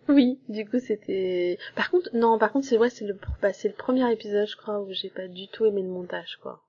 Oui, 0.08 0.40
du 0.50 0.66
coup 0.68 0.80
c'était. 0.80 1.60
Par 1.76 1.92
contre, 1.92 2.10
non, 2.14 2.40
par 2.40 2.52
contre 2.52 2.66
c'est 2.66 2.78
ouais, 2.78 2.90
c'est 2.90 3.06
le, 3.06 3.20
bah, 3.42 3.54
c'est 3.54 3.68
le 3.68 3.76
premier 3.76 4.12
épisode, 4.12 4.48
je 4.48 4.56
crois, 4.56 4.82
où 4.82 4.92
j'ai 4.92 5.10
pas 5.10 5.28
du 5.28 5.48
tout 5.48 5.66
aimé 5.66 5.82
le 5.84 5.90
montage, 5.90 6.40
quoi. 6.42 6.64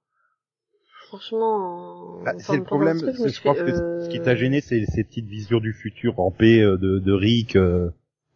Franchement. 1.09 2.21
Bah, 2.25 2.35
c'est 2.39 2.57
le 2.57 2.65
problème, 2.65 2.99
truc, 2.99 3.15
je 3.15 3.29
je 3.29 3.41
pense 3.41 3.59
que 3.59 3.71
euh, 3.71 4.05
ce 4.05 4.09
qui 4.11 4.21
t'a 4.21 4.35
gêné, 4.35 4.61
c'est 4.61 4.85
ces 4.87 5.05
petites 5.05 5.27
visions 5.27 5.61
du 5.61 5.73
futur 5.73 6.19
en 6.19 6.31
paix 6.31 6.61
euh, 6.61 6.77
de, 6.77 6.99
de 6.99 7.13
Rick. 7.13 7.57
euh. 7.57 7.91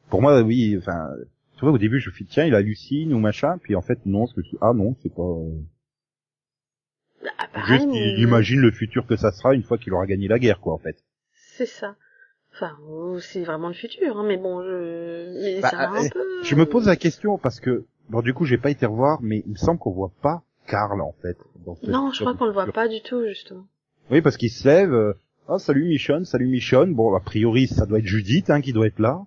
Pour 0.09 0.23
moi, 0.23 0.41
oui, 0.43 0.77
enfin, 0.79 1.09
tu 1.57 1.61
vois, 1.65 1.73
au 1.73 1.79
début, 1.79 2.01
je 2.01 2.11
me 2.11 2.15
suis 2.15 2.25
dit, 2.25 2.31
tiens, 2.33 2.45
il 2.45 2.55
hallucine 2.55 3.13
ou 3.13 3.19
machin, 3.19 3.59
puis 3.59 3.75
en 3.75 3.83
fait, 3.83 3.99
non, 4.07 4.27
ce 4.27 4.35
que 4.35 4.43
je 4.43 4.57
ah 4.61 4.73
non, 4.73 4.95
c'est 5.03 5.13
pas... 5.15 5.23
euh, 5.23 5.51
Ah, 7.39 7.49
pareil, 7.53 7.67
Juste, 7.79 7.89
mais- 7.91 8.15
il 8.17 8.21
imagine 8.23 8.61
le 8.61 8.71
futur 8.71 9.07
que 9.07 9.17
ça 9.17 9.33
sera 9.33 9.55
une 9.55 9.63
fois 9.63 9.77
qu'il 9.79 9.93
aura 9.93 10.07
gagné 10.07 10.29
la 10.29 10.39
guerre, 10.39 10.61
quoi, 10.61 10.73
en 10.73 10.79
fait. 10.79 10.97
C'est 11.33 11.67
ça. 11.67 11.97
Enfin, 12.55 12.77
c'est 13.21 13.43
vraiment 13.45 13.69
le 13.69 13.75
futur, 13.75 14.19
hein, 14.19 14.25
mais 14.27 14.37
bon, 14.37 14.63
je. 14.63 15.43
Mais 15.43 15.61
Bah, 15.61 15.71
ça 15.71 15.79
a 15.79 15.89
un 15.89 16.05
euh, 16.05 16.09
peu. 16.11 16.23
Je 16.43 16.55
me 16.55 16.67
pose 16.67 16.87
la 16.87 16.97
question 16.97 17.39
parce 17.39 17.61
que, 17.61 17.85
bon, 18.09 18.23
du 18.23 18.35
coup, 18.35 18.45
j'ai 18.45 18.59
pas 18.59 18.71
été 18.71 18.87
revoir, 18.87 19.21
mais 19.23 19.43
il 19.47 19.53
me 19.53 19.57
semble 19.57 19.79
qu'on 19.79 19.93
voit 19.93 20.13
pas 20.23 20.43
Karl, 20.71 21.01
en 21.01 21.15
fait. 21.21 21.37
dans 21.67 21.77
Non, 21.83 22.13
je 22.13 22.21
crois 22.21 22.35
qu'on 22.35 22.47
le 22.47 22.53
voit 22.53 22.73
pas 22.73 22.89
du 22.89 23.03
tout, 23.03 23.27
justement. 23.27 23.67
Oui, 24.11 24.23
parce 24.23 24.37
qu'il 24.37 24.51
se 24.51 24.67
lève, 24.67 24.95
euh, 24.95 25.13
oh, 25.49 25.59
salut 25.59 25.85
Michonne, 25.85 26.25
salut 26.25 26.47
Michonne. 26.47 26.95
Bon, 26.95 27.15
a 27.15 27.21
priori, 27.21 27.67
ça 27.67 27.87
doit 27.87 27.99
être 27.99 28.07
Judith, 28.07 28.51
hein, 28.51 28.61
qui 28.61 28.73
doit 28.73 28.87
être 28.87 29.01
là. 29.01 29.21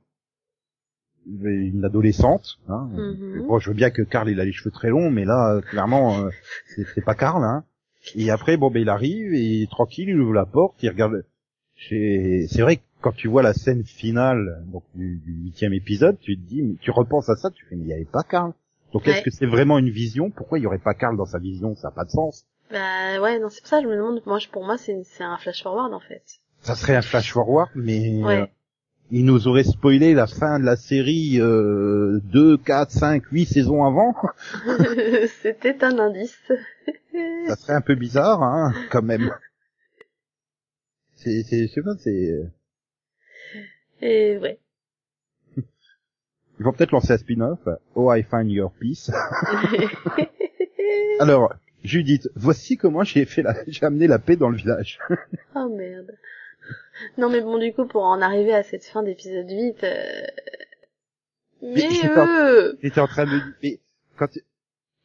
Une 1.26 1.86
adolescente, 1.86 2.60
hein. 2.68 2.90
Mhm. 2.94 3.48
Bon, 3.48 3.60
je 3.60 3.70
veux 3.70 3.76
bien 3.76 3.92
que 3.92 4.02
Karl, 4.02 4.30
il 4.30 4.40
a 4.40 4.46
les 4.46 4.52
cheveux 4.52 4.72
très 4.72 4.90
longs, 4.90 5.10
mais 5.10 5.24
là, 5.26 5.56
euh, 5.56 5.62
clairement, 5.62 6.26
euh, 6.26 6.30
c'est 6.96 7.04
pas 7.04 7.16
Karl, 7.16 7.44
hein. 7.44 7.64
Et 8.16 8.30
après, 8.30 8.58
bon, 8.58 8.70
ben, 8.70 8.82
il 8.82 8.90
arrive, 8.90 9.34
et 9.34 9.68
tranquille, 9.70 10.10
il 10.10 10.20
ouvre 10.20 10.34
la 10.34 10.46
porte, 10.46 10.82
il 10.84 10.90
regarde. 10.90 11.26
C'est 11.90 12.62
vrai 12.62 12.78
que 12.78 12.82
quand 13.02 13.14
tu 13.14 13.28
vois 13.30 13.42
la 13.42 13.54
scène 13.54 13.84
finale, 13.84 14.64
donc, 14.68 14.84
du 14.96 15.22
huitième 15.26 15.74
épisode, 15.74 16.18
tu 16.20 16.38
te 16.38 16.42
dis, 16.42 16.78
tu 16.82 16.92
repenses 16.92 17.30
à 17.30 17.36
ça, 17.36 17.52
tu 17.52 17.66
fais, 17.66 17.76
mais 17.76 17.84
il 17.84 17.90
y 17.90 17.94
avait 17.94 18.06
pas 18.06 18.24
Karl. 18.24 18.54
Donc, 18.94 19.08
est-ce 19.08 19.22
que 19.24 19.32
c'est 19.32 19.46
vraiment 19.48 19.78
une 19.80 19.90
vision? 19.90 20.30
Pourquoi 20.30 20.60
il 20.60 20.62
y 20.64 20.68
aurait 20.68 20.78
pas 20.80 20.94
Karl 20.94 21.18
dans 21.18 21.26
sa 21.26 21.40
vision? 21.40 21.76
Ça 21.76 21.88
n'a 21.90 21.92
pas 21.96 22.06
de 22.06 22.12
sens. 22.12 22.46
Bah 22.72 23.20
ouais, 23.22 23.40
non, 23.40 23.50
c'est 23.50 23.62
pour 23.62 23.68
ça 23.70 23.78
que 23.80 23.84
je 23.84 23.90
me 23.90 23.96
demande. 23.98 24.22
Moi, 24.26 24.40
pour 24.52 24.64
moi, 24.66 24.78
c'est 24.78 25.04
c'est 25.04 25.24
un 25.24 25.38
flash 25.38 25.64
forward 25.64 25.94
en 25.94 26.00
fait. 26.00 26.24
Ça 26.62 26.76
serait 26.76 26.96
un 26.96 27.02
flash 27.02 27.32
forward, 27.34 27.70
mais 27.76 28.24
Ouais. 28.24 28.42
euh, 28.42 28.46
il 29.12 29.26
nous 29.26 29.48
aurait 29.48 29.64
spoilé 29.66 30.14
la 30.14 30.28
fin 30.28 30.60
de 30.60 30.64
la 30.66 30.76
série 30.76 31.40
euh, 31.42 32.20
2, 32.26 32.58
4, 32.58 32.90
5, 32.92 33.24
8 33.32 33.46
saisons 33.46 33.84
avant. 33.84 34.16
C'était 35.42 35.84
un 35.84 36.00
indice. 36.00 36.40
Ça 37.48 37.56
serait 37.58 37.74
un 37.74 37.82
peu 37.82 37.96
bizarre, 37.96 38.42
hein, 38.42 38.74
quand 38.90 39.04
même. 39.04 39.32
C'est, 41.16 41.44
c'est, 41.44 41.68
je 41.68 41.72
sais 41.74 41.82
pas, 41.82 41.96
c'est... 42.00 42.10
euh, 42.32 42.46
Et 44.02 44.38
ouais. 44.38 44.60
Ils 46.60 46.64
vont 46.66 46.72
peut-être 46.72 46.92
lancer 46.92 47.14
un 47.14 47.18
spin-off. 47.18 47.60
Oh, 47.96 48.12
I 48.14 48.24
find 48.24 48.50
your 48.52 48.72
peace. 48.72 49.12
Alors, 51.20 51.54
Judith, 51.84 52.30
voici 52.36 52.78
comment 52.78 53.04
j'ai 53.04 53.26
fait 53.26 53.42
la, 53.42 53.56
j'ai 53.68 53.86
amené 53.86 54.08
la 54.08 54.20
paix 54.20 54.36
dans 54.36 54.50
le 54.50 54.58
village. 54.58 55.00
oh 55.56 55.70
merde. 55.70 56.12
Non 57.18 57.30
mais 57.30 57.42
bon 57.42 57.58
du 57.58 57.74
coup 57.74 57.86
pour 57.86 58.04
en 58.04 58.22
arriver 58.22 58.54
à 58.54 58.64
cette 58.64 58.86
fin 58.86 59.04
d'épisode 59.04 59.50
8 59.50 59.84
euh... 59.84 60.22
mais 61.62 61.90
pas- 62.14 62.50
euh... 62.52 62.74
J'étais 62.82 63.02
en 63.02 63.08
train 63.08 63.26
de 63.26 63.42
mais 63.62 63.80
quand 64.16 64.28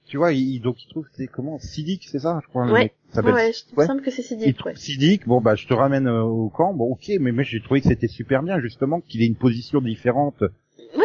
tu- 0.07 0.17
vois, 0.17 0.33
il, 0.33 0.61
donc 0.61 0.85
il 0.85 0.89
trouve 0.89 1.07
c'est 1.15 1.27
comment? 1.27 1.59
Sidic, 1.59 2.07
c'est 2.09 2.21
ça, 2.21 2.39
je 2.45 2.49
crois. 2.49 2.67
le 2.67 2.73
Ouais. 2.73 2.79
mec 2.85 2.95
qui 3.09 3.15
s'appelle 3.17 3.35
ouais, 3.35 3.53
je 3.53 3.75
Ouais. 3.75 3.87
semble 3.87 4.03
que 4.03 4.11
c'est 4.13 4.23
trouve 4.23 4.67
ouais. 4.67 4.77
Sidic, 4.77 5.27
bon 5.27 5.41
bah 5.41 5.57
je 5.57 5.67
te 5.67 5.75
ramène 5.75 6.07
euh, 6.07 6.23
au 6.23 6.49
camp, 6.51 6.73
bon 6.75 6.93
ok, 6.93 7.11
mais 7.21 7.33
moi 7.33 7.43
j'ai 7.43 7.61
trouvé 7.61 7.81
que 7.81 7.89
c'était 7.89 8.07
super 8.07 8.45
bien 8.45 8.61
justement 8.61 9.01
qu'il 9.01 9.21
ait 9.23 9.27
une 9.27 9.35
position 9.35 9.81
différente. 9.81 10.45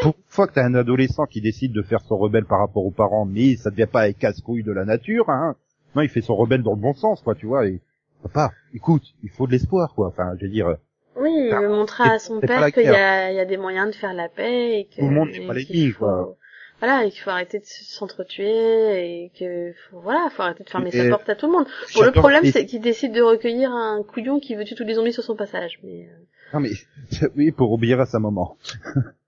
Pour 0.04 0.16
une 0.18 0.24
fois 0.28 0.48
que 0.48 0.54
t'as 0.54 0.66
un 0.66 0.76
adolescent 0.76 1.26
qui 1.26 1.42
décide 1.42 1.72
de 1.74 1.82
faire 1.82 2.02
son 2.02 2.18
rebelle 2.18 2.46
par 2.46 2.60
rapport 2.60 2.86
aux 2.86 2.92
parents, 2.92 3.26
mais 3.26 3.56
ça 3.56 3.70
devient 3.72 3.88
pas 3.92 4.12
casse-couille 4.14 4.64
de 4.64 4.72
la 4.72 4.86
nature, 4.86 5.30
hein. 5.30 5.56
Non, 5.96 6.02
il 6.02 6.10
fait 6.10 6.22
son 6.22 6.36
rebelle 6.36 6.64
dans 6.64 6.72
le 6.74 6.82
bon 6.82 6.94
sens, 6.94 7.22
quoi, 7.22 7.36
tu 7.36 7.46
vois. 7.46 7.68
Et 7.68 7.80
papa, 8.24 8.52
écoute, 8.74 9.04
il 9.24 9.30
faut 9.30 9.48
de 9.48 9.52
l'espoir, 9.52 9.94
quoi. 9.96 10.08
Enfin, 10.08 10.34
je 10.40 10.46
veux 10.46 10.52
dire, 10.52 10.76
Oui, 11.16 11.32
il 11.50 11.56
veut 11.56 11.70
montrer 11.70 12.10
à 12.10 12.20
son 12.20 12.40
père 12.40 12.72
qu'il 12.72 12.84
y 12.84 12.88
a, 12.88 13.32
y 13.32 13.40
a 13.40 13.46
des 13.46 13.58
moyens 13.58 13.88
de 13.92 13.96
faire 13.96 14.14
la 14.14 14.30
paix 14.30 14.80
et 14.80 14.86
que 14.86 15.02
Tout 15.02 15.08
le 15.08 15.14
monde 15.14 15.30
n'est 15.30 15.46
pas 15.48 15.54
l'ennemi, 15.54 15.92
faut- 15.92 16.06
quoi. 16.06 16.36
Voilà, 16.80 17.06
et 17.06 17.12
qu'il 17.12 17.22
faut 17.22 17.30
arrêter 17.30 17.60
de 17.60 17.66
s'entretuer 17.66 19.24
et 19.26 19.32
que 19.40 19.72
faut, 19.90 20.02
voilà, 20.02 20.28
faut 20.32 20.42
arrêter 20.42 20.66
de 20.66 20.70
fermer 20.70 20.92
sa 20.92 21.10
porte 21.10 21.30
à 21.30 21.36
tout 21.36 21.46
le 21.46 21.54
monde. 21.54 21.66
Bon, 21.96 22.02
le 22.02 22.12
problème 22.12 22.44
c'est 22.46 22.66
qu'il 22.66 22.82
décide 22.82 23.14
de 23.14 23.22
recueillir 23.22 23.72
un 23.72 24.04
couillon 24.04 24.40
qui 24.42 24.56
veut 24.56 24.66
tuer 24.66 24.76
tous 24.76 24.84
les 24.84 24.96
zombies 24.96 25.14
sur 25.14 25.24
son 25.24 25.36
passage. 25.38 25.80
Mais 25.84 26.10
euh, 26.10 26.24
Non 26.54 26.60
mais 26.60 26.72
oui 27.38 27.52
pour 27.52 27.72
obéir 27.72 28.02
à 28.02 28.06
sa 28.06 28.20
maman. 28.20 28.58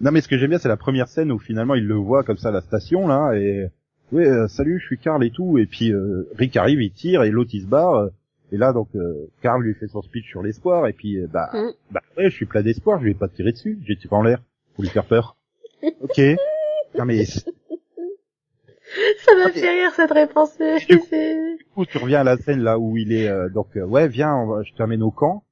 non 0.00 0.10
mais 0.12 0.20
ce 0.20 0.28
que 0.28 0.36
j'aime 0.38 0.50
bien 0.50 0.58
c'est 0.58 0.68
la 0.68 0.76
première 0.76 1.08
scène 1.08 1.32
où 1.32 1.38
finalement 1.38 1.74
il 1.74 1.86
le 1.86 1.94
voit 1.94 2.22
comme 2.24 2.36
ça 2.36 2.48
à 2.48 2.52
la 2.52 2.60
station 2.60 3.06
là 3.08 3.32
et 3.34 3.68
oui 4.12 4.24
euh, 4.24 4.46
salut 4.48 4.78
je 4.78 4.86
suis 4.86 4.98
Carl 4.98 5.22
et 5.24 5.30
tout 5.30 5.58
et 5.58 5.66
puis 5.66 5.92
euh, 5.92 6.28
Rick 6.36 6.56
arrive 6.56 6.82
il 6.82 6.92
tire 6.92 7.22
et 7.24 7.30
l'autre 7.30 7.50
il 7.54 7.62
se 7.62 7.66
barre 7.66 7.94
euh, 7.94 8.08
et 8.52 8.56
là 8.58 8.72
donc 8.72 8.88
euh, 8.94 9.28
Carl 9.42 9.62
lui 9.62 9.74
fait 9.74 9.88
son 9.88 10.02
speech 10.02 10.28
sur 10.28 10.42
l'espoir 10.42 10.86
et 10.86 10.92
puis 10.92 11.18
euh, 11.18 11.26
bah 11.32 11.50
Mm. 11.52 11.70
bah 11.90 12.02
ouais 12.16 12.30
je 12.30 12.34
suis 12.34 12.46
plein 12.46 12.62
d'espoir 12.62 13.00
je 13.00 13.04
vais 13.06 13.14
pas 13.14 13.28
tirer 13.28 13.52
dessus 13.52 13.78
j'ai 13.86 13.96
tiré 13.96 14.14
en 14.14 14.22
l'air 14.22 14.40
pour 14.74 14.84
lui 14.84 14.90
faire 14.90 15.06
peur. 15.06 15.36
Ok. 16.02 16.20
Non 16.98 17.04
mais 17.06 17.24
ça 17.24 17.42
m'a 19.36 19.46
Ok. 19.46 19.52
fait 19.54 19.70
rire 19.70 19.92
cette 19.94 20.12
réponse. 20.12 20.56
Du 20.88 20.98
coup- 20.98 21.06
c'est- 21.10 21.56
du 21.56 21.64
coup, 21.74 21.84
tu 21.86 21.98
reviens 21.98 22.20
à 22.20 22.24
la 22.24 22.36
scène 22.36 22.60
là 22.60 22.78
où 22.78 22.96
il 22.96 23.12
est 23.12 23.28
euh, 23.28 23.48
donc 23.48 23.68
ouais 23.74 24.08
viens 24.08 24.34
on 24.34 24.46
va- 24.46 24.62
je 24.62 24.72
t'amène 24.74 25.02
au 25.02 25.10
camp 25.10 25.42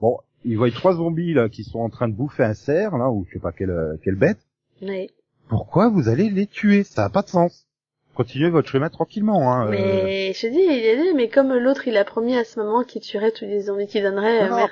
bon 0.00 0.16
il 0.44 0.56
voit 0.56 0.70
trois 0.70 0.94
zombies 0.94 1.34
là 1.34 1.48
qui 1.48 1.64
sont 1.64 1.80
en 1.80 1.88
train 1.90 2.08
de 2.08 2.14
bouffer 2.14 2.44
un 2.44 2.54
cerf 2.54 2.96
là 2.96 3.10
ou 3.10 3.26
je 3.28 3.34
sais 3.34 3.38
pas 3.40 3.52
quelle 3.52 3.70
euh, 3.70 3.96
quelle 4.02 4.14
bête 4.16 4.38
Ouais. 4.82 5.08
pourquoi 5.48 5.88
vous 5.88 6.08
allez 6.08 6.30
les 6.30 6.46
tuer? 6.46 6.84
Ça 6.84 7.04
a 7.04 7.08
pas 7.10 7.22
de 7.22 7.28
sens 7.28 7.66
continuez 8.14 8.50
votre 8.50 8.68
chemin 8.68 8.88
tranquillement 8.90 9.52
hein 9.52 9.66
euh. 9.66 9.70
Mais 9.70 10.32
je 10.34 10.40
te 10.42 10.46
dis, 10.46 10.58
il 10.58 11.14
mais 11.16 11.28
comme 11.28 11.52
l'autre, 11.54 11.86
il 11.88 11.96
a 11.96 12.04
promis 12.04 12.36
à 12.36 12.44
ce 12.44 12.58
moment 12.60 12.82
qu'il 12.84 13.00
tuerait 13.02 13.30
tous 13.32 13.44
les 13.44 13.62
zombies 13.62 13.86
qu'il 13.86 14.02
donnerait. 14.02 14.42
euh, 14.44 14.54
merde. 14.54 14.70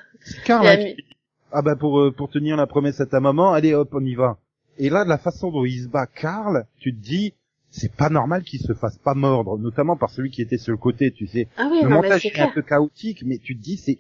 hein, 0.49 0.77
mis- 0.77 0.95
qui- 0.97 1.05
ah 1.53 1.63
bah 1.63 1.77
pour 1.77 2.01
euh, 2.01 2.11
pour 2.13 2.29
tenir 2.29 2.57
la 2.57 2.67
promesse 2.67 3.01
à 3.01 3.07
ta 3.07 3.21
maman 3.21 3.53
allez 3.53 3.73
hop 3.75 3.91
on 3.93 4.05
y 4.05 4.15
va 4.15 4.39
et 4.79 4.91
là 4.91 5.05
de 5.05 5.09
la 5.09 5.19
façon 5.19 5.51
dont 5.53 5.65
il 5.65 5.83
se 5.85 5.89
bat 5.89 6.07
Karl 6.07 6.67
tu 6.79 6.93
te 6.95 7.01
dis 7.01 7.35
c'est 7.71 7.93
pas 7.95 8.09
normal 8.11 8.43
qu'il 8.43 8.61
se 8.61 8.73
fasse 8.75 8.99
pas 8.99 9.15
mordre 9.15 9.57
notamment 9.59 9.97
par 9.97 10.11
celui 10.11 10.31
qui 10.31 10.43
était 10.43 10.59
sur 10.59 10.73
le 10.73 10.77
côté 10.79 11.13
tu 11.13 11.27
sais 11.29 11.47
Ah 11.57 11.69
oui, 11.71 11.83
le 11.83 11.89
non, 11.89 11.97
montage 11.97 12.27
est 12.27 12.39
un 12.41 12.49
peu 12.49 12.63
chaotique, 12.63 13.23
mais 13.25 13.39
tu 13.39 13.57
te 13.57 13.63
dis 13.63 13.77
c'est 13.77 13.99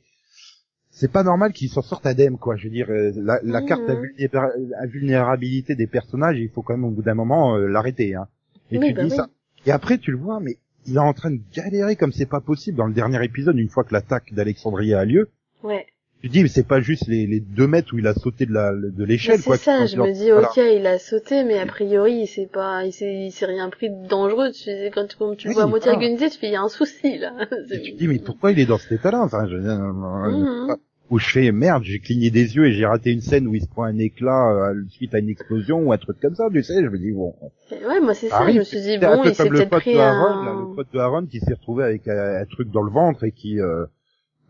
c'est 0.98 1.12
pas 1.12 1.22
normal 1.22 1.52
qu'il 1.52 1.68
s'en 1.68 1.82
sorte 1.82 2.06
indemne 2.06 2.38
quoi. 2.38 2.56
Je 2.56 2.64
veux 2.64 2.70
dire 2.70 2.88
euh, 2.90 3.12
la, 3.16 3.38
la 3.42 3.60
Mhm. 3.60 3.66
carte 3.66 3.82
d'invulnérabilité 3.86 5.74
des 5.74 5.86
personnages, 5.86 6.38
il 6.38 6.48
faut 6.48 6.62
quand 6.62 6.74
même 6.76 6.84
au 6.86 6.90
bout 6.90 7.02
d'un 7.02 7.14
moment 7.14 7.56
euh, 7.56 7.66
l'arrêter. 7.68 8.14
Hein. 8.14 8.26
Et 8.70 8.78
Oui, 8.78 8.88
tu 8.88 8.94
bah 8.94 9.02
dis 9.04 9.10
oui. 9.10 9.16
ça. 9.16 9.28
Et 9.66 9.70
après 9.70 9.98
tu 9.98 10.10
le 10.10 10.16
vois, 10.18 10.40
mais 10.40 10.56
il 10.86 10.94
est 10.96 10.98
en 10.98 11.12
train 11.12 11.30
de 11.30 11.40
galérer 11.54 11.96
comme 11.96 12.12
c'est 12.12 12.26
pas 12.26 12.40
possible 12.40 12.78
dans 12.78 12.86
le 12.86 12.94
dernier 12.94 13.22
épisode 13.24 13.58
une 13.58 13.68
fois 13.68 13.84
que 13.84 13.92
l'attaque 13.92 14.32
d'Alexandrie 14.32 14.94
a 14.94 15.04
lieu. 15.04 15.28
Ouais. 15.62 15.86
Tu 16.22 16.30
dis 16.30 16.42
mais 16.42 16.48
c'est 16.48 16.66
pas 16.66 16.80
juste 16.80 17.06
les, 17.08 17.26
les 17.26 17.40
deux 17.40 17.66
mètres 17.66 17.92
où 17.94 17.98
il 17.98 18.06
a 18.06 18.14
sauté 18.14 18.46
de 18.46 18.52
la 18.54 18.72
de 18.72 19.04
l'échelle 19.04 19.38
c'est 19.38 19.44
quoi. 19.44 19.58
ça, 19.58 19.82
qui 19.84 19.92
je 19.94 20.00
me 20.00 20.12
dis, 20.12 20.30
voilà. 20.30 20.48
ok, 20.48 20.56
il 20.56 20.86
a 20.86 20.98
sauté, 20.98 21.44
mais 21.44 21.58
a 21.58 21.66
priori, 21.66 22.20
il 22.22 22.26
s'est 22.26 22.48
pas, 22.50 22.84
il 22.86 22.92
s'est, 22.92 23.26
il 23.26 23.30
s'est 23.32 23.44
rien 23.44 23.68
pris 23.68 23.90
de 23.90 24.08
dangereux. 24.08 24.48
Tu 24.50 24.62
sais, 24.64 24.90
quand 24.94 25.06
tu, 25.06 25.16
comme 25.18 25.36
tu 25.36 25.48
Oui, 25.48 25.54
vois 25.54 25.64
à 25.64 25.66
moitié 25.66 25.90
organisé, 25.92 26.30
tu 26.30 26.38
fais, 26.38 26.46
il 26.48 26.52
y 26.54 26.56
a 26.56 26.62
un 26.62 26.70
souci, 26.70 27.18
là. 27.18 27.34
Et 27.70 27.82
tu 27.82 27.92
dis 27.92 28.08
mais 28.08 28.18
pourquoi 28.18 28.50
il 28.50 28.58
est 28.58 28.64
dans 28.66 28.78
cet 28.78 28.92
état-là 28.92 29.20
Enfin, 29.22 29.46
je, 29.46 29.56
Mhm. 29.56 30.76
Où 31.10 31.18
je 31.18 31.28
fais 31.30 31.52
merde, 31.52 31.84
j'ai 31.84 32.00
cligné 32.00 32.30
des 32.30 32.56
yeux 32.56 32.66
et 32.66 32.72
j'ai 32.72 32.84
raté 32.84 33.12
une 33.12 33.20
scène 33.20 33.46
où 33.46 33.54
il 33.54 33.62
se 33.62 33.68
prend 33.68 33.84
un 33.84 33.98
éclat 33.98 34.70
euh, 34.70 34.82
suite 34.88 35.14
à 35.14 35.18
une 35.20 35.28
explosion 35.28 35.78
ou 35.80 35.92
un 35.92 35.98
truc 35.98 36.18
comme 36.20 36.34
ça, 36.34 36.48
tu 36.52 36.62
sais, 36.62 36.82
je 36.82 36.88
me 36.88 36.98
dis 36.98 37.12
bon. 37.12 37.34
Ouais, 37.70 38.00
moi, 38.00 38.12
c'est 38.14 38.28
ça, 38.28 38.38
arrive, 38.38 38.54
je 38.54 38.58
me 38.60 38.64
suis 38.64 38.80
dit, 38.80 38.94
un 39.04 39.16
bon, 39.16 39.22
il 39.24 39.34
s'est 39.34 39.48
peut-être 39.48 39.70
pote 39.70 39.80
pris 39.82 39.92
de 39.94 39.98
Aaron, 39.98 40.44
là, 40.44 40.50
un... 40.50 40.60
le 40.70 40.74
pote 40.74 40.88
de 40.92 40.98
Aaron 40.98 41.26
qui 41.26 41.38
s'est 41.40 41.54
retrouvé 41.54 41.84
avec 41.84 42.08
un, 42.08 42.40
un 42.40 42.44
truc 42.46 42.70
dans 42.72 42.82
le 42.82 42.90
ventre 42.90 43.22
et 43.24 43.30
qui 43.30 43.60
euh, 43.60 43.86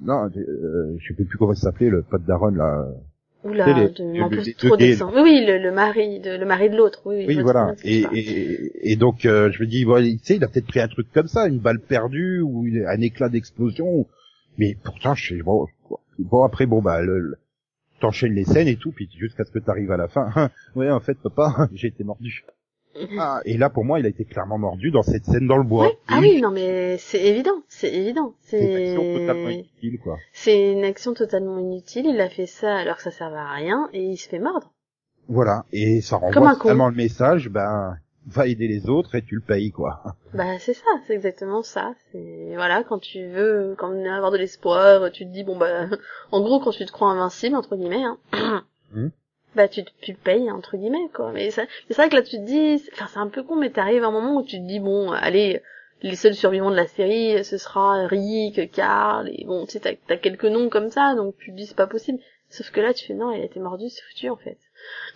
non, 0.01 0.31
euh, 0.35 0.97
je 0.99 1.14
sais 1.14 1.25
plus 1.25 1.37
comment 1.38 1.53
il 1.53 1.59
s'appelait 1.59 1.90
le 1.90 2.03
pote 2.03 2.25
d'Aaron 2.25 2.51
là. 2.51 2.87
Oula, 3.45 3.64
sais, 3.66 3.75
les- 3.75 3.88
de 3.90 4.59
trop 4.59 4.77
descend. 4.77 5.12
Oui, 5.14 5.21
oui, 5.23 5.45
le, 5.47 5.59
le 5.59 5.71
mari, 5.71 6.19
de, 6.21 6.37
le 6.37 6.47
mari 6.47 6.69
de 6.71 6.77
l'autre, 6.77 7.03
oui, 7.05 7.16
oui. 7.19 7.25
Oui, 7.29 7.42
voilà. 7.42 7.75
Et, 7.85 8.03
et, 8.12 8.92
et 8.92 8.97
donc 8.97 9.25
euh, 9.25 9.53
je 9.53 9.62
me 9.62 9.69
dis, 9.69 9.85
bon, 9.85 10.03
tu 10.03 10.19
sais, 10.25 10.37
il 10.37 10.42
a 10.42 10.49
peut-être 10.49 10.66
pris 10.66 10.81
un 10.81 10.88
truc 10.88 11.07
comme 11.12 11.29
ça, 11.29 11.47
une 11.47 11.59
balle 11.59 11.79
perdue 11.81 12.40
ou 12.40 12.66
un 12.88 13.01
éclat 13.03 13.29
d'explosion. 13.29 14.07
Mais 14.59 14.75
pourtant, 14.83 15.14
je 15.14 15.35
sais 15.37 15.42
bon, 15.42 15.66
bon 16.18 16.44
après 16.44 16.66
bon 16.66 16.83
bah 16.83 17.00
le, 17.02 17.18
le- 17.18 17.37
t'enchaînes 18.00 18.35
les 18.35 18.44
scènes 18.44 18.68
et 18.68 18.76
tout, 18.76 18.92
puis 18.92 19.09
jusqu'à 19.16 19.44
ce 19.44 19.50
que 19.50 19.59
t'arrives 19.59 19.90
à 19.92 19.96
la 19.96 20.09
fin. 20.09 20.50
ouais, 20.76 20.90
en 20.90 21.00
fait, 21.00 21.14
papa, 21.14 21.68
j'ai 21.72 21.88
été 21.88 22.05
mordu. 22.05 22.44
Ah, 23.18 23.42
et 23.44 23.59
là, 23.59 23.68
pour 23.68 23.85
moi, 23.85 24.00
il 24.00 24.07
a 24.07 24.09
été 24.09 24.24
clairement 24.24 24.57
mordu 24.57 24.90
dans 24.90 25.02
cette 25.02 25.26
scène 25.26 25.46
dans 25.46 25.59
le 25.59 25.64
bois. 25.64 25.88
Oui, 25.88 25.92
ah 26.09 26.18
oui, 26.18 26.40
non, 26.40 26.50
mais 26.50 26.96
c'est 26.96 27.22
évident, 27.22 27.62
c'est 27.68 27.92
évident. 27.92 28.33
C'est 28.40 28.59
une 28.59 28.74
action 28.74 29.02
totalement 29.18 29.48
C'est, 29.48 29.55
inutile, 29.55 29.98
quoi. 30.00 30.16
c'est 30.33 30.72
une 30.72 30.85
action 30.85 31.12
totalement 31.12 31.59
inutile. 31.59 32.07
Il 32.07 32.18
a 32.22 32.31
fait 32.31 32.46
ça 32.46 32.74
alors 32.74 32.96
que 32.96 33.02
ça 33.02 33.11
servait 33.11 33.37
à 33.37 33.50
rien 33.52 33.90
et 33.92 34.02
il 34.02 34.16
se 34.16 34.26
fait 34.26 34.38
mordre. 34.38 34.72
Voilà. 35.29 35.66
Et 35.72 36.00
ça 36.00 36.16
renvoie 36.16 36.55
vraiment 36.55 36.88
le 36.88 36.94
message, 36.96 37.50
ben, 37.50 37.98
va 38.27 38.47
aider 38.47 38.67
les 38.69 38.89
autres 38.89 39.15
et 39.15 39.23
tu 39.23 39.37
le 39.37 39.41
payes, 39.41 39.71
quoi. 39.71 40.03
Bah 40.35 40.59
c'est 40.59 40.75
ça, 40.75 40.91
c'est 41.07 41.15
exactement 41.15 41.62
ça. 41.62 41.95
C'est 42.11 42.53
voilà, 42.55 42.83
quand 42.85 42.99
tu 42.99 43.27
veux, 43.29 43.75
quand 43.79 43.91
on 43.91 44.05
avoir 44.05 44.31
de 44.31 44.37
l'espoir, 44.37 45.11
tu 45.12 45.25
te 45.25 45.31
dis 45.31 45.45
bon 45.45 45.57
bah, 45.57 45.87
en 46.33 46.41
gros 46.43 46.61
quand 46.61 46.73
tu 46.73 46.85
te 46.85 46.93
crois 46.93 47.11
invincible 47.11 47.57
entre 47.57 47.77
guillemets, 47.77 48.05
hein, 48.05 48.19
Hmm. 48.95 49.09
bah 49.57 49.67
tu, 49.67 49.85
te- 49.85 49.91
tu 50.01 50.12
le 50.12 50.17
payes 50.19 50.49
entre 50.51 50.77
guillemets 50.77 51.09
quoi. 51.12 51.33
Mais 51.33 51.51
c'est 51.51 51.67
vrai 51.91 52.09
que 52.09 52.15
là 52.15 52.23
tu 52.23 52.37
te 52.37 52.45
dis, 52.45 52.81
enfin 52.93 53.07
c'est 53.12 53.19
un 53.19 53.27
peu 53.29 53.43
con, 53.43 53.57
mais 53.57 53.71
t'arrives 53.71 54.05
à 54.05 54.07
un 54.07 54.12
moment 54.12 54.37
où 54.37 54.45
tu 54.45 54.59
te 54.59 54.67
dis 54.67 54.79
bon, 54.79 55.11
allez, 55.11 55.61
les 56.03 56.15
seuls 56.15 56.35
survivants 56.35 56.71
de 56.71 56.77
la 56.77 56.87
série, 56.87 57.43
ce 57.45 57.59
sera 57.59 58.07
Rick, 58.07 58.71
Carl, 58.71 59.29
et 59.29 59.45
bon 59.45 59.67
tu 59.67 59.73
sais 59.73 59.81
t'as 59.81 59.95
t'as 60.07 60.17
quelques 60.19 60.45
noms 60.45 60.69
comme 60.69 60.91
ça, 60.91 61.15
donc 61.17 61.37
tu 61.39 61.51
te 61.51 61.57
dis 61.57 61.67
c'est 61.67 61.77
pas 61.77 61.89
possible. 61.89 62.21
Sauf 62.49 62.71
que 62.71 62.81
là 62.81 62.95
tu 62.95 63.07
fais 63.07 63.15
non, 63.15 63.33
il 63.33 63.41
a 63.41 63.45
été 63.45 63.59
mordu, 63.59 63.89
c'est 63.89 64.03
foutu 64.03 64.31
en 64.31 64.37
fait. 64.37 64.59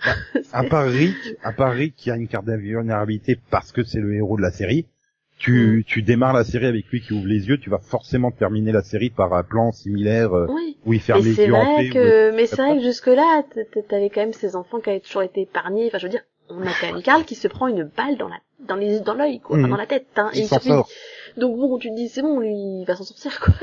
À 0.53 0.65
part 0.65 0.87
Rick, 0.87 1.17
à 1.43 1.53
part 1.53 1.73
Rick 1.73 1.95
qui 1.97 2.11
a 2.11 2.17
une 2.17 2.27
carte 2.29 2.47
d'invulnérabilité 2.47 3.39
parce 3.51 3.71
que 3.73 3.83
c'est 3.85 4.01
le 4.01 4.15
héros 4.15 4.37
de 4.37 4.43
la 4.43 4.51
série, 4.51 4.87
tu, 5.39 5.85
tu 5.87 6.03
démarres 6.03 6.33
la 6.35 6.45
série 6.45 6.67
avec 6.67 6.87
lui 6.89 7.01
qui 7.01 7.13
ouvre 7.13 7.27
les 7.27 7.49
yeux, 7.49 7.59
tu 7.59 7.71
vas 7.71 7.79
forcément 7.79 8.31
terminer 8.31 8.73
la 8.73 8.83
série 8.83 9.11
par 9.11 9.33
un 9.35 9.43
plan 9.43 9.73
similaire 9.73 10.35
euh, 10.35 10.47
oui. 10.51 10.77
où 10.85 10.93
il 10.93 11.01
ferme 11.01 11.21
Mais 11.23 11.31
les 11.31 11.37
yeux 11.47 11.55
en 11.55 11.65
vrai 11.65 11.85
paix. 11.85 11.91
que, 11.91 12.31
mais 12.37 12.47
c'est 12.47 12.57
vrai 12.57 12.77
que 12.77 12.83
jusque-là, 12.83 13.43
t- 13.55 13.65
t- 13.67 13.83
t'avais 13.83 14.11
quand 14.11 14.21
même 14.21 14.33
ces 14.35 14.55
enfants 14.57 14.81
qui 14.81 14.91
avaient 14.91 15.01
toujours 15.01 15.23
été 15.23 15.43
épargnés. 15.43 15.87
Enfin, 15.89 15.99
je 15.99 16.05
veux 16.07 16.11
dire, 16.11 16.23
on 16.51 16.61
a 16.67 16.71
quand 16.81 16.93
même 16.93 17.03
Carl 17.03 17.25
qui 17.25 17.35
se 17.37 17.49
prend 17.49 17.69
une 17.69 17.85
balle 17.85 18.17
dans 18.19 18.29
la, 18.29 18.37
dans 18.61 18.77
les, 18.77 19.01
dans 19.01 19.15
l'œil, 19.15 19.41
quoi, 19.41 19.59
enfin, 19.59 19.69
dans 19.69 19.77
la 19.77 19.87
tête, 19.87 20.07
hein, 20.17 20.31
et 20.35 20.41
Il 20.41 20.47
s'en 20.47 20.57
survit. 20.61 20.69
sort. 20.69 20.89
Donc 21.39 21.57
bon, 21.57 21.79
tu 21.79 21.91
te 21.91 21.95
dis, 21.97 22.09
c'est 22.09 22.23
bon, 22.23 22.41
lui, 22.41 22.51
il 22.53 22.85
va 22.87 22.97
s'en 22.97 23.05
sortir, 23.05 23.39
quoi. 23.41 23.55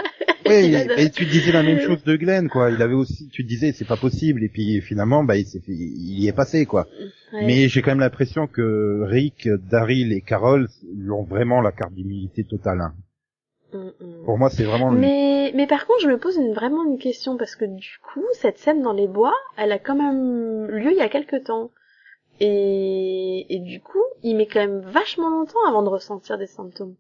Oui, 0.50 0.76
et 0.98 1.10
tu 1.10 1.26
disais 1.26 1.52
la 1.52 1.64
même 1.64 1.80
chose 1.80 2.04
de 2.04 2.16
Glenn, 2.16 2.50
quoi. 2.50 2.72
Il 2.72 2.82
avait 2.82 2.94
aussi, 2.94 3.28
tu 3.30 3.44
disais, 3.44 3.72
c'est 3.74 3.86
pas 3.88 3.98
possible, 3.98 4.44
et 4.44 4.50
puis 4.50 4.82
finalement, 4.82 5.24
bah, 5.24 5.38
il, 5.38 5.46
il 5.68 6.20
y 6.20 6.28
est 6.28 6.34
passé, 6.34 6.66
quoi. 6.66 6.88
Ouais. 7.34 7.44
Mais 7.46 7.68
j'ai 7.68 7.82
quand 7.82 7.92
même 7.92 8.00
l'impression 8.00 8.48
que 8.48 9.02
Rick, 9.04 9.50
Daryl 9.70 10.14
et 10.14 10.22
Carol 10.22 10.68
ont 11.12 11.24
vraiment 11.24 11.62
la 11.62 11.72
carte 11.72 11.94
totale. 12.50 12.82
hein. 12.82 12.94
Mm, 13.74 13.78
mm. 14.00 14.24
Pour 14.26 14.38
moi, 14.38 14.50
c'est 14.50 14.64
vraiment 14.64 14.92
le- 14.92 15.00
Mais, 15.00 15.52
mais 15.54 15.68
par 15.68 15.86
contre, 15.88 16.02
je 16.02 16.08
me 16.08 16.18
pose 16.18 16.38
une, 16.38 16.54
vraiment 16.54 16.86
une 16.86 16.98
question 16.98 17.36
parce 17.38 17.56
que 17.58 17.66
du 17.66 17.98
coup, 18.14 18.24
cette 18.34 18.58
scène 18.60 18.82
dans 18.82 18.94
les 18.94 19.08
bois, 19.08 19.34
elle 19.58 19.74
a 19.74 19.80
quand 19.80 19.96
même 19.96 20.68
lieu 20.68 20.92
il 20.92 20.98
y 20.98 21.02
a 21.02 21.10
quelque 21.10 21.36
temps. 21.36 21.72
Et, 22.40 23.46
et 23.50 23.60
du 23.60 23.82
coup, 23.82 24.04
il 24.24 24.36
met 24.36 24.46
quand 24.46 24.60
même 24.60 24.80
vachement 24.82 25.30
longtemps 25.30 25.66
avant 25.68 25.82
de 25.84 25.90
ressentir 25.90 26.38
des 26.38 26.48
symptômes. 26.48 26.96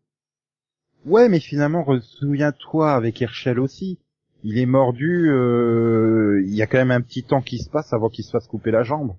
Ouais, 1.05 1.29
mais 1.29 1.39
finalement, 1.39 1.85
souviens-toi 2.01 2.91
avec 2.91 3.21
Herschel 3.21 3.59
aussi. 3.59 3.97
il 4.43 4.57
est 4.59 4.65
mordu, 4.65 5.29
euh, 5.29 6.41
il 6.45 6.53
y 6.55 6.61
a 6.61 6.67
quand 6.67 6.77
même 6.77 6.91
un 6.91 7.01
petit 7.01 7.23
temps 7.23 7.41
qui 7.41 7.57
se 7.59 7.69
passe 7.69 7.91
avant 7.93 8.09
qu'il 8.09 8.23
se 8.23 8.31
fasse 8.31 8.47
couper 8.47 8.71
la 8.71 8.83
jambe. 8.83 9.15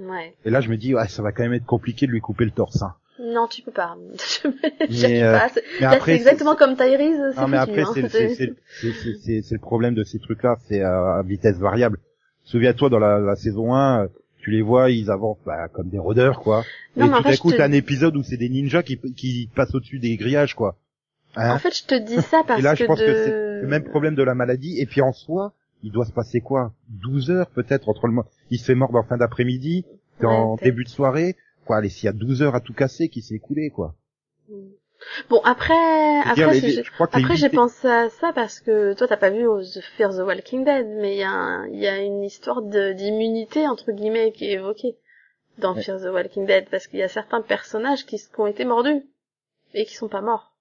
Ouais. 0.00 0.34
Et 0.44 0.50
là, 0.50 0.60
je 0.60 0.68
me 0.70 0.76
dis, 0.76 0.94
ouais, 0.94 1.08
ça 1.08 1.22
va 1.22 1.32
quand 1.32 1.42
même 1.42 1.52
être 1.54 1.66
compliqué 1.66 2.06
de 2.06 2.12
lui 2.12 2.20
couper 2.20 2.44
le 2.44 2.50
torse. 2.50 2.82
hein. 2.82 2.94
Non, 3.18 3.46
tu 3.48 3.62
peux 3.62 3.70
pas. 3.72 3.96
Mais, 4.90 5.22
euh, 5.22 5.38
pas. 5.38 5.48
C'est- 5.48 5.62
Mais 5.80 5.86
Là, 5.86 5.90
après, 5.92 6.12
c'est 6.12 6.18
exactement 6.18 6.54
comme 6.54 6.76
Tyrese, 6.76 7.34
Non, 7.36 7.48
mais 7.48 7.56
après, 7.56 7.82
hein. 7.82 7.92
c'est 7.94 9.52
le 9.52 9.58
problème 9.58 9.94
de 9.94 10.04
ces 10.04 10.18
trucs-là, 10.18 10.56
c'est 10.68 10.82
à, 10.82 11.16
à 11.16 11.22
vitesse 11.22 11.56
variable. 11.58 11.98
Souviens-toi, 12.44 12.90
dans 12.90 12.98
la, 12.98 13.18
la 13.18 13.34
saison 13.36 13.74
1, 13.74 14.04
euh, 14.04 14.08
tu 14.38 14.50
les 14.50 14.62
vois, 14.62 14.90
ils 14.90 15.10
avancent 15.10 15.42
bah, 15.46 15.68
comme 15.68 15.88
des 15.88 15.98
rôdeurs, 15.98 16.40
quoi. 16.40 16.62
Non, 16.96 17.06
et 17.06 17.08
mais 17.08 17.22
tout 17.22 17.32
je 17.36 17.40
coup, 17.40 17.52
te- 17.52 17.56
t'as 17.56 17.66
un 17.66 17.72
épisode 17.72 18.16
où 18.16 18.22
c'est 18.22 18.36
des 18.36 18.48
ninjas 18.50 18.82
qui, 18.82 18.98
qui 19.16 19.50
passent 19.54 19.74
au-dessus 19.74 19.98
des 19.98 20.16
grillages, 20.16 20.54
quoi. 20.54 20.76
Hein 21.36 21.54
En 21.54 21.58
fait, 21.58 21.76
je 21.76 21.84
te 21.84 21.94
dis 21.94 22.20
ça 22.22 22.42
parce 22.46 22.60
et 22.60 22.62
là, 22.62 22.74
je 22.74 22.82
que 22.84 22.86
pense 22.88 22.98
de... 22.98 23.06
que 23.06 23.14
c'est 23.14 23.30
le 23.62 23.66
même 23.68 23.84
problème 23.84 24.14
de 24.14 24.22
la 24.22 24.34
maladie. 24.34 24.80
Et 24.80 24.86
puis 24.86 25.02
en 25.02 25.12
soi, 25.12 25.52
il 25.82 25.92
doit 25.92 26.06
se 26.06 26.12
passer 26.12 26.40
quoi? 26.40 26.72
12 26.88 27.30
heures 27.30 27.50
peut-être 27.50 27.88
entre 27.88 28.06
le 28.08 28.14
Il 28.50 28.58
se 28.58 28.64
fait 28.64 28.74
mordre 28.74 28.98
en 28.98 29.04
fin 29.04 29.16
d'après-midi, 29.16 29.84
Ouais, 30.20 30.26
en 30.26 30.56
début 30.56 30.84
de 30.84 30.88
soirée. 30.88 31.36
Quoi, 31.66 31.76
allez, 31.78 31.90
s'il 31.90 32.06
y 32.06 32.08
a 32.08 32.12
12 32.12 32.42
heures 32.42 32.54
à 32.54 32.60
tout 32.60 32.72
casser 32.72 33.08
qui 33.08 33.20
s'est 33.22 33.34
écoulé, 33.34 33.70
quoi? 33.70 33.94
Bon, 35.28 35.40
après, 35.44 35.74
après, 36.24 36.58
les- 36.60 36.82
que 37.28 37.34
j'ai 37.34 37.48
pensé 37.50 37.86
à 37.86 38.08
ça 38.08 38.32
parce 38.32 38.60
que 38.60 38.94
toi, 38.94 39.06
t'as 39.06 39.16
pas 39.18 39.30
vu 39.30 39.44
The 39.44 39.80
Fear 39.96 40.10
the 40.16 40.20
Walking 40.20 40.64
Dead, 40.64 40.86
mais 41.00 41.16
il 41.16 41.18
y 41.18 41.22
a, 41.22 41.30
un- 41.30 41.66
il 41.68 41.78
y 41.78 41.86
a 41.86 41.98
une 42.00 42.22
histoire 42.24 42.62
d'immunité 42.62 43.68
entre 43.68 43.92
guillemets 43.92 44.32
qui 44.32 44.46
est 44.46 44.52
évoquée 44.54 44.96
dans 45.58 45.74
Ouais. 45.74 45.82
Fear 45.82 46.00
the 46.00 46.06
Walking 46.12 46.46
Dead 46.46 46.66
parce 46.70 46.86
qu'il 46.86 46.98
y 46.98 47.02
a 47.02 47.08
certains 47.08 47.42
personnages 47.42 48.06
qui, 48.06 48.16
qui 48.16 48.40
ont 48.40 48.46
été 48.46 48.64
mordus 48.64 49.02
et 49.74 49.84
qui 49.84 49.94
sont 49.94 50.08
pas 50.08 50.22
morts 50.22 50.52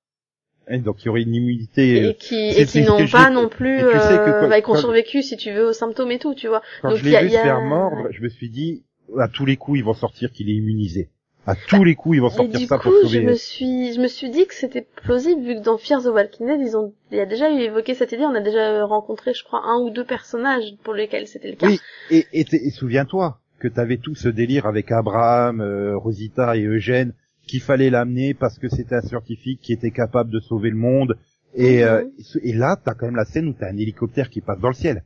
Hein, 0.67 0.79
donc 0.79 1.03
il 1.03 1.05
y 1.05 1.09
aurait 1.09 1.21
une 1.21 1.35
immunité. 1.35 2.03
euh, 2.03 2.09
et 2.09 2.15
qui 2.15 2.53
c'est- 2.53 2.61
et 2.61 2.65
qui 2.65 2.81
n'ont 2.81 3.05
je 3.05 3.11
pas 3.11 3.29
non 3.29 3.49
plus 3.49 3.77
et 3.79 3.81
tu 3.83 3.99
sais 3.99 4.17
que 4.17 4.29
euh, 4.29 4.39
quand- 4.41 4.49
bah, 4.49 4.61
qui 4.61 4.69
ont 4.71 4.75
survécu 4.75 5.21
si 5.21 5.37
tu 5.37 5.51
veux 5.51 5.67
aux 5.67 5.73
symptômes 5.73 6.11
et 6.11 6.19
tout, 6.19 6.33
tu 6.33 6.47
vois. 6.47 6.61
Quand 6.81 6.89
Donc, 6.89 6.97
je 6.97 7.05
il 7.05 7.11
y 7.11 7.15
a- 7.15 7.21
l'ai 7.21 7.27
vu 7.27 7.33
se 7.33 7.37
faire 7.37 7.61
mordre, 7.61 8.07
je 8.11 8.21
me 8.21 8.29
suis 8.29 8.49
dit, 8.49 8.83
à 9.19 9.27
tous 9.27 9.45
les 9.45 9.57
coups, 9.57 9.77
ils 9.79 9.83
vont 9.85 9.93
sortir 9.93 10.31
qu'il 10.31 10.49
est 10.49 10.53
immunisé. 10.53 11.09
À 11.47 11.55
tous 11.55 11.83
les 11.83 11.93
coups, 11.93 12.15
ils 12.17 12.21
vont 12.21 12.29
Et 12.31 12.35
sortir 12.37 12.59
du 12.59 12.65
ça 12.65 12.77
coup, 12.79 12.85
pour 12.89 12.93
je 12.93 13.01
sauver. 13.03 13.21
me 13.23 13.35
suis, 13.35 13.93
je 13.93 14.01
me 14.01 14.07
suis 14.07 14.31
dit 14.31 14.47
que 14.47 14.55
c'était 14.55 14.81
plausible 15.03 15.41
vu 15.43 15.53
que 15.53 15.61
dans 15.61 15.77
Fear 15.77 16.01
the 16.01 16.07
Walking 16.07 16.47
Dead, 16.47 16.59
ils 16.59 16.75
ont, 16.75 16.91
il 17.11 17.17
y 17.19 17.21
a 17.21 17.27
déjà 17.27 17.51
eu 17.51 17.59
évoqué 17.59 17.93
cette 17.93 18.11
idée. 18.13 18.23
On 18.25 18.33
a 18.33 18.41
déjà 18.41 18.83
rencontré, 18.85 19.35
je 19.35 19.43
crois, 19.43 19.61
un 19.63 19.77
ou 19.81 19.91
deux 19.91 20.05
personnages 20.05 20.63
pour 20.83 20.95
lesquels 20.95 21.27
c'était 21.27 21.51
le 21.51 21.55
cas. 21.57 21.67
Oui, 21.67 21.79
et, 22.09 22.25
et, 22.33 22.45
et 22.51 22.71
souviens-toi 22.71 23.37
que 23.59 23.67
t'avais 23.67 23.97
tout 23.97 24.15
ce 24.15 24.27
délire 24.27 24.65
avec 24.65 24.91
Abraham, 24.91 25.61
euh, 25.61 25.95
Rosita 25.95 26.57
et 26.57 26.63
Eugène, 26.63 27.13
qu'il 27.45 27.61
fallait 27.61 27.89
l'amener 27.89 28.33
parce 28.33 28.57
que 28.59 28.67
c'était 28.69 28.95
un 28.95 29.01
scientifique 29.01 29.59
qui 29.61 29.73
était 29.73 29.91
capable 29.91 30.29
de 30.31 30.39
sauver 30.39 30.69
le 30.69 30.75
monde. 30.77 31.17
Et, 31.53 31.77
Mhm. 31.83 31.89
euh, 31.89 32.03
et 32.43 32.53
là, 32.53 32.75
t'as 32.83 32.93
quand 32.93 33.05
même 33.05 33.15
la 33.15 33.25
scène 33.25 33.47
où 33.47 33.53
t'as 33.53 33.69
un 33.71 33.77
hélicoptère 33.77 34.29
qui 34.29 34.41
passe 34.41 34.59
dans 34.59 34.67
le 34.69 34.73
ciel. 34.73 35.03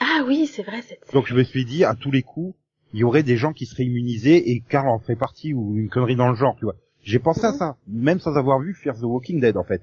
Ah 0.00 0.24
oui, 0.26 0.46
c'est 0.46 0.62
vrai 0.62 0.82
cette. 0.82 1.00
Donc 1.12 1.26
je 1.26 1.34
me 1.34 1.42
suis 1.42 1.64
dit, 1.64 1.84
à 1.84 1.94
tous 1.94 2.10
les 2.10 2.22
coups, 2.22 2.54
il 2.92 3.00
y 3.00 3.04
aurait 3.04 3.22
des 3.22 3.36
gens 3.36 3.52
qui 3.52 3.66
seraient 3.66 3.84
immunisés 3.84 4.50
et 4.52 4.60
Karl 4.60 4.88
en 4.88 4.98
ferait 4.98 5.16
partie 5.16 5.52
ou 5.54 5.76
une 5.76 5.88
connerie 5.88 6.16
dans 6.16 6.28
le 6.28 6.34
genre, 6.36 6.56
tu 6.56 6.64
vois. 6.64 6.76
J'ai 7.02 7.18
pensé 7.18 7.44
à 7.44 7.50
Mhm. 7.52 7.56
ça, 7.58 7.76
même 7.88 8.20
sans 8.20 8.36
avoir 8.36 8.58
vu 8.60 8.74
Fear 8.74 8.96
the 8.96 9.02
Walking 9.02 9.40
Dead 9.40 9.56
en 9.56 9.64
fait. 9.64 9.82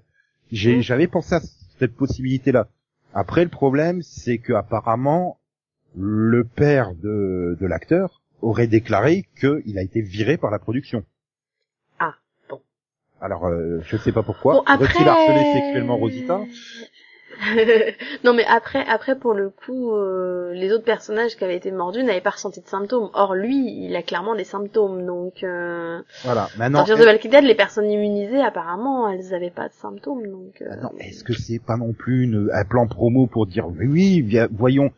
Mhm. 0.51 0.81
j'avais 0.81 1.07
pensé 1.07 1.35
à 1.35 1.41
cette 1.79 1.95
possibilité-là. 1.95 2.67
Après, 3.13 3.43
le 3.43 3.49
problème, 3.49 4.01
c'est 4.01 4.37
que 4.39 4.53
apparemment, 4.53 5.37
le 5.95 6.43
père 6.43 6.93
de, 6.95 7.55
de 7.59 7.65
l'acteur 7.67 8.21
aurait 8.41 8.67
déclaré 8.67 9.25
qu'il 9.39 9.77
a 9.77 9.83
été 9.83 10.01
viré 10.01 10.37
par 10.37 10.49
la 10.51 10.59
production. 10.59 11.03
Alors, 13.23 13.45
euh, 13.47 13.79
je 13.85 13.95
sais 13.95 14.11
pas 14.11 14.21
pourquoi. 14.21 14.55
Bon 14.55 14.63
après. 14.67 14.83
Aurait-il 14.85 15.07
harcelé 15.07 15.53
sexuellement 15.53 15.95
Rosita? 15.97 16.41
Non 18.23 18.33
mais 18.33 18.45
après, 18.45 18.85
après 18.87 19.17
pour 19.17 19.33
le 19.33 19.49
coup, 19.49 19.91
euh, 19.93 20.51
les 20.53 20.71
autres 20.71 20.83
personnages 20.85 21.35
qui 21.35 21.43
avaient 21.43 21.55
été 21.57 21.71
mordus 21.71 22.03
n'avaient 22.03 22.21
pas 22.21 22.29
ressenti 22.29 22.61
de 22.61 22.67
symptômes. 22.67 23.09
Or 23.13 23.33
lui, 23.33 23.85
il 23.85 23.95
a 23.95 24.03
clairement 24.03 24.35
des 24.35 24.43
symptômes. 24.43 25.05
Donc, 25.05 25.43
euh... 25.43 25.99
Voilà. 26.23 26.47
Maintenant, 26.57 26.79
dans 26.79 26.85
Fear 26.85 26.97
the 26.99 27.05
Walking 27.05 27.31
Dead, 27.31 27.43
les 27.43 27.55
personnes 27.55 27.89
immunisées, 27.89 28.39
apparemment, 28.41 29.09
elles 29.09 29.33
avaient 29.33 29.49
pas 29.49 29.67
de 29.67 29.73
symptômes. 29.73 30.25
Donc. 30.27 30.61
euh, 30.61 30.75
non, 30.81 30.91
est-ce 30.99 31.23
que 31.23 31.33
c'est 31.33 31.59
pas 31.59 31.75
non 31.77 31.93
plus 31.93 32.23
une- 32.25 32.49
un 32.53 32.65
plan 32.65 32.87
promo 32.87 33.25
pour 33.27 33.47
dire 33.47 33.67
oui, 33.67 33.87
oui, 34.21 34.37
voyons, 34.51 34.91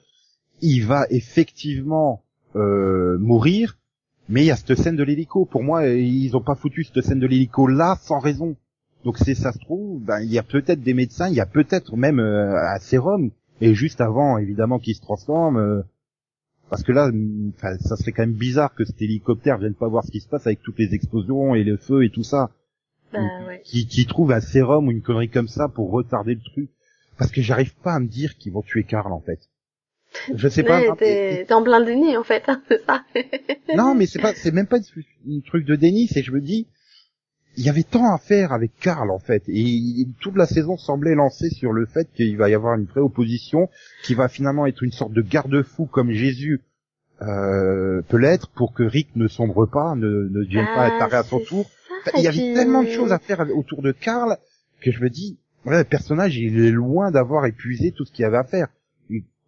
il 0.61 0.82
va 0.86 1.05
effectivement 1.09 2.21
euh, 2.55 3.17
mourir, 3.19 3.78
mais 4.30 4.41
il 4.43 4.47
y 4.47 4.51
a 4.51 4.55
cette 4.55 4.76
scène 4.76 4.95
de 4.95 5.03
l'hélico. 5.03 5.45
Pour 5.45 5.63
moi, 5.63 5.88
ils 5.88 6.36
ont 6.36 6.41
pas 6.41 6.55
foutu 6.55 6.84
cette 6.84 7.01
scène 7.03 7.19
de 7.19 7.28
l'hélico 7.28 7.67
là 7.67 7.97
sans 8.01 8.19
raison. 8.19 8.55
Donc 9.03 9.17
c'est 9.19 9.36
ça 9.36 9.51
se 9.51 9.59
trouve, 9.59 10.01
ben, 10.03 10.19
il 10.21 10.32
y 10.32 10.39
a 10.39 10.43
peut-être 10.43 10.82
des 10.82 10.95
médecins, 10.95 11.28
il 11.30 11.36
y 11.36 11.39
a 11.39 11.45
peut-être 11.45 11.95
même 11.95 12.19
euh, 12.19 12.55
un 12.59 12.80
sérum, 12.80 13.30
et 13.61 13.76
juste 13.76 14.01
avant, 14.01 14.38
évidemment, 14.39 14.80
qu'il 14.80 14.95
se 14.95 15.01
transforme. 15.01 15.57
euh, 15.57 15.84
parce 16.71 16.82
que 16.82 16.91
là, 16.91 17.11
ça 17.82 17.95
serait 17.97 18.11
quand 18.11 18.23
même 18.23 18.34
bizarre 18.34 18.73
que 18.73 18.84
cet 18.84 18.99
hélicoptère 18.99 19.59
vienne 19.59 19.76
pas 19.76 19.88
voir 19.88 20.03
ce 20.03 20.09
qui 20.11 20.19
se 20.19 20.28
passe 20.28 20.47
avec 20.47 20.61
toutes 20.63 20.80
les 20.80 20.95
explosions 20.95 21.53
et 21.53 21.63
le 21.63 21.78
feu 21.78 22.03
et 22.03 22.09
tout 22.09 22.23
ça 22.23 22.49
Bah 23.13 23.19
ouais. 23.47 23.61
qui, 23.63 23.86
qui 23.86 24.07
trouve 24.07 24.32
un 24.32 24.39
sérum 24.41 24.88
ou 24.88 24.91
une 24.91 25.03
connerie 25.03 25.30
comme 25.30 25.47
ça 25.47 25.67
pour 25.69 25.91
retarder 25.91 26.34
le 26.34 26.41
truc. 26.41 26.69
Parce 27.19 27.32
que 27.32 27.43
j'arrive 27.43 27.76
pas 27.84 27.93
à 27.93 27.99
me 27.99 28.07
dire 28.07 28.36
qu'ils 28.38 28.51
vont 28.53 28.63
tuer 28.63 28.84
Karl 28.84 29.13
en 29.13 29.21
fait. 29.21 29.39
Je 30.34 30.47
sais 30.47 30.63
pas. 30.63 30.82
T'es 30.97 31.45
en 31.51 31.63
plein 31.63 31.82
déni 31.82 32.18
en 32.18 32.24
fait, 32.24 32.43
hein, 32.47 32.61
c'est 32.70 32.84
ça. 32.86 33.03
non, 33.76 33.95
mais 33.95 34.05
c'est 34.05 34.20
pas, 34.22 34.34
c'est 34.34 34.51
même 34.53 34.68
pas 34.68 34.78
un 34.78 35.39
truc 35.45 35.66
de 35.66 35.76
déni. 35.76 36.07
C'est 36.07 36.24
je 36.24 36.32
me 36.32 36.41
dis, 36.41 36.68
il 37.57 37.63
y 37.66 37.70
avait 37.70 37.84
tant 37.84 38.13
à 38.13 38.18
faire 38.18 38.51
avec 38.51 38.72
Karl 38.80 39.09
en 39.11 39.20
fait, 39.20 39.43
et 39.47 40.07
toute 40.20 40.36
la 40.36 40.45
saison 40.45 40.78
semblait 40.78 41.16
lancée 41.16 41.49
sur 41.49 41.72
le 41.72 41.86
fait 41.86 42.07
qu'il 42.13 42.36
va 42.38 42.49
y 42.49 42.53
avoir 42.53 42.76
une 42.78 42.86
vraie 42.86 43.01
opposition, 43.01 43.70
qui 44.03 44.13
va 44.13 44.28
finalement 44.28 44.66
être 44.66 44.84
une 44.84 44.91
sorte 44.91 45.13
de 45.13 45.22
garde-fou 45.22 45.86
comme 45.86 46.11
Jésus 46.11 46.61
euh, 47.22 48.01
peut 48.09 48.18
l'être 48.18 48.49
pour 48.49 48.74
que 48.74 48.84
Rick 48.84 49.16
ne 49.16 49.28
sombre 49.28 49.66
pas, 49.66 49.95
ne, 49.95 50.05
ne 50.30 50.43
devienne 50.43 50.66
pas 50.76 50.89
Ah, 50.93 50.99
taré 50.99 51.16
à 51.18 51.24
son 51.24 51.39
tour. 51.39 51.66
ça, 52.03 52.11
il 52.18 52.24
y 52.24 52.28
avait 52.28 52.36
puis- 52.38 52.53
tellement 52.53 52.84
de 52.84 52.89
choses 52.89 53.13
à 53.13 53.20
faire 53.20 53.45
autour 53.55 53.82
de 53.82 53.93
Karl 53.93 54.38
que 54.82 54.91
je 54.91 54.99
me 55.01 55.09
dis, 55.09 55.39
ouais, 55.66 55.78
le 55.78 55.84
personnage, 55.86 56.36
il 56.38 56.59
est 56.59 56.72
loin 56.72 57.11
d'avoir 57.11 57.45
épuisé 57.45 57.93
tout 57.93 58.03
ce 58.03 58.11
qu'il 58.11 58.24
y 58.24 58.26
avait 58.26 58.38
à 58.38 58.43
faire. 58.43 58.68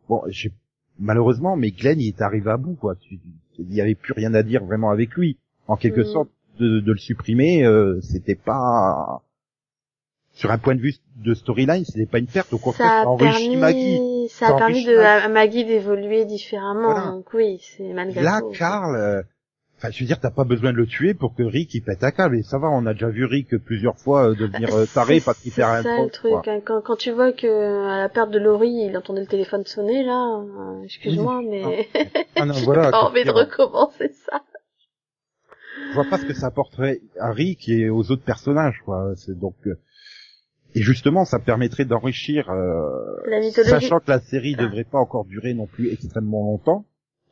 Bon, 0.09 0.21
j'ai- 0.27 0.51
malheureusement, 0.99 1.55
mais 1.55 1.71
Glenn, 1.71 1.99
il 1.99 2.07
est 2.07 2.21
arrivé 2.21 2.49
à 2.51 2.57
bout, 2.57 2.75
quoi. 2.75 2.95
Il 3.59 3.73
y 3.73 3.81
avait 3.81 3.95
plus 3.95 4.13
rien 4.13 4.33
à 4.33 4.43
dire 4.43 4.63
vraiment 4.65 4.89
avec 4.91 5.13
lui. 5.15 5.37
En 5.67 5.75
quelque 5.75 6.01
Mm. 6.01 6.05
sorte, 6.05 6.29
de, 6.59 6.79
de 6.79 6.91
le 6.91 6.97
supprimer, 6.97 7.65
euh, 7.65 7.99
c'était 8.01 8.35
pas, 8.35 9.21
sur 10.33 10.49
un 10.51 10.57
point 10.57 10.75
de 10.75 10.81
vue 10.81 10.95
de 11.17 11.33
storyline, 11.33 11.83
c'était 11.85 12.05
pas 12.07 12.19
une 12.19 12.25
perte. 12.27 12.51
Au 12.53 12.57
contraire, 12.57 12.87
ça 12.87 12.93
ça, 12.93 13.01
a 13.01 13.05
enrichit 13.05 13.49
permis, 13.49 13.57
Maggie. 13.57 14.29
ça 14.29 14.47
a 14.47 14.57
permis 14.57 14.83
de, 14.85 14.95
Maggie. 14.95 15.25
à 15.25 15.29
Maggie 15.29 15.65
d'évoluer 15.65 16.25
différemment. 16.25 16.91
Voilà. 16.93 17.11
Donc 17.11 17.31
oui, 17.33 17.59
c'est 17.61 17.93
malgré 17.93 18.21
Là, 18.23 18.41
tout. 18.41 18.53
Euh, 19.77 19.79
enfin, 19.79 19.91
je 19.91 19.99
veux 19.99 20.05
dire, 20.07 20.19
t'as 20.19 20.31
pas 20.31 20.43
besoin 20.43 20.71
de 20.71 20.77
le 20.77 20.87
tuer 20.87 21.13
pour 21.13 21.35
que 21.35 21.43
Rick 21.43 21.73
il 21.75 21.81
pète 21.81 22.03
un 22.03 22.11
câble. 22.11 22.37
Et 22.37 22.43
ça 22.43 22.57
va, 22.57 22.67
on 22.69 22.85
a 22.85 22.93
déjà 22.93 23.09
vu 23.09 23.25
Rick 23.25 23.57
plusieurs 23.57 23.97
fois 23.97 24.29
euh, 24.29 24.35
devenir 24.35 24.73
euh, 24.75 24.85
taré 24.93 25.21
parce 25.21 25.39
qu'il 25.39 25.51
perd 25.51 25.71
un 25.75 25.83
C'est 25.83 25.95
ça 25.97 26.03
le 26.03 26.09
truc. 26.09 26.33
hein. 26.47 26.61
Quand, 26.65 26.81
quand 26.81 26.95
tu 26.95 27.11
vois 27.11 27.31
que 27.31 27.47
à 27.87 27.97
la 27.99 28.09
perte 28.09 28.31
de 28.31 28.39
Laurie, 28.39 28.87
il 28.89 28.97
entendait 28.97 29.21
le 29.21 29.27
téléphone 29.27 29.63
sonner 29.65 30.03
là, 30.03 30.39
euh, 30.41 30.83
excuse-moi, 30.83 31.41
mais 31.47 31.87
Ah 32.35 32.45
non, 32.45 32.53
j'ai 32.53 32.65
voilà. 32.65 32.91
pas 32.91 33.03
envie 33.03 33.23
de 33.23 33.31
recommencer 33.31 34.11
ça. 34.29 34.41
Je 35.89 35.93
vois 35.93 36.05
pas 36.09 36.17
ce 36.17 36.25
que 36.25 36.33
ça 36.33 36.47
apporterait 36.47 37.01
à 37.19 37.31
Rick 37.31 37.69
et 37.69 37.89
aux 37.89 38.11
autres 38.11 38.23
personnages, 38.25 38.81
quoi. 38.83 39.13
C'est 39.15 39.37
donc. 39.37 39.55
euh, 39.67 39.79
Et 40.75 40.81
justement, 40.81 41.23
ça 41.23 41.39
permettrait 41.39 41.85
d'enrichir, 41.85 42.49
euh, 42.49 43.15
sachant 43.63 43.99
que 43.99 44.09
la 44.09 44.19
série 44.19 44.55
Ah. 44.57 44.63
devrait 44.63 44.83
pas 44.83 44.97
encore 44.97 45.25
durer 45.25 45.53
non 45.53 45.65
plus 45.67 45.91
extrêmement 45.91 46.43
longtemps. 46.43 46.85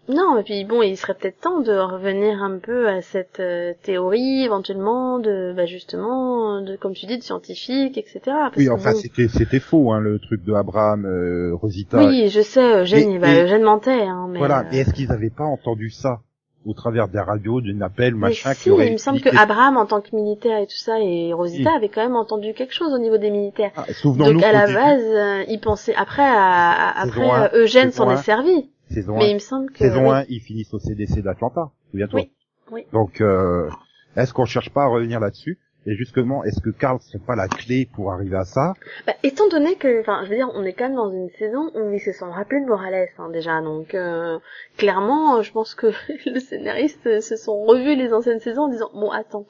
Non, 0.07 0.37
et 0.37 0.43
puis 0.43 0.63
bon, 0.65 0.83
il 0.83 0.95
serait 0.97 1.15
peut-être 1.15 1.39
temps 1.41 1.61
de 1.61 1.71
revenir 1.71 2.43
un 2.43 2.59
peu 2.59 2.87
à 2.87 3.01
cette 3.01 3.39
euh, 3.39 3.73
théorie, 3.81 4.43
éventuellement, 4.45 5.17
de, 5.17 5.51
bah 5.55 5.65
justement, 5.65 6.61
de, 6.61 6.75
comme 6.75 6.93
tu 6.93 7.07
dis, 7.07 7.17
de 7.17 7.23
scientifique, 7.23 7.97
etc. 7.97 8.19
Parce 8.25 8.55
Oui, 8.57 8.69
enfin, 8.69 8.91
bon- 8.91 8.97
c'était 8.99 9.27
c'était 9.27 9.59
faux, 9.59 9.91
hein, 9.91 9.99
le 9.99 10.19
truc 10.19 10.43
de 10.43 10.53
Abraham, 10.53 11.05
euh, 11.05 11.55
Rosita. 11.55 12.05
Oui, 12.05 12.29
je 12.29 12.41
sais, 12.41 12.81
Eugène, 12.81 13.11
et- 13.23 13.43
Eugène 13.43 13.63
mentait, 13.63 14.03
hein, 14.03 14.27
mais... 14.29 14.37
voilà. 14.37 14.59
euh, 14.59 14.71
Et 14.73 14.79
est-ce 14.81 14.93
qu'ils 14.93 15.11
avaient 15.11 15.31
pas 15.35 15.43
entendu 15.45 15.89
ça 15.89 16.19
au 16.67 16.73
travers 16.73 17.07
des 17.07 17.19
radios, 17.19 17.61
d'un 17.61 17.81
appel, 17.81 18.13
mais 18.15 18.29
machin, 18.29 18.53
si, 18.53 18.63
qui 18.63 18.69
aurait 18.71 18.87
il 18.87 18.93
me 18.93 18.97
semble 18.97 19.21
que 19.21 19.29
Abraham, 19.37 19.77
en 19.77 19.85
tant 19.85 20.01
que 20.01 20.15
militaire 20.15 20.57
et 20.59 20.65
tout 20.65 20.77
ça, 20.77 20.99
et 20.99 21.31
Rosita 21.31 21.69
Oui. 21.71 21.75
avaient 21.77 21.89
quand 21.89 22.01
même 22.01 22.15
entendu 22.15 22.53
quelque 22.53 22.73
chose 22.73 22.91
au 22.93 22.97
niveau 22.97 23.17
des 23.17 23.29
militaires. 23.29 23.69
Ah, 23.75 23.85
Souvenons-nous 23.93 24.33
Donc 24.33 24.43
à 24.43 24.51
la 24.51 24.65
début, 24.65 24.73
base, 24.75 25.03
euh, 25.03 25.43
il 25.47 25.59
pensait 25.59 25.93
après, 25.95 26.23
à, 26.23 27.01
à- 27.01 27.05
Saison 27.05 27.31
après 27.31 27.57
Eugène 27.59 27.91
s'en 27.91 28.09
est 28.11 28.17
servi, 28.17 28.67
saison 28.89 29.17
mais 29.17 29.25
1, 29.25 29.27
il 29.29 29.33
me 29.35 29.39
semble 29.39 29.71
que 29.71 29.77
saison 29.79 30.09
oui. 30.09 30.17
1, 30.17 30.25
ils 30.29 30.41
finissent 30.41 30.73
au 30.73 30.79
CDC 30.79 31.21
d'Atlanta. 31.21 31.71
Souviens-toi. 31.91 32.21
Oui, 32.21 32.31
oui. 32.71 32.85
Donc, 32.93 33.21
euh, 33.21 33.69
est-ce 34.15 34.33
qu'on 34.33 34.45
cherche 34.45 34.69
pas 34.69 34.83
à 34.83 34.87
revenir 34.87 35.19
là-dessus? 35.19 35.59
Et 35.87 35.95
justement, 35.95 36.43
est-ce 36.43 36.61
que 36.61 36.71
Carl 36.71 36.99
serait 36.99 37.23
pas 37.23 37.35
la 37.35 37.47
clé 37.47 37.87
pour 37.93 38.11
arriver 38.11 38.37
à 38.37 38.43
ça? 38.45 38.73
Bah, 39.05 39.13
étant 39.21 39.47
donné 39.49 39.75
que, 39.75 40.01
enfin, 40.01 40.21
je 40.23 40.29
veux 40.31 40.35
dire, 40.35 40.49
on 40.55 40.63
est 40.63 40.73
quand 40.73 40.85
même 40.85 40.95
dans 40.95 41.11
une 41.11 41.29
saison 41.37 41.69
où 41.75 41.91
ils 41.93 41.99
se 41.99 42.11
sont 42.11 42.31
rappelés 42.31 42.61
de 42.61 42.65
Morales, 42.65 43.07
hein, 43.19 43.29
déjà, 43.29 43.61
donc 43.61 43.93
euh, 43.93 44.39
clairement, 44.77 45.37
euh, 45.37 45.41
je 45.43 45.51
pense 45.51 45.75
que 45.75 45.91
les 46.25 46.39
scénaristes 46.39 47.05
euh, 47.05 47.21
se 47.21 47.35
sont 47.35 47.63
revus 47.65 47.95
les 47.95 48.13
anciennes 48.13 48.39
saisons 48.39 48.63
en 48.63 48.67
disant, 48.67 48.89
bon, 48.95 49.11
attends, 49.11 49.45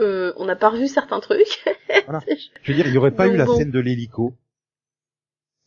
euh, 0.00 0.32
on 0.36 0.46
n'a 0.46 0.56
pas 0.56 0.70
revu 0.70 0.88
certains 0.88 1.20
trucs. 1.20 1.62
Voilà. 2.06 2.22
Je 2.62 2.72
veux 2.72 2.76
dire, 2.76 2.86
il 2.86 2.94
y 2.94 2.96
aurait 2.96 3.10
pas 3.10 3.26
Donc 3.26 3.34
eu 3.34 3.36
la 3.36 3.44
bon. 3.44 3.56
scène 3.58 3.70
de 3.70 3.80
l'hélico. 3.80 4.32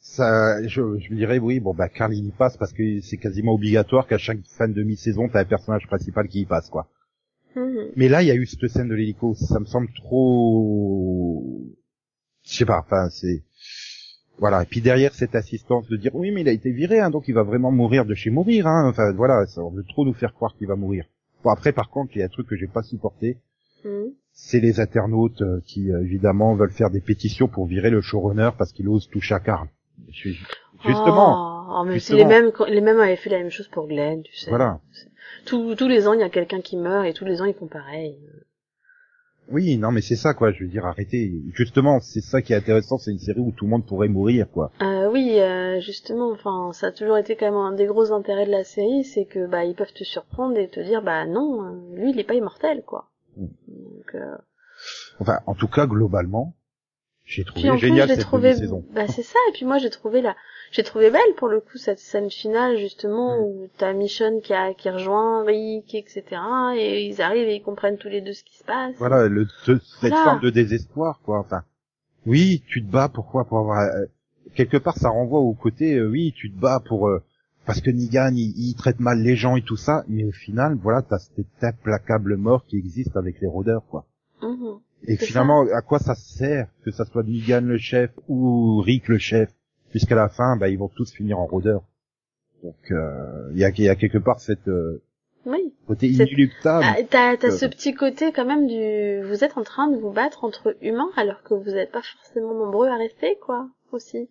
Ça, 0.04 0.62
je, 0.68 0.98
je 0.98 1.12
me 1.12 1.16
dirais 1.16 1.38
oui, 1.38 1.60
bon 1.60 1.76
bah 1.76 1.88
Carl 1.88 2.12
il 2.14 2.26
y 2.26 2.32
passe 2.32 2.58
parce 2.58 2.74
que 2.74 3.00
c'est 3.02 3.18
quasiment 3.18 3.54
obligatoire 3.54 4.08
qu'à 4.08 4.18
chaque 4.18 4.40
fin 4.46 4.68
de 4.68 4.74
demi-saison 4.74 5.30
t'as 5.30 5.42
un 5.42 5.46
personnage 5.46 5.86
principal 5.86 6.28
qui 6.28 6.42
y 6.42 6.46
passe 6.46 6.70
quoi. 6.72 6.90
Mhm. 7.56 7.92
Mais 7.96 8.10
là 8.10 8.24
il 8.24 8.28
y 8.28 8.32
a 8.32 8.36
eu 8.36 8.48
cette 8.48 8.68
scène 8.68 8.90
de 8.90 8.96
l'hélico, 8.96 9.36
ça 9.36 9.60
me 9.60 9.66
semble 9.66 9.90
trop, 9.94 11.46
je 12.44 12.52
sais 12.58 12.66
pas, 12.66 12.80
enfin 12.80 13.10
c'est, 13.10 13.44
voilà. 14.40 14.64
Et 14.64 14.66
puis 14.66 14.82
derrière 14.82 15.14
cette 15.14 15.36
assistance 15.36 15.88
de 15.88 15.98
dire 15.98 16.16
oui 16.16 16.32
mais 16.32 16.42
il 16.42 16.50
a 16.50 16.52
été 16.52 16.72
viré, 16.72 17.00
hein, 17.00 17.12
donc 17.12 17.28
il 17.28 17.36
va 17.36 17.44
vraiment 17.44 17.72
mourir 17.72 18.06
de 18.06 18.16
chez 18.16 18.32
mourir, 18.32 18.66
hein. 18.66 18.90
Enfin 18.90 19.12
voilà, 19.14 19.46
ça, 19.46 19.62
on 19.62 19.70
veut 19.70 19.86
trop 19.88 20.04
nous 20.04 20.14
faire 20.14 20.34
croire 20.34 20.56
qu'il 20.58 20.68
va 20.68 20.76
mourir. 20.76 21.06
Bon 21.44 21.52
après 21.52 21.74
par 21.74 21.90
contre 21.92 22.16
il 22.16 22.20
y 22.20 22.22
a 22.24 22.26
un 22.26 22.30
truc 22.30 22.48
que 22.48 22.56
j'ai 22.56 22.68
pas 22.68 22.84
supporté, 22.84 23.38
Mhm. 23.86 24.14
c'est 24.32 24.60
les 24.60 24.80
internautes 24.80 25.42
euh, 25.42 25.60
qui 25.66 25.92
euh, 25.92 26.04
évidemment 26.04 26.56
veulent 26.56 26.72
faire 26.72 26.90
des 26.92 27.02
pétitions 27.02 27.48
pour 27.48 27.66
virer 27.68 27.90
le 27.92 28.02
showrunner 28.02 28.50
parce 28.58 28.72
qu'il 28.74 28.88
ose 28.88 29.08
toucher 29.10 29.36
à 29.36 29.40
Carl. 29.40 29.68
Justement, 30.12 31.52
Oh, 31.74 31.84
mais 31.86 32.00
c'est 32.00 32.16
les 32.16 32.26
mêmes, 32.26 32.52
les 32.68 32.82
mêmes 32.82 33.00
avaient 33.00 33.16
fait 33.16 33.30
la 33.30 33.38
même 33.38 33.50
chose 33.50 33.68
pour 33.70 33.88
Glenn, 33.88 34.24
tu 34.24 34.36
sais. 34.36 34.50
voilà. 34.50 34.80
Tous, 35.46 35.76
tous 35.76 35.88
les 35.88 36.08
ans, 36.08 36.14
il 36.14 36.20
y 36.20 36.24
a 36.24 36.30
quelqu'un 36.30 36.60
qui 36.60 36.76
meurt 36.76 37.06
et 37.06 37.14
tous 37.14 37.24
les 37.26 37.42
ans, 37.42 37.46
ils 37.46 37.54
font 37.54 37.68
pareil. 37.68 38.18
Oui, 39.50 39.78
non, 39.78 39.92
mais 39.92 40.02
c'est 40.02 40.16
ça, 40.16 40.34
quoi. 40.34 40.52
Je 40.52 40.64
veux 40.64 40.70
dire, 40.70 40.86
arrêtez. 40.86 41.34
Justement, 41.54 42.00
c'est 42.00 42.22
ça 42.22 42.42
qui 42.42 42.54
est 42.54 42.56
intéressant. 42.56 42.98
C'est 42.98 43.12
une 43.12 43.20
série 43.20 43.40
où 43.40 43.52
tout 43.52 43.66
le 43.66 43.72
monde 43.72 43.86
pourrait 43.86 44.08
mourir, 44.08 44.48
quoi. 44.50 44.72
Euh, 44.82 45.10
oui, 45.12 45.40
euh, 45.40 45.80
justement, 45.82 46.32
enfin, 46.32 46.72
ça 46.74 46.88
a 46.88 46.92
toujours 46.92 47.18
été 47.18 47.36
quand 47.36 47.46
même 47.46 47.56
un 47.56 47.74
des 47.74 47.86
gros 47.86 48.12
intérêts 48.12 48.46
de 48.46 48.52
la 48.52 48.64
série, 48.64 49.04
c'est 49.04 49.26
que 49.26 49.48
bah 49.48 49.66
ils 49.66 49.76
peuvent 49.76 49.94
te 49.94 50.04
surprendre 50.04 50.58
et 50.58 50.68
te 50.70 50.80
dire 50.80 51.02
bah 51.02 51.26
non, 51.26 51.82
lui 51.94 52.12
il 52.12 52.20
est 52.20 52.24
pas 52.24 52.36
immortel 52.36 52.84
quoi. 52.84 53.10
Mm. 53.36 53.46
Donc, 53.68 54.16
euh, 54.16 54.38
Enfin, 55.20 55.40
en 55.46 55.54
tout 55.54 55.68
cas, 55.68 55.86
globalement, 55.86 56.56
j'ai 57.26 57.44
trouvé 57.44 57.62
puis 57.62 57.70
en 57.70 57.74
plus 57.78 57.88
génial 57.88 58.08
j'ai 58.10 58.16
cette 58.16 58.24
trouvé, 58.24 58.54
saison 58.56 58.84
bah 58.94 59.08
c'est 59.08 59.24
ça. 59.24 59.38
Et 59.50 59.54
puis 59.54 59.66
moi 59.66 59.78
j'ai 59.78 59.90
trouvé 59.90 60.22
la, 60.22 60.36
j'ai 60.72 60.84
trouvé 60.84 61.10
belle 61.12 61.22
pour 61.38 61.48
le 61.48 61.60
coup 61.62 61.78
cette 61.78 62.00
scène 62.00 62.30
finale 62.30 62.78
justement 62.78 63.38
Mm. 63.38 63.42
où 63.44 63.68
t'as 63.78 63.94
Michonne 63.94 64.42
qui 64.42 64.54
a 64.54 64.74
qui 64.74 64.90
rejoint 64.90 65.44
Rick 65.46 65.94
etc. 65.96 66.24
Et 66.76 67.06
ils 67.08 67.22
arrivent 67.22 67.48
et 67.48 67.56
ils 67.56 67.62
comprennent 67.64 67.98
tous 67.98 68.10
les 68.10 68.22
deux 68.22 68.34
ce 68.34 68.44
qui 68.44 68.58
se 68.58 68.64
passe. 68.64 68.96
Voilà, 68.98 69.28
le, 69.28 69.48
ce- 69.64 69.80
cette 69.80 70.10
Voilà. 70.12 70.24
forme 70.24 70.40
de 70.42 70.50
désespoir, 70.50 71.20
quoi. 71.24 71.40
Enfin, 71.40 71.64
oui, 72.26 72.64
tu 72.68 72.84
te 72.86 72.92
bats. 72.92 73.10
Pourquoi 73.10 73.46
Pour 73.46 73.60
avoir 73.60 73.80
euh, 73.82 74.06
quelque 74.56 74.78
part, 74.78 74.98
ça 74.98 75.10
renvoie 75.10 75.40
au 75.40 75.54
côté. 75.54 75.96
euh, 75.96 76.08
oui, 76.10 76.34
tu 76.36 76.52
te 76.52 76.60
bats 76.60 76.82
pour 76.86 77.08
euh, 77.08 77.22
parce 77.66 77.80
que 77.82 77.92
Negan, 77.92 78.32
il, 78.34 78.54
il 78.58 78.76
traite 78.76 79.00
mal 79.00 79.22
les 79.22 79.36
gens 79.36 79.56
et 79.56 79.62
tout 79.62 79.78
ça. 79.78 80.04
Mais 80.08 80.24
au 80.26 80.32
final, 80.32 80.76
voilà, 80.82 81.02
t'as 81.02 81.20
cette 81.20 81.46
implacable 81.64 82.36
mort 82.36 82.66
qui 82.66 82.78
existe 82.78 83.16
avec 83.16 83.40
les 83.42 83.48
rôdeurs, 83.48 83.84
quoi. 83.90 84.06
Mhm. 84.42 84.80
Et 85.08 85.18
finalement, 85.18 85.66
à 85.76 85.82
quoi 85.82 86.00
ça 86.00 86.16
sert 86.16 86.68
que 86.84 86.92
ça 86.92 87.06
soit 87.06 87.24
Negan 87.24 87.62
le 87.62 87.78
chef 87.78 88.12
ou 88.28 88.82
Rick 88.82 89.08
le 89.08 89.18
chef, 89.18 89.50
puisqu'à 89.90 90.16
la 90.16 90.30
fin, 90.30 90.56
bah, 90.58 90.70
ils 90.70 90.78
vont 90.78 90.90
tous 90.90 91.12
finir 91.12 91.40
en 91.40 91.46
rôdeur. 91.48 91.82
Donc, 92.64 92.76
euh, 92.92 93.50
il 93.54 93.60
y, 93.60 93.66
a, 93.66 93.70
y 93.70 93.90
a 93.90 93.96
quelque 93.96 94.20
part 94.20 94.40
cette 94.40 94.68
euh, 94.68 95.02
Oui. 95.48 95.74
côté 95.88 96.08
inéluctable. 96.08 96.86
Ah, 96.88 96.98
t'as 97.10 97.48
Euh. 97.48 97.50
ce 97.52 97.66
petit 97.66 97.96
côté 97.96 98.32
quand 98.32 98.46
même 98.46 98.68
du 98.68 99.24
vous 99.28 99.44
êtes 99.44 99.58
en 99.58 99.64
train 99.64 99.88
de 99.90 99.98
vous 99.98 100.12
battre 100.12 100.44
entre 100.44 100.76
humains 100.82 101.10
alors 101.18 101.42
que 101.42 101.56
vous 101.56 101.72
n'êtes 101.72 101.92
pas 101.92 102.04
forcément 102.04 102.54
nombreux 102.54 102.88
à 102.88 102.98
rester 102.98 103.38
quoi 103.44 103.68
aussi. 103.92 104.30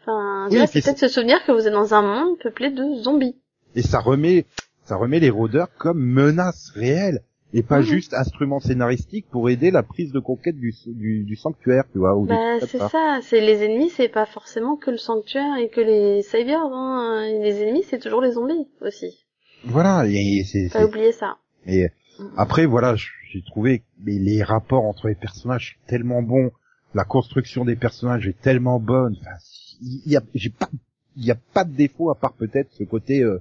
Enfin, 0.00 0.48
Oui, 0.50 0.66
c'est 0.66 0.82
peut-être 0.82 0.98
se 0.98 1.08
souvenir 1.08 1.44
que 1.46 1.52
vous 1.52 1.66
êtes 1.66 1.72
dans 1.72 1.92
un 1.94 2.02
monde 2.02 2.38
peuplé 2.38 2.70
de 2.70 2.94
zombies. 3.02 3.36
Et 3.74 3.82
ça 3.82 4.00
remet, 4.00 4.46
ça 4.84 4.96
remet 4.96 5.20
les 5.20 5.30
rôdeurs 5.30 5.68
comme 5.76 6.00
menaces 6.02 6.70
réelles 6.74 7.20
et 7.54 7.62
pas 7.62 7.78
Mhm. 7.80 7.84
juste 7.84 8.14
instruments 8.14 8.60
scénaristiques 8.60 9.26
pour 9.30 9.50
aider 9.50 9.70
la 9.70 9.82
prise 9.82 10.12
de 10.12 10.20
conquête 10.20 10.56
du, 10.56 10.72
du, 10.86 11.24
du 11.24 11.36
sanctuaire, 11.36 11.84
tu 11.92 11.98
vois. 11.98 12.16
Ou 12.16 12.26
Bah 12.26 12.60
c'est 12.60 12.78
ça, 12.78 13.20
c'est 13.22 13.40
les 13.40 13.62
ennemis, 13.64 13.90
c'est 13.90 14.08
pas 14.08 14.26
forcément 14.26 14.76
que 14.76 14.90
le 14.90 14.96
sanctuaire 14.98 15.56
et 15.58 15.68
que 15.68 15.80
les 15.80 16.22
saviors. 16.22 16.72
Hein. 16.72 17.26
Les 17.42 17.62
ennemis, 17.62 17.82
c'est 17.88 17.98
toujours 17.98 18.22
les 18.22 18.32
zombies 18.32 18.66
aussi. 18.80 19.24
Voilà. 19.64 20.06
Et 20.08 20.44
c'est, 20.44 20.68
Pas 20.72 20.84
oublier 20.86 21.12
ça. 21.12 21.36
et 21.66 21.88
Mhm. 22.18 22.30
Après, 22.36 22.66
voilà, 22.66 22.94
j'ai 22.96 23.42
trouvé 23.42 23.82
mais 24.04 24.18
les 24.18 24.42
rapports 24.42 24.84
entre 24.84 25.08
les 25.08 25.14
personnages 25.14 25.78
tellement 25.86 26.20
bons, 26.22 26.50
la 26.94 27.04
construction 27.04 27.64
des 27.64 27.74
personnages 27.76 28.26
est 28.28 28.38
tellement 28.40 28.78
bonne. 28.80 29.16
Enfin, 29.20 29.36
il 29.80 30.12
y 30.12 30.16
a, 30.16 30.22
j'ai 30.34 30.50
pas, 30.50 30.68
il 31.16 31.24
y 31.24 31.30
a 31.30 31.38
pas 31.54 31.64
de 31.64 31.72
défaut 31.72 32.10
à 32.10 32.14
part 32.14 32.34
peut-être 32.34 32.70
ce 32.72 32.84
côté. 32.84 33.22
Euh, 33.22 33.38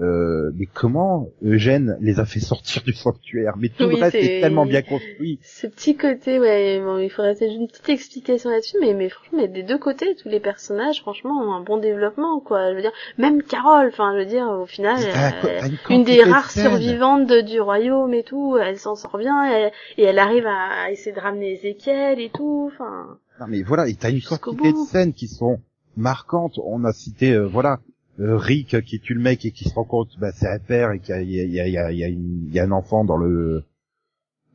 euh, 0.00 0.50
mais 0.54 0.66
comment 0.66 1.28
Eugène 1.44 1.96
les 2.00 2.18
a 2.18 2.24
fait 2.24 2.40
sortir 2.40 2.82
du 2.82 2.92
sanctuaire? 2.94 3.54
Mais 3.58 3.68
tout 3.68 3.84
Oui, 3.84 3.96
le 3.96 4.00
reste 4.00 4.14
est 4.16 4.40
tellement 4.40 4.64
bien 4.64 4.80
construit. 4.82 5.38
Ce 5.42 5.66
petit 5.66 5.96
côté, 5.96 6.38
ouais, 6.38 6.80
bon, 6.80 6.98
il 6.98 7.10
faudrait 7.10 7.34
peut-être 7.34 7.52
une 7.54 7.68
petite 7.68 7.88
explication 7.90 8.50
là-dessus, 8.50 8.76
mais, 8.80 8.94
mais 8.94 9.08
franchement, 9.10 9.38
mais 9.42 9.48
des 9.48 9.62
deux 9.62 9.78
côtés, 9.78 10.14
tous 10.14 10.28
les 10.28 10.40
personnages, 10.40 11.00
franchement, 11.00 11.34
ont 11.42 11.52
un 11.52 11.60
bon 11.62 11.76
développement, 11.76 12.40
quoi. 12.40 12.70
Je 12.70 12.76
veux 12.76 12.80
dire, 12.82 12.92
même 13.18 13.42
Carole, 13.42 13.88
enfin, 13.88 14.12
je 14.14 14.20
veux 14.20 14.26
dire, 14.26 14.46
au 14.48 14.66
final, 14.66 14.98
une 15.90 15.96
une 15.96 16.04
des 16.04 16.22
rares 16.22 16.50
survivantes 16.50 17.26
de- 17.26 17.40
du 17.42 17.60
royaume 17.60 18.14
et 18.14 18.22
tout, 18.22 18.56
elle 18.56 18.78
s'en 18.78 18.94
sort 18.94 19.18
bien, 19.18 19.44
et, 19.52 19.70
et 19.98 20.04
elle 20.04 20.18
arrive 20.18 20.46
à, 20.46 20.84
à 20.84 20.90
essayer 20.90 21.14
de 21.14 21.20
ramener 21.20 21.52
Ezekiel 21.52 22.18
et 22.20 22.30
tout, 22.30 22.70
enfin. 22.72 23.18
Non 23.40 23.46
mais 23.48 23.62
voilà, 23.62 23.88
et 23.88 23.94
t'as 23.94 24.10
une 24.10 24.20
quantité 24.20 24.72
de 24.72 24.76
scènes 24.86 25.12
qui 25.12 25.26
sont 25.26 25.58
marquantes. 25.96 26.58
On 26.64 26.84
a 26.84 26.92
cité, 26.92 27.32
euh, 27.32 27.46
voilà, 27.46 27.80
Rick 28.22 28.82
qui 28.82 29.00
tue 29.00 29.14
le 29.14 29.20
mec 29.20 29.44
et 29.44 29.50
qui 29.50 29.68
se 29.68 29.74
rend 29.74 29.84
compte, 29.84 30.10
bah, 30.18 30.32
c'est 30.32 30.48
un 30.48 30.58
père 30.58 30.92
et 30.92 31.00
qu'il 31.00 31.14
y 31.14 31.18
a, 31.18 31.22
il 31.22 31.50
y 31.52 31.60
a, 31.60 31.66
il 31.66 31.72
y 31.72 32.04
a, 32.04 32.08
il 32.08 32.52
y 32.54 32.58
a, 32.60 32.64
un 32.64 32.70
enfant 32.70 33.04
dans 33.04 33.16
le 33.16 33.64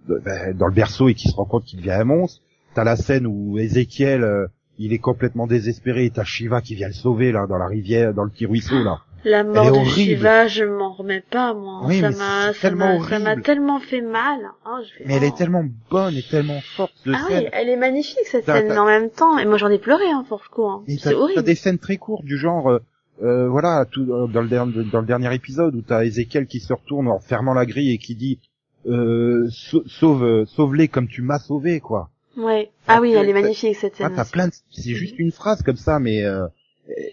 bah, 0.08 0.54
dans 0.54 0.68
le 0.68 0.74
berceau 0.74 1.10
et 1.10 1.14
qui 1.14 1.28
se 1.30 1.36
rend 1.36 1.46
compte 1.46 1.66
qu'il 1.66 1.80
devient 1.80 1.92
un 1.92 2.04
monstre. 2.06 2.42
T'as 2.74 2.84
la 2.84 2.96
scène 2.96 3.26
où 3.28 3.58
Ézéchiel, 3.58 4.24
euh, 4.24 4.48
il 4.78 4.94
est 4.94 5.00
complètement 5.00 5.48
désespéré 5.48 6.06
et 6.06 6.12
t'as 6.12 6.24
Shiva 6.24 6.62
qui 6.62 6.76
vient 6.76 6.88
le 6.88 6.94
sauver 6.94 7.32
là 7.32 7.46
dans 7.48 7.58
la 7.58 7.68
rivière, 7.68 8.14
dans 8.14 8.24
le 8.24 8.30
petit 8.30 8.46
ruisseau 8.46 8.84
là. 8.84 9.02
La 9.26 9.44
mort 9.44 9.66
de 9.66 9.72
horrible. 9.72 9.90
Shiva, 9.90 10.48
je 10.48 10.64
m'en 10.64 10.94
remets 10.94 11.24
pas, 11.30 11.54
moi. 11.54 11.82
Oui, 11.86 12.00
ça 12.00 12.12
m'a, 12.12 12.54
tellement 12.54 13.00
m'a, 13.00 13.10
ça 13.10 13.20
m'a 13.20 13.32
horrible. 13.32 13.42
tellement 13.42 13.80
fait 13.80 14.02
mal. 14.02 14.40
Oh, 14.66 14.78
je 14.84 14.94
fais, 14.94 15.04
Mais 15.06 15.16
elle 15.16 15.24
est 15.24 15.36
tellement 15.36 15.66
bonne 15.90 16.16
et 16.16 16.22
tellement 16.22 16.62
forte 16.62 16.94
de 17.06 17.14
Ah 17.14 17.26
scène. 17.28 17.44
oui, 17.44 17.50
elle 17.52 17.68
est 17.68 17.76
magnifique 17.76 18.26
cette 18.26 18.46
scène, 18.46 18.68
mais 18.70 18.78
en 18.78 18.86
même 18.86 19.10
temps, 19.10 19.38
et 19.40 19.46
moi 19.46 19.58
j'en 19.58 19.70
ai 19.70 19.80
pleuré, 19.80 20.06
hein, 20.10 20.24
pour 20.30 20.42
le 20.48 20.56
coup. 20.56 20.68
Hein. 20.70 20.84
C'est 20.88 20.98
t'as, 20.98 21.10
t'as 21.10 21.16
horrible. 21.18 21.44
des 21.44 21.56
scènes 21.56 21.80
très 21.80 21.98
courtes 21.98 22.24
du 22.24 22.38
genre, 22.38 22.80
euh, 23.24 23.48
voilà, 23.50 23.86
tout, 23.90 24.02
euh, 24.12 24.28
dans, 24.28 24.42
le 24.42 24.48
dernier, 24.48 24.84
dans 24.92 25.02
le 25.02 25.08
dernier 25.08 25.34
épisode 25.34 25.76
où 25.76 25.82
t'as 25.82 26.04
Ezekiel 26.06 26.46
qui 26.48 26.60
se 26.60 26.74
retourne 26.74 27.08
en 27.08 27.20
fermant 27.20 27.54
la 27.54 27.66
grille 27.66 27.92
et 27.94 27.98
qui 27.98 28.16
dit 28.16 28.40
euh, 28.88 29.48
sau- 29.50 29.84
sauve, 29.88 30.46
sauve-les 30.46 30.88
comme 30.88 31.08
tu 31.08 31.22
m'as 31.22 31.40
sauvé, 31.40 31.80
quoi. 31.80 32.10
Ouais. 32.38 32.70
Ah, 32.88 32.96
Ah 32.98 33.02
oui, 33.02 33.14
t'as- 33.14 33.22
elle 33.22 33.30
est 33.30 33.34
magnifique 33.34 33.76
cette 33.76 33.94
Ah, 33.96 34.08
scène. 34.08 34.14
t'as 34.16 34.22
aussi. 34.22 34.32
plein 34.32 34.48
de, 34.48 34.54
c'est 34.72 34.94
juste 34.94 35.18
une 35.18 35.32
phrase 35.32 35.64
comme 35.64 35.76
ça, 35.78 36.00
mais 36.00 36.24
euh, 36.24 36.46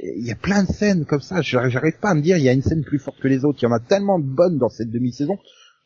il 0.03 0.25
y 0.25 0.31
a 0.31 0.37
plein 0.37 0.63
de 0.63 0.69
scènes 0.69 1.05
comme 1.07 1.21
ça. 1.23 1.41
J'arrive 1.41 1.71
j'arrive 1.73 1.99
pas 1.99 2.11
à 2.11 2.15
me 2.15 2.21
dire 2.21 2.37
il 2.37 2.45
y 2.45 2.49
a 2.49 2.53
une 2.53 2.63
scène 2.63 2.85
plus 2.85 2.99
forte 2.99 3.19
que 3.21 3.27
les 3.29 3.45
autres. 3.45 3.59
Il 3.63 3.65
y 3.65 3.69
en 3.69 3.73
a 3.73 3.81
tellement 3.81 4.19
de 4.19 4.25
bonnes 4.27 4.59
dans 4.59 4.69
cette 4.69 4.91
demi-saison. 4.91 5.39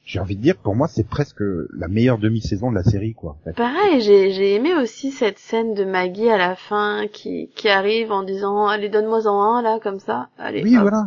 J'ai 0.08 0.20
envie 0.20 0.36
de 0.36 0.40
dire, 0.40 0.56
pour 0.56 0.74
moi, 0.74 0.88
c'est 0.88 1.06
presque 1.06 1.42
la 1.76 1.86
meilleure 1.86 2.16
demi-saison 2.16 2.70
de 2.70 2.74
la 2.76 2.82
série, 2.82 3.12
quoi. 3.12 3.32
en 3.32 3.44
fait. 3.44 3.52
Pareil, 3.54 4.00
j'ai, 4.00 4.54
aimé 4.54 4.74
aussi 4.74 5.12
cette 5.12 5.38
scène 5.38 5.74
de 5.74 5.84
Maggie 5.84 6.30
à 6.30 6.38
la 6.38 6.56
fin 6.56 7.04
qui, 7.12 7.50
qui 7.54 7.68
arrive 7.68 8.10
en 8.10 8.22
disant 8.22 8.66
allez 8.68 8.88
donne-moi 8.88 9.26
en 9.26 9.56
un 9.56 9.60
là 9.60 9.78
comme 9.82 10.00
ça. 10.00 10.30
Allez. 10.38 10.62
Oui, 10.64 10.76
hop. 10.76 10.80
voilà. 10.80 11.04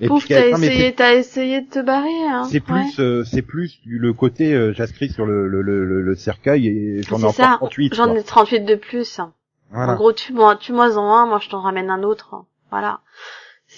Et 0.00 0.06
Pouf, 0.06 0.26
t'as 0.26 0.46
essayé, 0.46 0.94
t'as 0.94 1.14
essayé 1.16 1.60
de 1.60 1.68
te 1.68 1.80
barrer. 1.80 2.08
Hein. 2.30 2.44
C'est 2.44 2.62
Ouais. 2.70 2.80
plus, 2.82 2.98
euh, 3.00 3.24
c'est 3.24 3.42
plus 3.42 3.78
le 3.84 4.14
côté 4.14 4.54
euh, 4.54 4.72
j'inscris 4.72 5.10
sur 5.10 5.26
le, 5.26 5.46
le, 5.46 5.60
le, 5.60 6.00
le- 6.00 6.14
cercueil 6.14 6.66
et 6.68 7.02
j'en 7.02 7.18
ai 7.18 7.24
encore 7.24 7.34
ça. 7.34 7.56
38. 7.58 7.94
J'en 7.94 8.14
ai 8.14 8.22
38 8.22 8.60
de 8.60 8.74
plus. 8.76 9.18
En 9.18 9.32
Voilà. 9.70 9.96
gros, 9.96 10.12
tue-moi, 10.14 10.56
tue-moi 10.56 10.96
en 10.96 11.12
un, 11.14 11.26
moi 11.26 11.40
je 11.42 11.50
t'en 11.50 11.60
ramène 11.60 11.90
un 11.90 12.02
autre. 12.04 12.36
Voilà. 12.70 13.00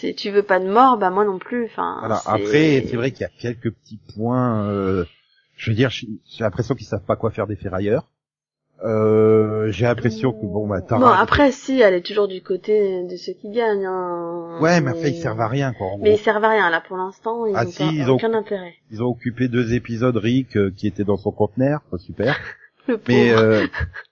Si 0.01 0.14
tu 0.14 0.30
veux 0.30 0.42
pas 0.42 0.59
de 0.61 0.68
mort, 0.68 0.96
bah 0.98 1.11
moi 1.11 1.24
non 1.24 1.38
plus. 1.38 1.64
Enfin. 1.66 1.96
Voilà. 2.01 2.16
c'est- 2.16 2.30
Après, 2.30 2.84
c'est 2.88 2.96
vrai 2.96 3.11
qu'il 3.11 3.22
y 3.22 3.24
a 3.24 3.30
quelques 3.38 3.70
petits 3.72 3.98
points. 4.14 4.66
euh, 4.68 5.05
je 5.57 5.70
veux 5.70 5.76
dire, 5.76 5.90
j'ai 5.90 6.09
l'impression 6.40 6.74
qu'ils 6.74 6.86
savent 6.86 7.05
pas 7.05 7.16
quoi 7.16 7.30
faire 7.30 7.46
des 7.46 7.57
ferrailleurs. 7.57 8.07
Euh, 8.82 9.70
j'ai 9.70 9.84
l'impression 9.84 10.32
que 10.32 10.46
bon, 10.46 10.66
bah, 10.66 10.80
Tara. 10.80 11.01
Bon, 11.01 11.07
après, 11.07 11.53
si, 11.53 11.80
elle 11.82 11.92
est 11.92 12.01
toujours 12.01 12.28
du 12.28 12.40
côté 12.42 13.05
de 13.05 13.16
ceux 13.16 13.34
qui 13.34 13.51
gagnent. 13.51 13.84
Hein. 13.84 14.59
Ouais, 14.62 14.80
mais 14.80 14.90
après 14.92 15.11
ils 15.11 15.20
servent 15.20 15.40
à 15.42 15.48
rien, 15.48 15.74
quoi. 15.74 15.88
En 15.88 15.98
Mais 15.98 16.11
gros. 16.11 16.18
ils 16.18 16.22
servent 16.22 16.44
à 16.44 16.48
rien 16.48 16.70
là 16.70 16.80
pour 16.80 16.96
l'instant. 16.96 17.44
Ils 17.44 17.53
Ah, 17.55 17.66
ont 17.66 17.70
si, 17.70 17.78
pas- 17.84 17.90
ils 17.92 18.11
ont- 18.11 18.14
aucun 18.14 18.32
intérêt. 18.32 18.72
Ils 18.90 19.03
ont 19.03 19.09
occupé 19.09 19.48
deux 19.48 19.74
épisodes 19.74 20.16
Rick 20.16 20.57
euh, 20.57 20.72
qui 20.74 20.86
était 20.86 21.05
dans 21.05 21.18
son 21.18 21.30
conteneur, 21.30 21.82
super. 21.98 22.38
Le. 22.88 22.98
Mais 23.07 23.32
euh, 23.32 23.66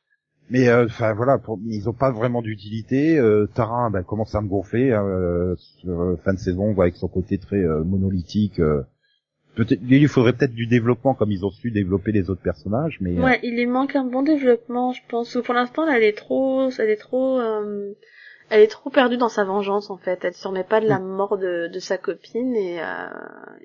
mais 0.50 0.68
euh, 0.68 0.86
enfin 0.86 1.12
voilà, 1.14 1.38
pour, 1.38 1.58
ils 1.66 1.88
ont 1.88 1.92
pas 1.94 2.10
vraiment 2.10 2.42
d'utilité. 2.42 3.18
Euh, 3.18 3.46
Tara 3.54 3.90
ben, 3.90 4.02
commence 4.02 4.34
à 4.34 4.40
me 4.40 4.48
gonfler 4.48 4.90
euh, 4.92 5.54
sur, 5.56 6.00
euh, 6.00 6.16
fin 6.24 6.32
de 6.34 6.38
saison, 6.38 6.64
on 6.64 6.72
voit 6.72 6.84
avec 6.84 6.96
son 6.96 7.08
côté 7.08 7.38
très 7.38 7.56
euh, 7.62 7.82
monolithique. 7.84 8.60
euh. 8.60 8.82
peut-être 9.56 9.80
il 9.82 9.98
lui 10.00 10.06
faudrait 10.08 10.32
peut-être 10.32 10.54
du 10.54 10.66
développement 10.66 11.14
comme 11.14 11.30
ils 11.32 11.44
ont 11.44 11.50
su 11.50 11.70
développer 11.70 12.12
les 12.12 12.30
autres 12.30 12.42
personnages, 12.42 12.98
mais 13.00 13.18
euh, 13.18 13.22
Ouais, 13.22 13.40
il 13.42 13.54
lui 13.56 13.66
manque 13.66 13.96
un 13.96 14.04
bon 14.04 14.22
développement, 14.22 14.92
je 14.92 15.02
pense. 15.08 15.34
Ou 15.34 15.42
pour 15.42 15.54
l'instant, 15.54 15.86
elle 15.86 16.02
est 16.04 16.16
trop, 16.16 16.70
elle 16.78 16.90
est 16.90 16.96
trop, 16.96 17.38
euh, 17.40 17.92
elle 18.50 18.60
est 18.62 18.68
trop 18.68 18.88
perdue 18.90 19.16
dans 19.18 19.28
sa 19.28 19.44
vengeance 19.44 19.90
en 19.90 19.98
fait. 19.98 20.24
Elle 20.24 20.34
se 20.34 20.46
remet 20.48 20.64
pas 20.64 20.80
de 20.80 20.86
la 20.88 20.98
mort 21.00 21.36
de, 21.38 21.68
de 21.68 21.78
sa 21.80 21.98
copine 21.98 22.54
et, 22.54 22.80
euh, 22.80 22.84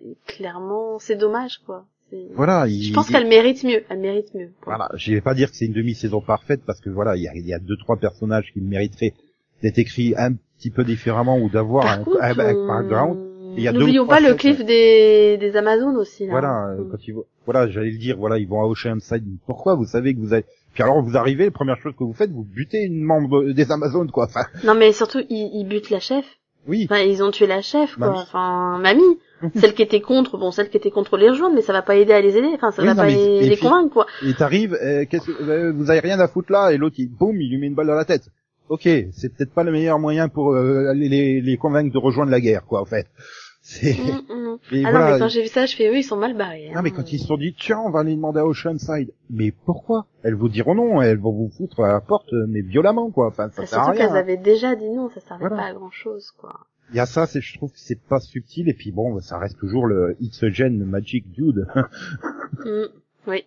et 0.03 0.17
clairement, 0.27 0.99
c'est 0.99 1.15
dommage 1.15 1.59
quoi. 1.65 1.85
Voilà. 2.35 2.65
Il, 2.67 2.83
Je 2.83 2.93
pense 2.93 3.09
qu'elle 3.09 3.27
mérite 3.27 3.63
mieux. 3.63 3.83
Elle 3.89 3.99
mérite 3.99 4.33
mieux. 4.33 4.49
voilà, 4.65 4.89
je 4.95 5.13
vais 5.13 5.21
pas 5.21 5.33
dire 5.33 5.49
que 5.51 5.55
c'est 5.57 5.65
une 5.65 5.73
demi-saison 5.73 6.21
parfaite 6.21 6.61
parce 6.65 6.79
que 6.81 6.89
voilà, 6.89 7.15
il 7.15 7.23
y 7.23 7.27
a, 7.27 7.31
il 7.35 7.45
y 7.45 7.53
a 7.53 7.59
deux 7.59 7.77
trois 7.77 7.97
personnages 7.97 8.51
qui 8.53 8.61
mériteraient 8.61 9.13
d'être 9.61 9.77
écrit 9.79 10.13
un 10.17 10.33
petit 10.57 10.69
peu 10.71 10.83
différemment 10.83 11.37
ou 11.39 11.49
d'avoir 11.49 11.87
un, 11.87 12.03
contre, 12.03 12.21
un- 12.21 12.27
un 12.27 12.31
euh, 12.31 12.67
background. 12.67 13.17
ou 13.17 13.71
N'oublions 13.71 14.07
pas 14.07 14.19
le 14.19 14.33
cliff 14.33 14.65
des, 14.65 15.37
des 15.37 15.55
Amazones 15.55 15.97
aussi. 15.97 16.25
Là. 16.25 16.31
Voilà, 16.31 16.69
euh, 16.69 16.81
Mm. 16.83 16.89
quand 16.91 17.07
ils 17.07 17.13
vont, 17.13 17.23
voilà, 17.45 17.67
j'allais 17.69 17.91
le 17.91 17.97
dire, 17.97 18.17
voilà, 18.17 18.37
ils 18.39 18.47
vont 18.47 18.61
à 18.61 18.65
Oceanside. 18.65 19.23
Pourquoi 19.45 19.75
Vous 19.75 19.85
savez 19.85 20.13
que 20.15 20.19
vous 20.19 20.33
avez, 20.33 20.43
puis 20.73 20.81
alors 20.83 21.01
vous 21.03 21.15
arrivez, 21.15 21.45
la 21.45 21.51
première 21.51 21.77
chose 21.77 21.93
que 21.97 22.03
vous 22.03 22.13
faites, 22.13 22.31
vous 22.31 22.43
butez 22.43 22.81
une 22.83 23.03
membre 23.03 23.43
des 23.51 23.71
Amazones, 23.71 24.09
quoi. 24.11 24.25
Enfin, 24.25 24.45
Non 24.63 24.73
mais 24.73 24.91
surtout 24.91 25.19
ils, 25.29 25.51
ils 25.53 25.67
butent 25.67 25.91
la 25.91 25.99
chef. 25.99 26.25
oui. 26.67 26.87
Enfin 26.89 27.01
ils 27.03 27.21
ont 27.23 27.29
tué 27.31 27.45
la 27.47 27.61
chef 27.61 27.95
quoi. 27.95 28.07
Mamie. 28.07 28.19
Enfin 28.21 28.79
mamie, 28.79 29.17
celle 29.55 29.73
qui 29.73 29.81
était 29.81 30.01
contre, 30.01 30.37
bon 30.37 30.51
celle 30.51 30.69
qui 30.69 30.77
était 30.77 30.91
contre 30.91 31.17
les 31.17 31.29
rejoindre, 31.29 31.55
mais 31.55 31.61
ça 31.61 31.73
va 31.73 31.81
pas 31.81 31.95
aider 31.95 32.13
à 32.13 32.21
les 32.21 32.37
aider. 32.37 32.49
Enfin 32.55 32.71
ça 32.71 32.81
Oui, 32.81 32.87
va 32.87 32.93
non, 32.93 33.01
pas 33.01 33.07
mais- 33.07 33.15
les, 33.15 33.45
et 33.45 33.49
les 33.49 33.55
puis- 33.55 33.65
convaincre 33.65 33.93
quoi. 33.93 34.05
Et 34.25 34.33
t'arrives, 34.33 34.73
euh, 34.81 35.05
euh, 35.41 35.71
vous 35.75 35.89
avez 35.91 35.99
rien 35.99 36.19
à 36.19 36.27
foutre 36.27 36.51
là, 36.51 36.71
et 36.71 36.77
l'autre, 36.77 36.95
il, 36.99 37.09
boum, 37.09 37.35
il 37.39 37.49
lui 37.49 37.57
met 37.57 37.67
une 37.67 37.75
balle 37.75 37.87
dans 37.87 37.95
la 37.95 38.05
tête. 38.05 38.29
Ok, 38.69 38.83
c'est 38.83 39.35
peut-être 39.35 39.53
pas 39.53 39.63
le 39.63 39.71
meilleur 39.71 39.99
moyen 39.99 40.29
pour 40.29 40.53
euh, 40.53 40.93
les, 40.93 41.41
les, 41.41 41.57
convaincre 41.57 41.91
de 41.93 41.97
rejoindre 41.97 42.31
la 42.31 42.39
guerre, 42.39 42.65
quoi, 42.65 42.81
en 42.81 42.85
fait. 42.85 43.07
C'est. 43.65 43.93
Mm, 43.93 44.33
mm. 44.33 44.57
Et 44.73 44.83
Ah 44.85 44.91
voilà. 44.91 45.05
non 45.07 45.13
mais 45.13 45.19
quand 45.19 45.27
j'ai 45.29 45.41
vu 45.41 45.47
ça, 45.47 45.65
je 45.65 45.75
fais 45.77 45.87
eux 45.89 45.95
ils 45.97 46.03
sont 46.03 46.17
mal 46.17 46.35
barrés. 46.35 46.69
Non 46.73 46.79
hein. 46.79 46.81
mais 46.83 46.91
quand 46.91 47.13
ils 47.13 47.19
se 47.19 47.27
sont 47.27 47.37
dit 47.37 47.55
tiens 47.57 47.79
on 47.85 47.91
va 47.91 48.01
aller 48.01 48.13
demander 48.13 48.39
à 48.41 48.45
Oceanside 48.45 49.13
mais 49.29 49.53
pourquoi? 49.65 50.05
Elles 50.21 50.35
vous 50.35 50.49
diront 50.49 50.75
non 50.75 51.01
elles 51.01 51.17
vont 51.17 51.31
vous 51.31 51.49
foutre 51.49 51.79
à 51.79 51.87
la 51.93 52.01
porte 52.01 52.27
mais 52.49 52.59
violemment 52.61 53.09
quoi 53.09 53.27
enfin 53.27 53.49
ça 53.51 53.61
Bah, 53.61 53.65
sert 53.65 53.79
à 53.79 53.83
surtout 53.85 53.97
rien 53.99 54.07
qu'elles 54.09 54.17
avaient 54.17 54.35
déjà 54.37 54.75
dit 54.75 54.89
non, 54.89 55.09
ça 55.09 55.21
servait 55.21 55.47
Voilà. 55.47 55.55
pas 55.63 55.69
à 55.69 55.73
grand 55.73 55.91
chose 55.91 56.31
quoi. 56.37 56.59
Il 56.91 56.95
y 56.97 56.99
a 56.99 57.05
ça 57.05 57.25
c'est 57.25 57.41
je 57.41 57.57
trouve 57.57 57.71
que 57.71 57.79
c'est 57.79 57.99
pas 58.01 58.19
subtil 58.19 58.69
et 58.69 58.73
puis 58.73 58.91
bon 58.91 59.19
ça 59.19 59.37
reste 59.39 59.57
toujours 59.57 59.85
le 59.87 60.15
It's 60.19 60.41
a 60.43 60.49
Gen 60.49 60.83
Magic 60.83 61.29
Dude 61.31 61.67
Mm. 62.65 62.85
Oui. 63.27 63.43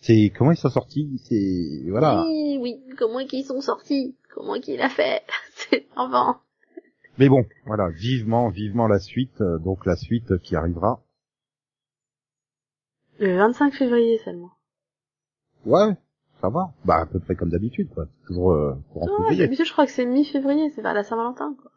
c'est 0.00 0.32
comment 0.36 0.50
ils 0.50 0.56
sont 0.56 0.70
sortis? 0.70 1.20
C'est 1.28 1.88
voilà 1.90 2.24
Oui, 2.26 2.58
oui, 2.60 2.80
comment 2.98 3.24
qu'ils 3.26 3.44
sont 3.44 3.60
sortis? 3.60 4.16
Comment 4.34 4.58
qu'il 4.60 4.80
a 4.82 4.88
fait? 4.88 5.22
C'est 5.54 5.86
enfin. 5.96 6.40
mais 7.18 7.28
bon 7.28 7.44
voilà 7.66 7.88
vivement 7.90 8.48
vivement 8.48 8.86
la 8.88 8.98
suite 8.98 9.40
euh, 9.40 9.58
donc 9.58 9.86
la 9.86 9.94
suite 9.96 10.38
qui 10.38 10.56
arrivera 10.56 11.02
Le 13.18 13.36
25 13.36 13.74
février 13.74 14.18
seulement. 14.24 14.50
ouais 15.66 15.94
ça 16.40 16.48
va 16.48 16.72
bah 16.84 16.96
à 17.02 17.06
peu 17.06 17.20
près 17.20 17.34
comme 17.36 17.50
d'habitude 17.50 17.88
quoi 17.92 18.06
toujours 18.26 18.52
euh, 18.52 18.74
courant 18.92 19.06
Non, 19.06 19.16
février 19.18 19.44
d'habitude 19.44 19.66
je 19.66 19.72
crois 19.72 19.84
que 19.86 19.92
c'est 19.92 20.06
mi-février, 20.06 20.70
c'est 20.74 20.80
vers 20.82 20.94
la 20.94 21.04
Saint-Valentin 21.04 21.54
quoi. 21.60 21.70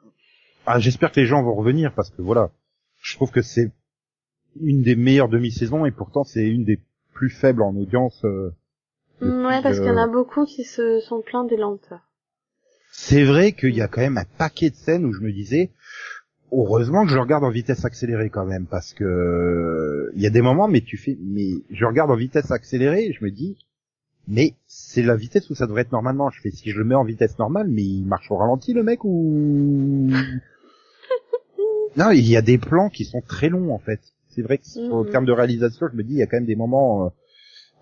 Ah, 0.66 0.80
j'espère 0.80 1.11
que 1.11 1.20
les 1.20 1.26
gens 1.26 1.43
vont 1.43 1.55
revenir 1.55 1.93
parce 1.93 2.09
que 2.09 2.22
voilà, 2.22 2.51
je 3.01 3.16
trouve 3.16 3.32
que 3.32 3.41
c'est 3.41 3.72
une 4.61 4.82
des 4.82 4.95
meilleures 4.95 5.30
demi-saisons 5.30 5.86
et 5.86 5.91
pourtant 5.91 6.24
c'est 6.24 6.47
une 6.47 6.64
des 6.64 6.80
plus 7.14 7.30
faibles 7.30 7.61
en 7.61 7.76
audience. 7.76 8.24
euh, 8.24 8.53
ouais, 9.22 9.61
parce 9.61 9.78
qu'il 9.78 9.88
y 9.88 9.91
en 9.91 9.97
euh, 9.97 10.03
a 10.03 10.07
beaucoup 10.07 10.45
qui 10.45 10.64
se 10.64 10.99
sont 11.01 11.22
plaints 11.22 11.45
des 11.45 11.57
lenteurs. 11.57 12.07
C'est 12.91 13.24
vrai 13.24 13.51
qu'il 13.53 13.76
y 13.76 13.82
a 13.82 13.88
quand 13.88 14.01
même 14.01 14.18
un 14.18 14.26
paquet 14.38 14.70
de 14.70 14.76
scènes 14.76 15.05
où 15.05 15.14
je 15.14 15.22
me 15.22 15.32
disais, 15.32 15.72
heureusement 16.51 17.05
que 17.05 17.11
je 17.11 17.18
regarde 17.18 17.43
en 17.43 17.49
vitesse 17.49 17.84
accélérée 17.84 18.30
quand 18.30 18.45
même 18.45 18.68
parce 18.68 18.93
que 18.93 19.03
euh, 19.03 20.11
il 20.16 20.22
y 20.22 20.28
a 20.28 20.30
des 20.30 20.41
moments 20.41 20.68
mais 20.68 20.82
tu 20.82 20.97
fais, 20.97 21.18
mais 21.20 21.55
je 21.72 21.86
regarde 21.86 22.11
en 22.11 22.16
vitesse 22.16 22.51
accélérée 22.51 23.05
et 23.07 23.14
je 23.14 23.24
me 23.26 23.32
dis, 23.32 23.57
mais 24.28 24.53
c'est 24.68 25.01
la 25.01 25.16
vitesse 25.16 25.49
où 25.49 25.55
ça 25.55 25.68
devrait 25.68 25.82
être 25.82 25.91
normalement. 25.91 26.30
Je 26.30 26.39
fais 26.39 26.51
si 26.51 26.70
je 26.70 26.78
le 26.78 26.86
mets 26.86 26.95
en 26.95 27.03
vitesse 27.03 27.38
normale, 27.38 27.68
mais 27.68 27.84
il 27.84 28.05
marche 28.05 28.32
au 28.32 28.38
ralenti 28.38 28.74
le 28.74 28.84
mec 28.84 29.03
ou 29.03 30.09
Non, 31.97 32.09
il 32.11 32.27
y 32.27 32.35
a 32.37 32.41
des 32.41 32.57
plans 32.57 32.89
qui 32.89 33.05
sont 33.05 33.21
très 33.21 33.49
longs 33.49 33.73
en 33.73 33.79
fait. 33.79 34.01
C'est 34.29 34.41
vrai 34.41 34.57
que 34.57 34.63
Mhm. 34.79 35.11
termes 35.11 35.25
de 35.25 35.31
réalisation, 35.31 35.87
je 35.91 35.95
me 35.97 36.03
dis 36.03 36.13
il 36.13 36.17
y 36.19 36.23
a 36.23 36.27
quand 36.27 36.37
même 36.37 36.45
des 36.45 36.55
moments. 36.55 37.05
euh, 37.05 37.09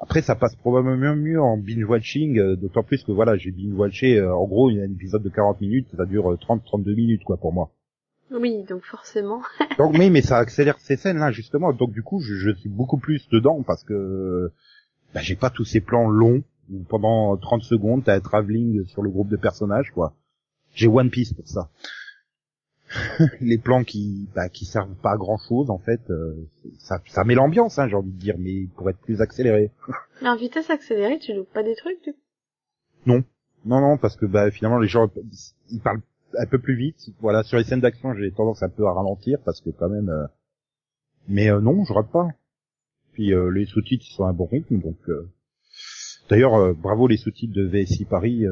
Après, 0.04 0.24
ça 0.24 0.36
passe 0.36 0.56
probablement 0.56 1.16
mieux 1.16 1.40
en 1.40 1.58
binge 1.58 1.84
watching, 1.86 2.40
euh, 2.40 2.56
d'autant 2.56 2.82
plus 2.82 3.04
que 3.04 3.12
voilà, 3.12 3.38
j'ai 3.38 3.52
binge 3.52 3.74
watché. 3.76 4.18
euh, 4.18 4.34
en 4.36 4.46
gros, 4.48 4.72
il 4.72 4.78
y 4.78 4.82
a 4.82 4.84
un 4.84 4.92
épisode 4.92 5.22
de 5.22 5.30
40 5.30 5.62
minutes, 5.62 5.88
ça 5.96 6.06
dure 6.08 6.36
30-32 6.40 6.96
minutes 6.96 7.24
quoi 7.24 7.38
pour 7.38 7.54
moi. 7.54 7.70
Oui, 8.32 8.64
donc 8.64 8.84
forcément. 8.84 9.42
Donc 9.78 9.94
oui, 10.00 10.10
mais 10.10 10.22
ça 10.22 10.38
accélère 10.38 10.80
ces 10.80 10.96
scènes 10.96 11.18
là 11.18 11.32
justement. 11.32 11.72
Donc 11.74 11.92
du 11.92 12.02
coup, 12.02 12.20
je, 12.22 12.34
je 12.36 12.50
suis 12.56 12.70
beaucoup 12.70 12.98
plus 12.98 13.28
dedans 13.30 13.62
parce 13.62 13.84
que 13.84 14.52
bah, 15.14 15.20
j'ai 15.22 15.36
pas 15.36 15.50
tous 15.50 15.66
ces 15.66 15.82
plans 15.82 16.10
longs 16.10 16.42
où 16.72 16.80
pendant 16.90 17.36
30 17.38 17.62
secondes 17.64 18.04
t'as 18.06 18.16
un 18.16 18.22
travelling 18.22 18.86
sur 18.86 19.02
le 19.04 19.10
groupe 19.10 19.28
de 19.30 19.36
personnages 19.38 19.92
quoi. 19.92 20.14
J'ai 20.74 20.88
One 20.88 21.10
Piece 21.10 21.34
pour 21.34 21.48
ça. 21.48 21.70
les 23.42 23.58
plans 23.58 23.84
qui 23.84 24.28
bah, 24.36 24.50
qui 24.50 24.66
servent 24.66 24.96
pas 24.96 25.12
à 25.14 25.18
grand 25.18 25.38
chose 25.38 25.70
en 25.70 25.78
fait, 25.78 26.02
euh, 26.10 26.36
ça, 26.80 27.02
ça 27.08 27.24
met 27.24 27.36
l'ambiance, 27.36 27.80
hein, 27.80 27.88
j'ai 27.88 27.96
envie 27.96 28.12
de 28.12 28.18
dire, 28.20 28.36
mais 28.38 28.66
pour 28.76 28.90
être 28.90 29.00
plus 29.00 29.22
accéléré. 29.22 29.72
Mais 30.22 30.30
en 30.30 30.36
vitesse 30.36 30.70
accélérée, 30.70 31.18
tu 31.20 31.34
loupes 31.34 31.52
pas 31.52 31.64
des 31.64 31.76
trucs 31.76 32.04
du 32.04 32.14
coup? 32.14 32.20
Non, 33.06 33.24
non, 33.66 33.98
parce 33.98 34.16
que 34.16 34.26
bah 34.26 34.52
finalement 34.52 34.80
les 34.80 34.88
gens 34.88 35.10
ils 35.70 35.80
parlent 35.80 36.02
un 36.38 36.46
peu 36.46 36.60
plus 36.60 36.76
vite. 36.76 37.10
Voilà, 37.20 37.44
sur 37.44 37.58
les 37.58 37.64
scènes 37.64 37.82
d'action, 37.82 38.14
j'ai 38.16 38.32
tendance 38.32 38.62
un 38.64 38.70
peu 38.70 38.86
à 38.88 38.94
ralentir 38.94 39.40
parce 39.46 39.62
que 39.62 39.70
quand 39.70 39.90
même. 39.90 40.10
euh, 40.10 40.26
Mais 41.28 41.50
euh, 41.50 41.60
non, 41.62 41.84
je 41.86 41.94
rate 41.94 42.12
pas. 42.12 42.28
Puis 43.14 43.34
euh, 43.34 43.50
les 43.50 43.66
sous-titres 43.66 44.06
ils 44.10 44.14
sont 44.14 44.26
à 44.26 44.30
un 44.30 44.34
bon 44.34 44.46
rythme, 44.46 44.80
donc. 44.80 44.98
euh, 45.10 45.30
D'ailleurs, 46.30 46.56
euh, 46.56 46.74
bravo 46.74 47.08
les 47.08 47.18
sous-titres 47.18 47.54
de 47.54 47.66
VSI 47.68 48.06
Paris. 48.06 48.46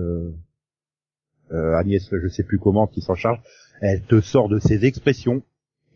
Agnès, 1.51 2.07
je 2.11 2.27
sais 2.27 2.43
plus 2.43 2.59
comment, 2.59 2.85
qui 2.87 3.01
s'en 3.01 3.15
charge. 3.15 3.39
Elle 3.81 4.01
te 4.03 4.21
sort 4.21 4.49
de 4.49 4.59
ses 4.59 4.85
expressions. 4.85 5.41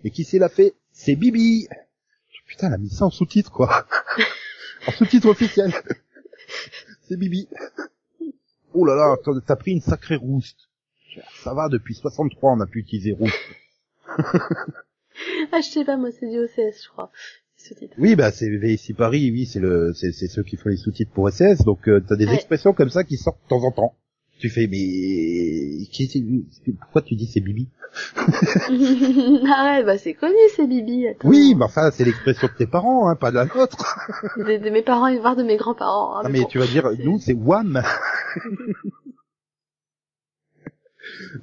Et 0.03 0.11
qui 0.11 0.23
s'est 0.23 0.39
la 0.39 0.49
fait 0.49 0.73
C'est 0.91 1.15
Bibi. 1.15 1.67
Putain, 2.47 2.67
elle 2.67 2.73
a 2.73 2.77
mis 2.77 2.89
ça 2.89 3.05
en 3.05 3.09
sous-titre 3.09 3.51
quoi. 3.51 3.87
en 4.87 4.91
sous-titre 4.91 5.27
officiel. 5.29 5.71
C'est 7.07 7.17
Bibi. 7.17 7.47
Oh 8.73 8.85
là 8.85 8.95
là, 8.95 9.15
t'as- 9.45 9.55
pris 9.55 9.71
une 9.71 9.81
sacrée 9.81 10.15
rouste. 10.15 10.69
Ça 11.43 11.53
va, 11.53 11.69
depuis 11.69 11.93
63, 11.95 12.53
on 12.53 12.59
a 12.59 12.65
pu 12.67 12.79
utiliser 12.79 13.11
rouste. 13.13 13.35
Ah, 15.51 15.61
je 15.61 15.69
sais 15.69 15.85
pas, 15.85 15.95
moi 15.95 16.09
c'est 16.11 16.27
du 16.27 16.39
OCS, 16.39 16.83
je 16.83 16.89
crois. 16.89 17.11
Oui, 17.99 18.15
bah 18.15 18.31
c'est 18.31 18.49
VSI 18.49 18.93
Paris, 18.93 19.29
oui, 19.31 19.45
c'est 19.45 19.59
le, 19.59 19.93
c'est, 19.93 20.11
c'est 20.11 20.27
ceux 20.27 20.41
qui 20.43 20.57
font 20.57 20.69
les 20.69 20.75
sous-titres 20.77 21.11
pour 21.11 21.29
SS, 21.31 21.63
donc 21.63 21.87
euh, 21.87 22.03
t'as 22.05 22.15
des 22.15 22.25
Ouais. 22.25 22.33
expressions 22.33 22.73
comme 22.73 22.89
ça 22.89 23.03
qui 23.03 23.17
sortent 23.17 23.41
de 23.43 23.47
temps 23.47 23.63
en 23.63 23.71
temps. 23.71 23.95
Tu 24.43 24.49
fais, 24.49 24.67
mais 24.67 25.85
qui 25.85 26.45
pourquoi 26.81 27.01
tu 27.01 27.15
dis 27.15 27.27
c'est 27.27 27.39
Bibi? 27.39 27.69
Arrête, 29.49 29.85
bah 29.85 29.97
c'est 29.97 30.15
connu, 30.15 30.35
c'est 30.53 30.67
Bibi. 30.67 31.07
Attends. 31.07 31.29
Oui, 31.29 31.55
mais 31.57 31.63
enfin, 31.63 31.91
c'est 31.91 32.03
l'expression 32.03 32.49
de 32.49 32.57
tes 32.57 32.67
parents, 32.67 33.07
hein, 33.07 33.15
pas 33.15 33.31
de 33.31 33.35
la 33.37 33.45
nôtre. 33.45 33.95
De, 34.37 34.61
de 34.61 34.69
mes 34.69 34.81
parents 34.81 35.07
et 35.07 35.17
voire 35.17 35.37
de 35.37 35.43
mes 35.43 35.55
grands-parents. 35.55 36.17
hein, 36.17 36.21
Ah, 36.25 36.29
mais 36.29 36.41
bon. 36.41 36.47
tu 36.47 36.57
vas 36.59 36.67
dire, 36.67 36.89
nous, 37.05 37.19
c'est 37.19 37.31
Wham. 37.35 37.81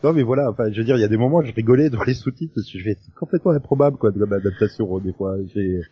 non, 0.05 0.13
mais 0.13 0.23
voilà, 0.23 0.51
enfin, 0.51 0.71
je 0.71 0.77
veux 0.79 0.85
dire, 0.85 0.97
il 0.97 1.01
y 1.01 1.05
a 1.05 1.09
des 1.09 1.17
moments 1.17 1.39
où 1.39 1.43
je 1.45 1.53
rigolais 1.53 1.89
dans 1.89 2.03
les 2.03 2.13
sous-titres, 2.13 2.53
parce 2.55 2.71
que 2.71 2.79
je 2.79 2.85
fais, 2.85 2.99
c'est 3.01 3.15
complètement 3.15 3.53
improbable, 3.53 3.97
quoi, 3.97 4.11
de 4.11 4.23
l'adaptation, 4.23 4.99
des 4.99 5.15
fois. 5.15 5.37
Je 5.55 5.83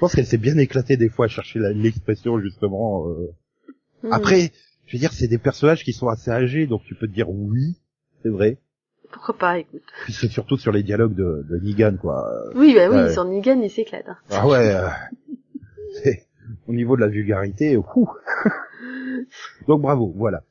pense 0.00 0.14
qu'elle 0.14 0.26
s'est 0.26 0.36
bien 0.36 0.58
éclatée, 0.58 0.98
des 0.98 1.08
fois, 1.08 1.24
à 1.24 1.28
chercher 1.28 1.60
l'expression, 1.74 2.38
justement. 2.40 3.08
euh. 3.08 3.32
Mhm. 4.02 4.12
Après, 4.12 4.52
je 4.86 4.96
veux 4.96 5.00
dire, 5.00 5.12
c'est 5.12 5.28
des 5.28 5.38
personnages 5.38 5.84
qui 5.84 5.92
sont 5.92 6.08
assez 6.08 6.30
âgés, 6.30 6.66
donc 6.66 6.82
tu 6.84 6.94
peux 6.94 7.06
te 7.06 7.12
dire 7.12 7.28
oui, 7.30 7.76
c'est 8.22 8.28
vrai. 8.28 8.58
Pourquoi 9.12 9.36
pas, 9.36 9.58
écoute. 9.58 9.82
Puis 10.04 10.12
c'est 10.12 10.28
surtout 10.28 10.56
sur 10.56 10.72
les 10.72 10.82
dialogues 10.82 11.14
de, 11.14 11.44
de 11.48 11.58
Negan, 11.58 11.96
quoi. 12.00 12.26
Oui, 12.54 12.74
bah 12.74 12.88
oui, 12.90 12.96
Ouais. 12.96 13.12
sur 13.12 13.24
Negan, 13.24 13.60
il 13.62 13.70
s'éclate. 13.70 14.08
hein. 14.08 14.16
Ah 14.30 14.46
ouais, 14.48 14.74
euh, 14.74 14.88
c'est- 16.02 16.26
au 16.68 16.72
niveau 16.72 16.96
de 16.96 17.00
la 17.02 17.08
vulgarité, 17.08 17.76
ouh. 17.76 17.84
donc 19.68 19.82
bravo, 19.82 20.12
voilà. 20.16 20.42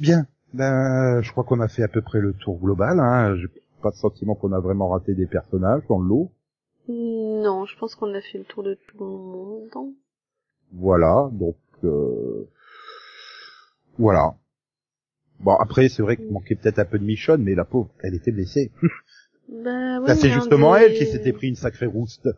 Bien, 0.00 0.26
ben, 0.54 1.20
je 1.22 1.30
crois 1.32 1.44
qu'on 1.44 1.60
a 1.60 1.68
fait 1.68 1.82
à 1.82 1.88
peu 1.88 2.02
près 2.02 2.20
le 2.20 2.32
tour 2.34 2.58
global. 2.58 3.00
Hein. 3.00 3.36
J'ai 3.36 3.48
pas 3.82 3.90
de 3.90 3.96
sentiment 3.96 4.34
qu'on 4.34 4.52
a 4.52 4.60
vraiment 4.60 4.88
raté 4.88 5.14
des 5.14 5.26
personnages 5.26 5.82
dans 5.88 5.98
le 6.00 6.08
lot. 6.08 6.30
Non, 6.88 7.64
je 7.66 7.76
pense 7.78 7.94
qu'on 7.94 8.14
a 8.14 8.20
fait 8.20 8.38
le 8.38 8.44
tour 8.44 8.62
de 8.62 8.74
tout 8.74 8.96
le 8.98 9.04
monde. 9.06 9.92
Voilà, 10.72 11.28
donc 11.32 11.56
euh, 11.84 12.48
voilà. 13.98 14.34
Bon 15.40 15.54
après 15.54 15.88
c'est 15.88 16.02
vrai 16.02 16.16
qu'il 16.16 16.30
manquait 16.30 16.54
peut-être 16.56 16.78
un 16.78 16.84
peu 16.84 16.98
de 16.98 17.04
Michonne, 17.04 17.42
mais 17.42 17.54
la 17.54 17.64
pauvre, 17.64 17.90
elle 18.02 18.14
était 18.14 18.32
blessée. 18.32 18.72
Bah 19.50 20.14
c'est 20.14 20.30
un 20.30 20.34
justement 20.34 20.74
des- 20.76 20.82
elle 20.82 20.92
qui 20.98 21.06
s'était 21.06 21.32
pris 21.32 21.48
une 21.48 21.54
sacrée 21.56 21.86
rouste. 21.86 22.28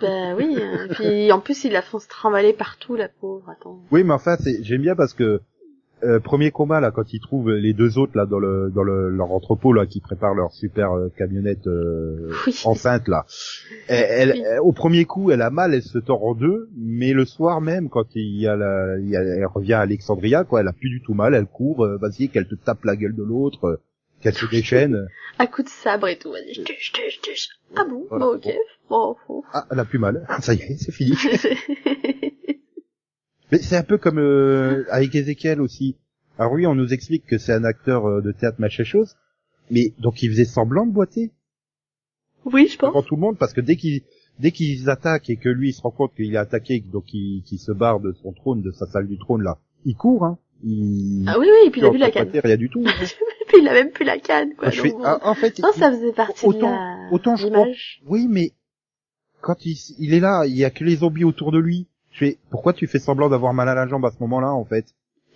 Bah 0.00 0.36
oui, 0.36 0.56
hein. 0.62 0.86
puis 0.92 1.32
en 1.32 1.40
plus 1.40 1.64
il 1.64 1.72
la 1.72 1.82
font 1.82 1.98
se 1.98 2.06
trimballer 2.06 2.52
partout, 2.52 2.94
la 2.94 3.08
pauvre, 3.08 3.50
attends. 3.50 3.82
Oui, 3.90 4.04
mais 4.04 4.12
enfin 4.14 4.36
c'est 4.38 4.62
j'aime 4.62 4.82
bien 4.82 4.94
parce 4.94 5.12
que 5.12 5.40
euh, 6.02 6.18
premier 6.20 6.50
combat 6.50 6.80
là 6.80 6.90
quand 6.90 7.12
ils 7.12 7.20
trouvent 7.20 7.50
les 7.52 7.72
deux 7.72 7.98
autres 7.98 8.16
là 8.16 8.26
dans 8.26 8.38
le 8.38 8.70
dans 8.74 8.82
le, 8.82 9.08
leur 9.10 9.30
entrepôt 9.32 9.72
là 9.72 9.86
qui 9.86 10.00
préparent 10.00 10.34
leur 10.34 10.52
super 10.52 10.92
euh, 10.92 11.08
camionnette 11.16 11.66
euh, 11.66 12.30
Oui. 12.46 12.54
enceinte 12.64 13.06
là. 13.08 13.26
Elle, 13.88 14.06
elle- 14.08 14.32
Oui. 14.32 14.42
elle- 14.46 14.60
au 14.60 14.72
premier 14.72 15.04
coup, 15.04 15.30
elle 15.30 15.42
a 15.42 15.50
mal, 15.50 15.74
elle 15.74 15.82
se 15.82 15.98
tord 15.98 16.24
en 16.24 16.34
deux, 16.34 16.68
mais 16.76 17.12
le 17.12 17.24
soir 17.24 17.60
même, 17.60 17.88
quand 17.88 18.06
il 18.14 18.40
y 18.40 18.46
a 18.46 18.56
la, 18.56 18.98
il 18.98 19.08
y 19.08 19.16
a- 19.16 19.22
elle 19.22 19.46
revient 19.46 19.74
à 19.74 19.80
Alexandria, 19.80 20.44
quoi, 20.44 20.60
elle 20.60 20.68
a 20.68 20.72
plus 20.72 20.90
du 20.90 21.02
tout 21.02 21.14
mal, 21.14 21.34
elle 21.34 21.46
court, 21.46 21.84
euh, 21.84 21.96
vas-y, 21.98 22.28
qu'elle 22.28 22.46
te 22.48 22.54
tape 22.54 22.84
la 22.84 22.96
gueule 22.96 23.14
de 23.14 23.22
l'autre, 23.22 23.64
euh, 23.66 23.76
qu'elle 24.22 24.34
se 24.34 24.46
déchaîne. 24.46 25.06
À 25.38 25.46
coup 25.46 25.62
de 25.62 25.68
sabre 25.68 26.08
et 26.08 26.18
tout, 26.18 26.30
vas-y. 26.30 26.62
Ah 27.76 27.84
bon, 27.88 28.06
Voilà. 28.08 28.24
bon, 28.26 28.32
ok. 28.34 28.48
Bon, 28.88 29.16
bon. 29.28 29.42
Ah, 29.52 29.66
elle 29.70 29.78
a 29.78 29.84
plus 29.84 29.98
mal, 29.98 30.26
ça 30.40 30.54
y 30.54 30.58
est, 30.60 30.76
c'est 30.78 30.92
fini. 30.92 31.12
Mais 33.52 33.58
c'est 33.58 33.76
un 33.76 33.82
peu 33.82 33.98
comme 33.98 34.18
euh, 34.18 34.84
avec 34.90 35.14
Ezekiel 35.14 35.60
aussi. 35.60 35.96
Alors 36.38 36.52
oui, 36.52 36.66
on 36.66 36.74
nous 36.74 36.92
explique 36.92 37.26
que 37.26 37.38
c'est 37.38 37.52
un 37.52 37.64
acteur 37.64 38.06
euh, 38.06 38.20
de 38.22 38.32
théâtre 38.32 38.60
machin 38.60 38.84
chose, 38.84 39.16
Mais 39.70 39.92
donc 39.98 40.22
il 40.22 40.30
faisait 40.30 40.44
semblant 40.44 40.86
de 40.86 40.92
boiter 40.92 41.32
Oui, 42.44 42.68
je 42.68 42.78
pense. 42.78 42.90
devant 42.90 43.02
tout 43.02 43.16
le 43.16 43.20
monde 43.20 43.38
parce 43.38 43.52
que 43.52 43.60
dès 43.60 43.76
qu'ils 43.76 44.02
dès 44.38 44.52
qu'ils 44.52 44.88
attaquent 44.88 45.28
et 45.30 45.36
que 45.36 45.48
lui 45.48 45.70
il 45.70 45.72
se 45.72 45.82
rend 45.82 45.90
compte 45.90 46.14
qu'il 46.14 46.32
est 46.34 46.38
attaqué, 46.38 46.80
donc 46.80 47.12
il, 47.12 47.42
qu'il 47.44 47.58
se 47.58 47.72
barre 47.72 48.00
de 48.00 48.12
son 48.22 48.32
trône, 48.32 48.62
de 48.62 48.70
sa 48.72 48.86
salle 48.86 49.06
du 49.06 49.18
trône 49.18 49.42
là, 49.42 49.58
il 49.84 49.94
court 49.96 50.24
hein. 50.24 50.38
Il 50.62 51.24
Ah 51.26 51.38
oui, 51.38 51.46
oui, 51.50 51.68
et 51.68 51.70
puis 51.70 51.80
il 51.80 51.86
a 51.86 51.90
vu 51.90 51.96
la 51.98 52.10
canne. 52.10 52.30
Rien 52.34 52.56
du 52.58 52.68
tout. 52.68 52.82
puis 53.48 53.56
il 53.60 53.66
a 53.68 53.72
même 53.72 53.90
plus 53.90 54.04
la 54.04 54.18
canne, 54.18 54.54
quoi. 54.56 54.68
Je 54.70 54.82
donc 54.82 54.92
bon. 54.92 55.00
ah, 55.04 55.18
en 55.22 55.34
fait, 55.34 55.58
Non, 55.58 55.70
il- 55.74 55.78
ça 55.80 55.90
faisait 55.90 56.12
partie 56.12 56.44
autant- 56.44 56.58
de 56.70 57.06
la 57.06 57.12
autant 57.12 57.36
je 57.36 57.46
l'image. 57.46 58.02
Oui, 58.06 58.26
mais 58.28 58.52
quand 59.40 59.64
il, 59.64 59.74
il 59.98 60.12
est 60.12 60.20
là, 60.20 60.44
il 60.46 60.54
y 60.56 60.64
a 60.64 60.70
que 60.70 60.84
les 60.84 60.96
zombies 60.96 61.24
autour 61.24 61.50
de 61.50 61.58
lui. 61.58 61.86
Fais, 62.20 62.36
pourquoi 62.50 62.74
tu 62.74 62.86
fais 62.86 62.98
semblant 62.98 63.30
d'avoir 63.30 63.54
mal 63.54 63.66
à 63.70 63.74
la 63.74 63.86
jambe 63.86 64.04
à 64.04 64.10
ce 64.10 64.18
moment-là, 64.20 64.52
en 64.52 64.64
fait? 64.66 64.84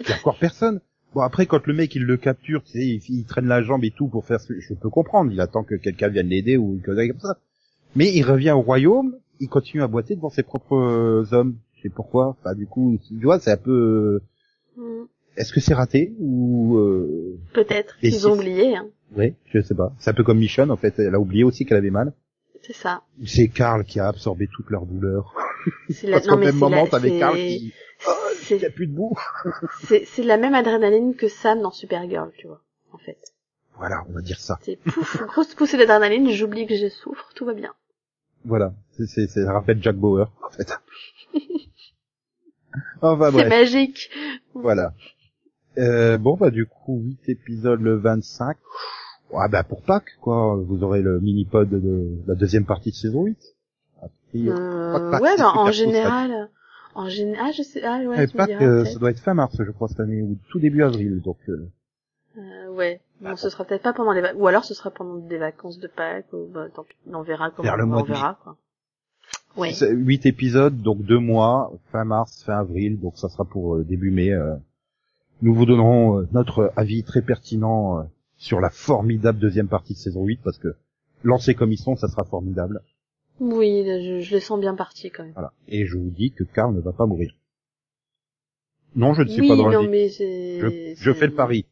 Il 0.01 0.09
y 0.09 0.13
a 0.13 0.17
encore 0.17 0.37
personne. 0.39 0.81
Bon, 1.15 1.23
après, 1.23 1.47
quand 1.47 1.67
le 1.67 1.73
mec, 1.73 1.95
il 1.95 2.03
le 2.05 2.19
capture, 2.19 2.63
tu 2.63 2.73
sais, 2.73 2.87
il, 2.87 3.01
il 3.09 3.25
traîne 3.25 3.47
la 3.47 3.63
jambe 3.63 3.85
et 3.85 3.91
tout 3.91 4.09
pour 4.09 4.27
faire... 4.27 4.39
ce- 4.41 4.61
Je 4.61 4.75
peux 4.75 4.91
comprendre, 4.91 5.33
il 5.33 5.41
attend 5.41 5.65
que 5.65 5.77
quelqu'un 5.77 6.09
vienne 6.09 6.29
l'aider 6.29 6.59
ou 6.59 6.75
une 6.75 6.83
connerie 6.83 7.09
comme 7.09 7.21
ça. 7.21 7.39
Mais 7.97 8.13
il 8.13 8.23
revient 8.23 8.51
au 8.51 8.61
royaume, 8.61 9.17
il 9.41 9.49
continue 9.49 9.83
à 9.83 9.87
boiter 9.87 10.15
devant 10.15 10.29
ses 10.29 10.43
propres 10.43 10.77
euh, 10.77 11.25
hommes. 11.33 11.57
Je 11.77 11.83
sais 11.83 11.89
pourquoi. 11.89 12.37
Enfin, 12.39 12.55
du 12.55 12.67
coup, 12.67 12.99
tu 13.09 13.19
vois, 13.23 13.39
c'est 13.41 13.53
un 13.53 13.57
peu... 13.57 14.21
Hmm, 14.77 15.05
Est-ce 15.39 15.55
que 15.55 15.61
c'est 15.61 15.75
raté 15.75 16.13
ou... 16.19 16.77
Euh... 16.77 17.39
Peut-être. 17.55 17.97
Ils 18.03 18.13
si- 18.13 18.27
ont 18.27 18.35
oublié, 18.35 18.77
hein. 18.77 18.87
Ouais, 19.17 19.37
je 19.47 19.61
sais 19.63 19.75
pas. 19.75 19.95
C'est 20.01 20.11
un 20.11 20.15
peu 20.15 20.25
comme 20.25 20.39
Michonne, 20.39 20.71
en 20.71 20.77
fait. 20.77 20.99
Elle 20.99 21.15
a 21.15 21.21
oublié 21.21 21.45
aussi 21.45 21.65
qu'elle 21.65 21.79
avait 21.79 21.91
mal. 21.91 22.13
C'est 22.61 22.75
ça. 22.75 23.03
C'est 23.25 23.49
Karl 23.49 23.85
qui 23.85 24.01
a 24.01 24.09
absorbé 24.09 24.49
toute 24.53 24.69
leur 24.71 24.85
douleur. 24.87 25.35
C'est 25.91 26.07
la, 26.07 26.17
Parce 26.17 26.27
qu'au 26.27 26.37
même 26.37 26.57
moment, 26.57 26.85
la, 26.85 26.91
t'avais 26.91 27.11
c'est- 27.11 27.19
Karl 27.19 27.37
qui... 27.37 27.73
c'est- 28.43 28.57
Il 28.57 28.63
y 28.63 28.67
a 28.67 28.71
plus 28.71 28.87
de 28.87 28.95
boue. 28.95 29.17
c'est, 29.85 30.07
la 30.23 30.37
même 30.37 30.55
adrénaline 30.55 31.15
que 31.15 31.29
Sam 31.29 31.61
dans 31.61 31.71
Supergirl, 31.71 32.31
tu 32.37 32.47
vois, 32.47 32.61
en 32.93 32.99
fait. 32.99 33.19
Voilà, 33.77 34.05
on 34.09 34.13
va 34.13 34.21
dire 34.21 34.39
ça. 34.41 34.59
C'est 34.63 34.77
pouf, 34.77 35.23
grosse 35.27 35.55
poussée 35.55 35.77
d'adrénaline, 35.77 36.31
j'oublie 36.31 36.67
que 36.67 36.77
je 36.77 36.89
souffre, 36.89 37.31
tout 37.35 37.45
va 37.45 37.55
bien. 37.55 37.73
Voilà, 38.45 38.75
c'est 38.93 39.27
ça 39.27 39.53
rappelle 39.53 39.83
Jack 39.83 39.97
Bauer 39.97 40.31
en 40.47 40.51
fait. 40.51 40.71
enfin 43.03 43.31
c'est 43.33 43.49
magique. 43.49 44.11
voilà. 44.55 44.95
Euh, 45.79 46.19
bon 46.19 46.37
bah 46.37 46.51
du 46.51 46.67
coup 46.67 47.01
8 47.03 47.29
épisodes 47.31 47.81
le 47.81 47.97
25. 47.97 48.57
Ah 49.37 49.49
bah 49.49 49.65
pour 49.65 49.83
Pâques 49.83 50.17
quoi, 50.21 50.57
vous 50.57 50.85
aurez 50.85 51.01
le 51.03 51.21
mini 51.21 51.45
pod 51.45 51.69
de 51.69 52.19
la 52.27 52.35
deuxième 52.35 52.67
partie 52.67 52.91
de 52.91 52.97
saison 52.97 53.25
8. 53.25 53.39
A 54.05 54.09
priori. 54.29 54.59
Euh, 54.61 55.19
ouais, 55.21 55.37
bah, 55.39 55.53
en 55.55 55.71
général, 55.73 56.51
en 56.95 57.09
général, 57.09 57.47
ah, 57.49 57.53
je 57.53 57.63
sais, 57.63 57.83
ah, 57.85 57.99
ouais, 57.99 58.27
tu 58.27 58.35
me 58.35 58.39
Pâques, 58.39 58.49
diras, 58.49 58.59
peut-être. 58.61 58.87
ça 58.93 58.99
doit 58.99 59.11
être 59.11 59.21
fin 59.21 59.35
mars 59.35 59.57
je 59.59 59.71
crois 59.71 59.89
cette 59.89 60.01
année 60.01 60.23
ou 60.23 60.37
tout 60.51 60.59
début 60.61 60.83
avril 60.83 61.21
donc. 61.23 61.39
euh, 61.49 61.69
Euh, 62.39 62.69
ouais. 62.71 63.01
Bon, 63.21 63.31
Bah, 63.31 63.37
ce 63.37 63.49
sera 63.49 63.65
peut-être 63.65 63.83
pas 63.83 63.93
pendant 63.93 64.13
les 64.13 64.21
vacances, 64.21 64.41
ou 64.41 64.47
alors 64.49 64.65
ce 64.65 64.75
sera 64.75 64.91
pendant 64.91 65.17
des 65.17 65.39
vacances 65.39 65.79
de 65.79 65.87
Pâques, 65.89 66.33
ou, 66.33 66.47
bah, 66.53 66.67
tant 66.75 66.83
pis, 66.85 66.97
on 67.13 67.23
verra 67.23 67.51
comment, 67.51 67.63
Vers 67.69 67.77
le 67.77 67.85
on 67.85 68.03
verra, 68.03 68.39
quoi. 68.43 68.57
Ouais. 69.57 69.73
C'est 69.73 69.91
Huit 69.93 70.27
épisodes, 70.27 70.83
donc 70.83 71.03
deux 71.03 71.21
mois, 71.21 71.73
fin 71.93 72.05
mars, 72.05 72.43
fin 72.45 72.59
avril, 72.59 72.99
donc 73.01 73.17
ça 73.17 73.29
sera 73.29 73.45
pour 73.45 73.77
euh, 73.77 73.85
début 73.85 74.11
mai. 74.11 74.33
euh. 74.33 74.57
Nous 75.43 75.55
vous 75.55 75.65
donnerons 75.65 76.19
euh, 76.21 76.29
notre 76.33 76.73
avis 76.77 77.05
très 77.05 77.23
pertinent 77.23 78.09
sur 78.37 78.61
la 78.61 78.71
formidable 78.71 79.39
deuxième 79.39 79.69
partie 79.69 79.93
de 79.95 79.99
saison 79.99 80.25
8, 80.25 80.41
parce 80.43 80.59
que 80.59 80.75
lancés 81.23 81.55
comme 81.55 81.71
ils 81.71 81.79
sont, 81.79 81.95
ça 81.97 82.09
sera 82.09 82.25
formidable. 82.25 82.83
Oui, 83.41 83.85
je, 83.85 84.21
je 84.21 84.35
les 84.35 84.41
sens 84.41 84.61
bien 84.61 84.75
partis, 84.75 85.11
quand 85.11 85.25
même. 85.25 85.33
Voilà. 85.33 85.53
Et 85.69 85.87
je 85.87 85.97
vous 85.97 86.11
dis 86.11 86.31
que 86.31 86.45
Karl 86.45 86.75
ne 86.75 86.81
va 86.81 86.93
pas 86.93 87.07
mourir. 87.07 87.35
Non, 88.97 89.13
je 89.13 89.23
ne 89.23 89.29
suis 89.29 89.41
oui, 89.41 89.49
pas 89.49 89.57
dans 89.57 89.71
non, 89.71 89.83
le 89.83 89.89
mais 89.89 90.09
je, 90.09 91.13
fais 91.13 91.27
le 91.27 91.35
pari. 91.35 91.67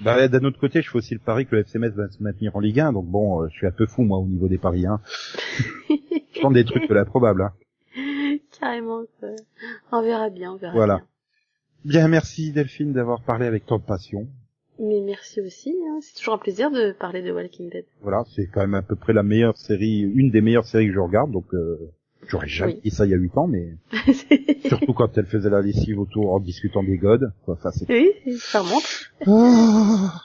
Bah, 0.00 0.26
d'un 0.28 0.44
autre 0.44 0.58
côté, 0.58 0.80
je 0.80 0.90
fais 0.90 0.96
aussi 0.96 1.14
le 1.14 1.20
pari 1.20 1.46
que 1.46 1.54
le 1.54 1.62
FCMS 1.62 1.90
va 1.90 2.08
se 2.08 2.22
maintenir 2.22 2.56
en 2.56 2.60
Ligue 2.60 2.80
1, 2.80 2.92
donc 2.94 3.06
bon, 3.06 3.42
euh, 3.42 3.48
je 3.50 3.56
suis 3.56 3.66
un 3.66 3.70
peu 3.70 3.86
fou, 3.86 4.02
moi, 4.02 4.18
au 4.18 4.26
niveau 4.26 4.48
des 4.48 4.58
paris. 4.58 4.86
Hein. 4.86 5.00
je 5.90 6.40
tente 6.40 6.54
des 6.54 6.64
trucs 6.64 6.88
de 6.88 6.94
l'improbable. 6.94 7.42
Hein. 7.42 7.52
Carrément. 8.58 9.02
On 9.92 10.02
verra 10.02 10.30
bien, 10.30 10.52
on 10.52 10.56
verra 10.56 10.72
Voilà. 10.72 11.02
Bien, 11.84 12.08
merci 12.08 12.52
Delphine 12.52 12.92
d'avoir 12.92 13.22
parlé 13.22 13.46
avec 13.46 13.66
tant 13.66 13.78
de 13.78 13.84
passion. 13.84 14.26
Mais 14.78 15.00
merci 15.04 15.40
aussi, 15.40 15.76
hein. 15.88 15.98
c'est 16.00 16.14
toujours 16.18 16.34
un 16.34 16.38
plaisir 16.38 16.70
de 16.70 16.92
parler 16.92 17.22
de 17.22 17.30
Walking 17.30 17.70
Dead. 17.70 17.84
Voilà, 18.00 18.24
c'est 18.34 18.46
quand 18.46 18.60
même 18.62 18.74
à 18.74 18.82
peu 18.82 18.96
près 18.96 19.12
la 19.12 19.22
meilleure 19.22 19.56
série, 19.56 20.00
une 20.00 20.30
des 20.30 20.40
meilleures 20.40 20.64
séries 20.66 20.86
que 20.88 20.94
je 20.94 20.98
regarde, 20.98 21.30
donc 21.30 21.44
euh, 21.54 21.78
j'aurais 22.26 22.48
jamais 22.48 22.74
Oui. 22.74 22.80
dit 22.84 22.90
ça 22.90 23.04
il 23.04 23.10
y 23.10 23.14
a 23.14 23.18
huit 23.18 23.36
ans, 23.36 23.46
mais 23.46 23.76
surtout 24.66 24.94
quand 24.94 25.16
elle 25.18 25.26
faisait 25.26 25.50
la 25.50 25.60
lessive 25.60 26.00
autour 26.00 26.32
en 26.32 26.40
discutant 26.40 26.82
des 26.82 26.96
godes. 26.96 27.32
quoi. 27.44 27.54
Enfin, 27.54 27.70
c'est... 27.70 27.86
oui, 27.88 28.12
ça 28.38 28.60
remonte. 28.62 29.10
Ah. 29.26 30.20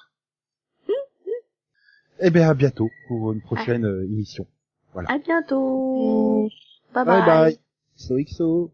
Eh 2.20 2.32
bien, 2.32 2.50
à 2.50 2.54
bientôt 2.56 2.90
pour 3.08 3.32
une 3.34 3.42
prochaine 3.42 3.86
euh, 3.86 4.04
émission. 4.06 4.48
À 4.96 5.20
bientôt. 5.20 6.50
Bye 6.96 7.06
Bye 7.06 7.22
bye. 7.22 7.26
bye. 7.26 7.60
XOXO. 7.98 8.72